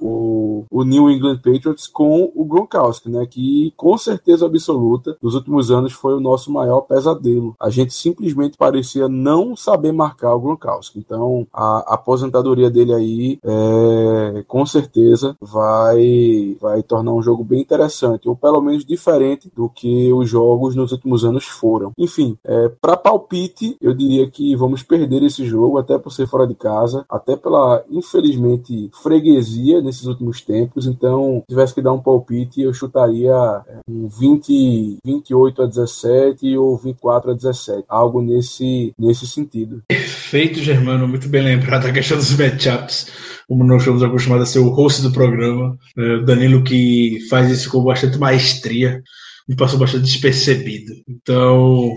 o, 0.00 0.64
o 0.70 0.84
New 0.84 1.10
England 1.10 1.38
Patriots 1.38 1.86
com 1.86 2.30
o 2.34 2.44
Gronkowski, 2.44 3.10
né? 3.10 3.26
Que 3.26 3.72
com 3.76 3.96
certeza 3.96 4.46
absoluta, 4.46 5.16
nos 5.22 5.34
últimos 5.34 5.70
anos 5.70 5.92
foi 5.92 6.14
o 6.14 6.20
nosso 6.20 6.52
maior 6.52 6.82
pesadelo. 6.82 7.54
A 7.60 7.70
gente 7.70 7.92
simplesmente 8.12 8.56
parecia 8.56 9.08
não 9.08 9.56
saber 9.56 9.92
marcar 9.92 10.34
o 10.34 10.40
Gronkowski. 10.40 10.98
Então, 10.98 11.46
a, 11.52 11.94
aposentadoria 11.94 12.70
dele 12.70 12.92
aí, 12.92 13.38
é, 13.42 14.44
com 14.46 14.64
certeza, 14.66 15.36
vai, 15.40 16.56
vai 16.60 16.82
tornar 16.82 17.12
um 17.12 17.22
jogo 17.22 17.42
bem 17.42 17.60
interessante, 17.60 18.28
ou 18.28 18.36
pelo 18.36 18.60
menos 18.60 18.84
diferente 18.84 19.50
do 19.54 19.68
que 19.68 20.12
os 20.12 20.28
jogos 20.28 20.74
nos 20.74 20.92
últimos 20.92 21.24
anos 21.24 21.44
foram. 21.44 21.92
Enfim, 21.96 22.36
é, 22.44 22.68
para 22.80 22.96
palpite, 22.96 23.76
eu 23.80 23.94
diria 23.94 24.30
que 24.30 24.54
vamos 24.56 24.82
perder 24.82 25.22
esse 25.22 25.44
jogo, 25.44 25.78
até 25.78 25.98
por 25.98 26.10
ser 26.10 26.26
fora 26.26 26.46
de 26.46 26.54
casa, 26.54 27.04
até 27.08 27.36
pela, 27.36 27.82
infelizmente, 27.90 28.90
freguesia 29.02 29.80
nesses 29.80 30.06
últimos 30.06 30.40
tempos. 30.40 30.86
Então, 30.86 31.42
se 31.42 31.46
tivesse 31.48 31.74
que 31.74 31.82
dar 31.82 31.92
um 31.92 32.00
palpite, 32.00 32.60
eu 32.60 32.74
chutaria 32.74 33.32
é, 33.66 33.80
um 33.88 34.08
20, 34.08 34.98
28 35.04 35.62
a 35.62 35.66
17 35.66 36.56
ou 36.56 36.76
24 36.76 37.30
a 37.30 37.34
17, 37.34 37.84
algo 38.02 38.20
nesse, 38.20 38.92
nesse 38.98 39.26
sentido. 39.26 39.82
Perfeito, 39.88 40.60
Germano, 40.60 41.08
muito 41.08 41.28
bem 41.28 41.42
lembrado 41.42 41.86
a 41.86 41.92
questão 41.92 42.16
dos 42.16 42.36
matchups, 42.36 43.06
como 43.48 43.64
nós 43.64 43.82
estamos 43.82 44.02
acostumados 44.02 44.48
a 44.48 44.52
ser 44.52 44.58
o 44.58 44.70
host 44.70 45.02
do 45.02 45.12
programa. 45.12 45.78
É, 45.96 46.16
o 46.16 46.24
Danilo 46.24 46.62
que 46.62 47.18
faz 47.30 47.50
isso 47.50 47.70
com 47.70 47.82
bastante 47.84 48.18
maestria, 48.18 49.02
me 49.48 49.56
passou 49.56 49.78
bastante 49.78 50.04
despercebido. 50.04 50.92
Então, 51.08 51.92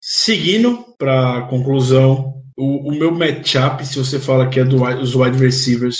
seguindo 0.00 0.84
para 0.98 1.38
a 1.38 1.42
conclusão, 1.42 2.34
o, 2.56 2.90
o, 2.90 2.92
meu 2.92 3.10
matchup, 3.10 3.84
se 3.86 3.98
você 3.98 4.18
fala 4.18 4.48
que 4.48 4.60
é 4.60 4.64
dos 4.64 5.14
wide 5.14 5.38
receivers 5.38 5.98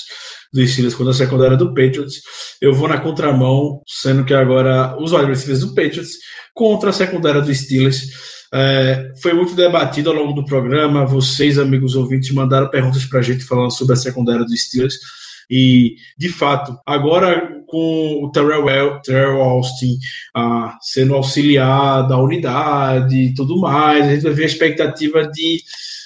do 0.52 0.66
Steelers 0.66 0.94
contra 0.94 1.12
a 1.12 1.16
secundária 1.16 1.56
do 1.56 1.68
Patriots, 1.68 2.20
eu 2.60 2.74
vou 2.74 2.88
na 2.88 3.00
contramão, 3.00 3.80
sendo 3.86 4.24
que 4.24 4.34
agora 4.34 4.96
os 5.00 5.12
wide 5.12 5.26
receivers 5.26 5.60
do 5.60 5.74
Patriots 5.74 6.18
contra 6.54 6.90
a 6.90 6.92
secundária 6.92 7.40
do 7.40 7.54
Steelers. 7.54 8.00
É, 8.52 9.12
foi 9.22 9.32
muito 9.32 9.54
debatido 9.54 10.10
ao 10.10 10.16
longo 10.16 10.32
do 10.32 10.44
programa. 10.44 11.06
Vocês, 11.06 11.58
amigos 11.58 11.94
ouvintes, 11.94 12.30
mandaram 12.32 12.68
perguntas 12.68 13.04
para 13.04 13.20
a 13.20 13.22
gente 13.22 13.44
falando 13.44 13.70
sobre 13.70 13.92
a 13.94 13.96
secundária 13.96 14.44
do 14.44 14.56
Steelers. 14.56 14.96
E, 15.48 15.96
de 16.16 16.28
fato, 16.28 16.78
agora 16.86 17.60
com 17.66 18.24
o 18.24 18.30
Terrell, 18.30 19.00
Terrell 19.02 19.40
Austin 19.40 19.96
ah, 20.34 20.76
sendo 20.80 21.14
auxiliar 21.14 22.06
da 22.06 22.18
unidade 22.18 23.16
e 23.16 23.34
tudo 23.34 23.58
mais, 23.60 24.06
a 24.06 24.14
gente 24.14 24.22
vai 24.22 24.32
ver 24.32 24.42
a 24.44 24.46
expectativa 24.46 25.28
de 25.28 25.60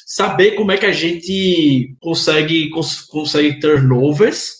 saber 0.07 0.53
como 0.53 0.73
é 0.73 0.77
que 0.77 0.87
a 0.87 0.93
gente 0.93 1.95
consegue, 2.01 2.71
cons 2.71 3.03
consegue 3.03 3.59
turnovers 3.59 4.55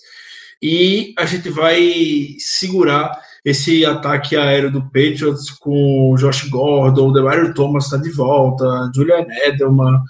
e 0.61 1.15
a 1.19 1.25
gente 1.27 1.49
vai 1.49 2.37
segurar 2.39 3.24
esse 3.45 3.85
ataque 3.85 4.37
aéreo 4.37 4.71
do 4.71 4.83
Patriots 4.83 5.51
com 5.51 6.11
o 6.11 6.17
Josh 6.17 6.49
Gordon, 6.49 7.09
o 7.09 7.13
Demario 7.13 7.53
Thomas 7.53 7.85
está 7.85 7.97
de 7.97 8.11
volta, 8.11 8.91
Julian 8.95 9.27
Edelman, 9.45 10.01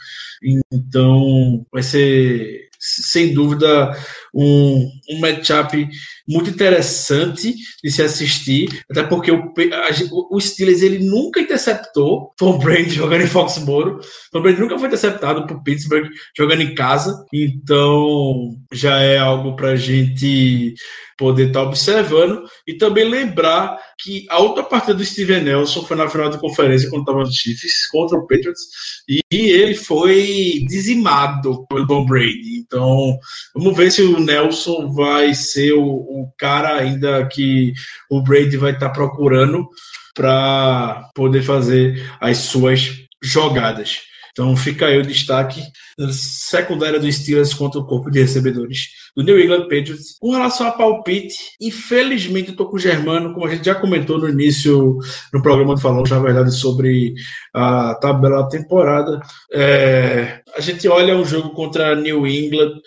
então 0.70 1.66
vai 1.72 1.82
ser 1.82 2.68
sem 2.78 3.32
dúvida 3.35 3.97
um, 4.35 4.91
um 5.11 5.20
matchup 5.20 5.89
muito 6.26 6.51
interessante 6.51 7.55
de 7.82 7.91
se 7.91 8.03
assistir, 8.03 8.82
até 8.91 9.03
porque 9.03 9.30
o, 9.30 9.53
a, 9.72 10.35
o 10.35 10.41
Steelers 10.41 10.82
ele 10.82 11.05
nunca 11.05 11.41
interceptou 11.41 12.32
Tom 12.37 12.59
Brady 12.59 12.91
jogando 12.97 13.22
em 13.22 13.26
Foxborough, 13.26 14.01
Tom 14.32 14.43
Brady 14.43 14.61
nunca 14.61 14.78
foi 14.78 14.89
interceptado 14.89 15.47
por 15.47 15.62
Pittsburgh 15.62 16.09
jogando 16.37 16.62
em 16.62 16.74
casa, 16.74 17.24
então 17.32 18.57
já 18.72 18.99
é 19.01 19.18
algo 19.18 19.55
para 19.55 19.70
a 19.70 19.76
gente 19.76 20.74
poder 21.16 21.49
estar 21.49 21.61
tá 21.61 21.66
observando. 21.66 22.43
E 22.66 22.74
também 22.74 23.09
lembrar 23.09 23.78
que 23.99 24.26
a 24.28 24.39
outra 24.39 24.62
partida 24.62 24.95
do 24.95 25.05
Steven 25.05 25.43
Nelson 25.43 25.85
foi 25.85 25.97
na 25.97 26.09
final 26.09 26.30
de 26.30 26.39
conferência 26.39 26.91
quando 26.91 27.03
estava 27.03 27.24
Chiefs 27.30 27.89
contra 27.89 28.18
o 28.18 28.26
Patriots 28.26 28.62
e 29.09 29.22
ele 29.30 29.74
foi 29.74 30.64
dizimado 30.66 31.66
pelo 31.66 31.87
Tom 31.87 32.07
Brady. 32.07 32.59
Então, 32.59 33.18
vamos 33.55 33.76
ver 33.76 33.91
se 33.91 34.03
o 34.03 34.18
Nelson 34.25 34.93
vai 34.93 35.35
ser 35.35 35.72
o, 35.72 35.85
o 35.85 36.33
cara 36.39 36.77
ainda 36.77 37.27
que 37.27 37.72
o 38.11 38.22
Brady 38.22 38.57
vai 38.57 38.72
estar 38.72 38.89
tá 38.89 38.95
procurando 38.95 39.68
para 40.14 41.11
poder 41.14 41.43
fazer 41.43 42.09
as 42.20 42.39
suas 42.39 42.93
jogadas. 43.22 44.03
Então 44.35 44.57
fica 44.57 44.87
aí 44.87 44.99
o 44.99 45.07
destaque 45.07 45.62
secundária 46.11 46.99
do 46.99 47.11
Steelers 47.11 47.55
contra 47.55 47.81
o 47.81 47.87
corpo 47.87 48.11
de 48.11 48.20
recebedores 48.20 48.89
do 49.16 49.22
New 49.22 49.39
England 49.39 49.62
Patriots. 49.62 50.18
Com 50.18 50.33
relação 50.33 50.66
a 50.66 50.72
palpite, 50.72 51.37
infelizmente 51.61 52.51
eu 52.51 52.57
tô 52.57 52.66
com 52.66 52.75
o 52.75 52.81
Germano, 52.81 53.33
como 53.33 53.47
a 53.47 53.55
gente 53.55 53.64
já 53.64 53.77
comentou 53.77 54.18
no 54.18 54.29
início 54.29 54.99
no 55.33 55.41
programa 55.41 55.77
do 55.77 55.81
Falou, 55.81 56.03
na 56.09 56.18
verdade, 56.18 56.53
sobre 56.53 57.14
a 57.55 57.95
tabela 57.95 58.43
da 58.43 58.49
temporada. 58.49 59.20
É, 59.53 60.41
a 60.57 60.61
gente 60.61 60.89
olha 60.89 61.16
o 61.16 61.25
jogo 61.25 61.51
contra 61.51 61.95
New 61.95 62.27
England 62.27 62.81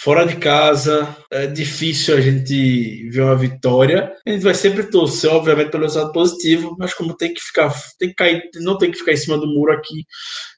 Fora 0.00 0.24
de 0.24 0.36
casa, 0.36 1.16
é 1.28 1.48
difícil 1.48 2.16
a 2.16 2.20
gente 2.20 3.10
ver 3.10 3.22
uma 3.22 3.34
vitória. 3.34 4.12
A 4.24 4.30
gente 4.30 4.44
vai 4.44 4.54
sempre 4.54 4.84
torcer, 4.84 5.28
obviamente, 5.28 5.72
pelo 5.72 5.82
resultado 5.82 6.12
positivo, 6.12 6.76
mas 6.78 6.94
como 6.94 7.16
tem 7.16 7.34
que 7.34 7.40
ficar, 7.40 7.74
tem 7.98 8.10
que 8.10 8.14
cair, 8.14 8.48
não 8.60 8.78
tem 8.78 8.92
que 8.92 8.98
ficar 8.98 9.12
em 9.12 9.16
cima 9.16 9.36
do 9.36 9.48
muro 9.48 9.72
aqui, 9.72 10.04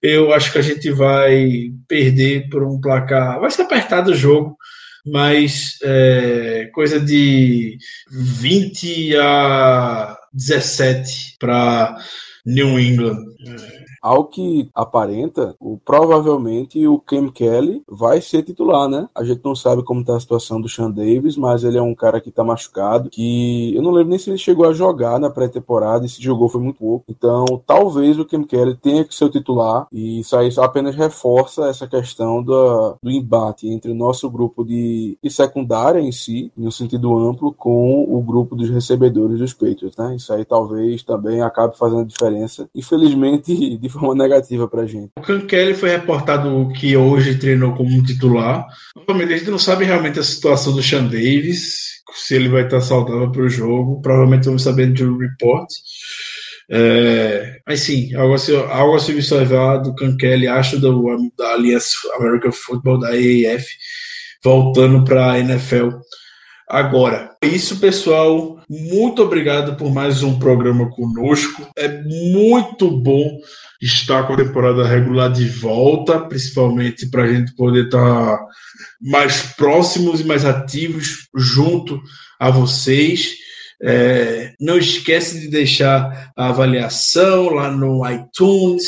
eu 0.02 0.30
acho 0.34 0.52
que 0.52 0.58
a 0.58 0.62
gente 0.62 0.90
vai 0.90 1.70
perder 1.88 2.50
por 2.50 2.62
um 2.62 2.78
placar. 2.78 3.40
Vai 3.40 3.50
ser 3.50 3.62
apertado 3.62 4.10
o 4.10 4.14
jogo, 4.14 4.58
mas 5.06 5.78
é, 5.82 6.68
coisa 6.74 7.00
de 7.00 7.78
20 8.12 9.16
a 9.16 10.18
17 10.34 11.36
para 11.38 11.96
New 12.44 12.78
England. 12.78 13.24
Ao 14.00 14.24
que 14.24 14.70
aparenta, 14.74 15.54
o, 15.60 15.78
provavelmente 15.84 16.86
o 16.86 16.98
Cam 16.98 17.28
Kelly 17.28 17.82
vai 17.88 18.20
ser 18.20 18.42
titular, 18.42 18.88
né? 18.88 19.08
A 19.14 19.22
gente 19.24 19.42
não 19.44 19.54
sabe 19.54 19.82
como 19.82 20.04
tá 20.04 20.16
a 20.16 20.20
situação 20.20 20.60
do 20.60 20.68
Sean 20.68 20.90
Davis, 20.90 21.36
mas 21.36 21.64
ele 21.64 21.78
é 21.78 21.82
um 21.82 21.94
cara 21.94 22.20
que 22.20 22.30
tá 22.30 22.42
machucado, 22.42 23.10
que 23.10 23.74
eu 23.74 23.82
não 23.82 23.90
lembro 23.90 24.10
nem 24.10 24.18
se 24.18 24.30
ele 24.30 24.38
chegou 24.38 24.66
a 24.66 24.72
jogar 24.72 25.18
na 25.18 25.30
pré-temporada 25.30 26.06
e 26.06 26.08
se 26.08 26.22
jogou 26.22 26.48
foi 26.48 26.60
muito 26.60 26.78
pouco. 26.78 27.04
Então, 27.08 27.44
talvez 27.66 28.18
o 28.18 28.24
Cam 28.24 28.42
Kelly 28.44 28.76
tenha 28.76 29.04
que 29.04 29.14
ser 29.14 29.24
o 29.24 29.30
titular 29.30 29.86
e 29.92 30.20
isso 30.20 30.36
aí 30.36 30.50
só 30.50 30.64
apenas 30.64 30.96
reforça 30.96 31.68
essa 31.68 31.86
questão 31.86 32.42
do, 32.42 32.96
embate 33.04 33.68
entre 33.68 33.90
o 33.90 33.94
nosso 33.94 34.30
grupo 34.30 34.64
de, 34.64 35.18
de 35.22 35.30
secundária 35.30 36.00
em 36.00 36.12
si, 36.12 36.50
no 36.56 36.72
sentido 36.72 37.18
amplo, 37.18 37.52
com 37.52 38.04
o 38.08 38.22
grupo 38.22 38.56
dos 38.56 38.70
recebedores 38.70 39.38
dos 39.38 39.52
Patriots, 39.52 39.96
né? 39.96 40.16
Isso 40.16 40.32
aí 40.32 40.44
talvez 40.44 41.02
também 41.02 41.42
acabe 41.42 41.76
fazendo 41.76 42.06
diferença, 42.06 42.68
infelizmente 42.74 43.50
de 43.76 43.88
forma 43.90 44.14
negativa 44.14 44.68
pra 44.68 44.86
gente. 44.86 45.10
O 45.16 45.46
Kelly 45.46 45.74
foi 45.74 45.90
reportado 45.90 46.70
que 46.74 46.96
hoje 46.96 47.38
treinou 47.38 47.74
como 47.74 48.02
titular. 48.02 48.66
Novamente, 48.96 49.34
a 49.34 49.36
gente 49.36 49.50
não 49.50 49.58
sabe 49.58 49.84
realmente 49.84 50.18
a 50.18 50.22
situação 50.22 50.72
do 50.72 50.82
Sean 50.82 51.04
Davis, 51.04 52.00
se 52.14 52.34
ele 52.34 52.48
vai 52.48 52.64
estar 52.64 52.80
saudável 52.80 53.30
para 53.30 53.42
o 53.42 53.48
jogo. 53.48 54.00
Provavelmente 54.00 54.46
vamos 54.46 54.62
saber 54.62 54.92
de 54.92 55.04
um 55.04 55.18
report. 55.18 55.68
É, 56.72 57.58
mas 57.66 57.80
sim, 57.80 58.14
algo 58.14 58.34
assim, 58.34 58.54
algo 58.54 58.94
assim 58.94 59.12
observar 59.12 59.78
do 59.78 59.94
Kelly, 60.16 60.46
acho 60.46 60.78
do, 60.78 61.04
da 61.36 61.54
Aliança 61.54 61.90
American 62.16 62.52
Football, 62.52 63.00
da 63.00 63.08
AAF, 63.08 63.66
voltando 64.42 65.04
para 65.04 65.32
a 65.32 65.38
NFL 65.40 65.88
agora. 66.70 67.32
É 67.42 67.46
isso, 67.46 67.78
pessoal. 67.78 68.58
Muito 68.68 69.22
obrigado 69.22 69.76
por 69.76 69.92
mais 69.92 70.22
um 70.22 70.38
programa 70.38 70.88
conosco. 70.90 71.68
É 71.76 71.88
muito 72.02 72.90
bom 72.90 73.38
estar 73.82 74.22
com 74.26 74.34
a 74.34 74.36
temporada 74.36 74.86
regular 74.86 75.32
de 75.32 75.48
volta, 75.48 76.20
principalmente 76.20 77.10
para 77.10 77.24
a 77.24 77.32
gente 77.32 77.54
poder 77.56 77.86
estar 77.86 78.36
tá 78.36 78.46
mais 79.00 79.42
próximos 79.56 80.20
e 80.20 80.24
mais 80.24 80.44
ativos 80.44 81.28
junto 81.34 82.00
a 82.38 82.50
vocês. 82.50 83.34
É, 83.82 84.52
não 84.60 84.78
esquece 84.78 85.40
de 85.40 85.48
deixar 85.48 86.30
a 86.36 86.48
avaliação 86.50 87.50
lá 87.50 87.70
no 87.70 88.08
iTunes. 88.08 88.84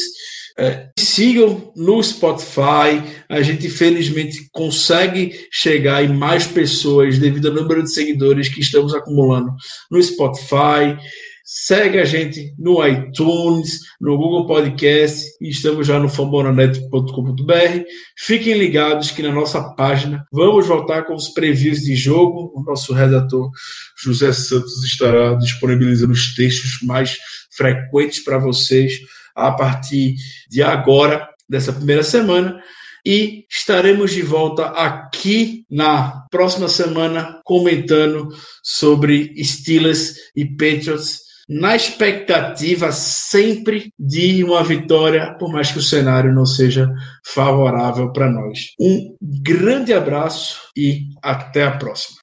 É, 0.58 0.90
sigam 0.98 1.72
no 1.76 2.02
Spotify. 2.02 3.02
A 3.28 3.40
gente 3.42 3.68
felizmente 3.68 4.48
consegue 4.52 5.32
chegar 5.50 6.04
em 6.04 6.12
mais 6.12 6.46
pessoas 6.46 7.18
devido 7.18 7.48
ao 7.48 7.54
número 7.54 7.82
de 7.82 7.92
seguidores 7.92 8.48
que 8.48 8.60
estamos 8.60 8.94
acumulando 8.94 9.50
no 9.90 10.02
Spotify. 10.02 10.96
Segue 11.44 11.98
a 11.98 12.04
gente 12.04 12.54
no 12.56 12.86
iTunes, 12.86 13.80
no 14.00 14.16
Google 14.16 14.46
Podcast 14.46 15.28
e 15.40 15.50
estamos 15.50 15.86
já 15.86 15.98
no 15.98 16.08
fambonanet.com.br. 16.08 17.82
Fiquem 18.16 18.56
ligados 18.56 19.10
que 19.10 19.22
na 19.22 19.32
nossa 19.32 19.60
página 19.74 20.24
vamos 20.32 20.66
voltar 20.66 21.02
com 21.02 21.14
os 21.14 21.28
previews 21.28 21.80
de 21.80 21.96
jogo. 21.96 22.52
O 22.54 22.62
nosso 22.62 22.92
redator 22.92 23.50
José 23.98 24.32
Santos 24.32 24.84
estará 24.84 25.34
disponibilizando 25.34 26.12
os 26.12 26.34
textos 26.34 26.78
mais 26.86 27.18
frequentes 27.50 28.22
para 28.22 28.38
vocês 28.38 29.00
a 29.34 29.52
partir 29.52 30.14
de 30.48 30.62
agora, 30.62 31.28
dessa 31.48 31.72
primeira 31.72 32.02
semana. 32.02 32.60
E 33.04 33.44
estaremos 33.50 34.12
de 34.12 34.22
volta 34.22 34.66
aqui 34.66 35.64
na 35.68 36.24
próxima 36.30 36.68
semana 36.68 37.40
comentando 37.44 38.28
sobre 38.62 39.34
Steelers 39.42 40.14
e 40.36 40.44
Patriots 40.44 41.22
na 41.48 41.74
expectativa 41.74 42.92
sempre 42.92 43.92
de 43.98 44.44
uma 44.44 44.62
vitória, 44.62 45.34
por 45.38 45.50
mais 45.52 45.70
que 45.70 45.78
o 45.78 45.82
cenário 45.82 46.32
não 46.32 46.46
seja 46.46 46.88
favorável 47.26 48.12
para 48.12 48.30
nós. 48.30 48.58
Um 48.80 49.16
grande 49.20 49.92
abraço 49.92 50.60
e 50.76 51.02
até 51.22 51.64
a 51.64 51.72
próxima. 51.72 52.18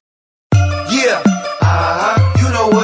Yeah, 0.90 1.22
uh 1.62 1.64
-huh. 1.64 2.42
you 2.42 2.48
know 2.50 2.80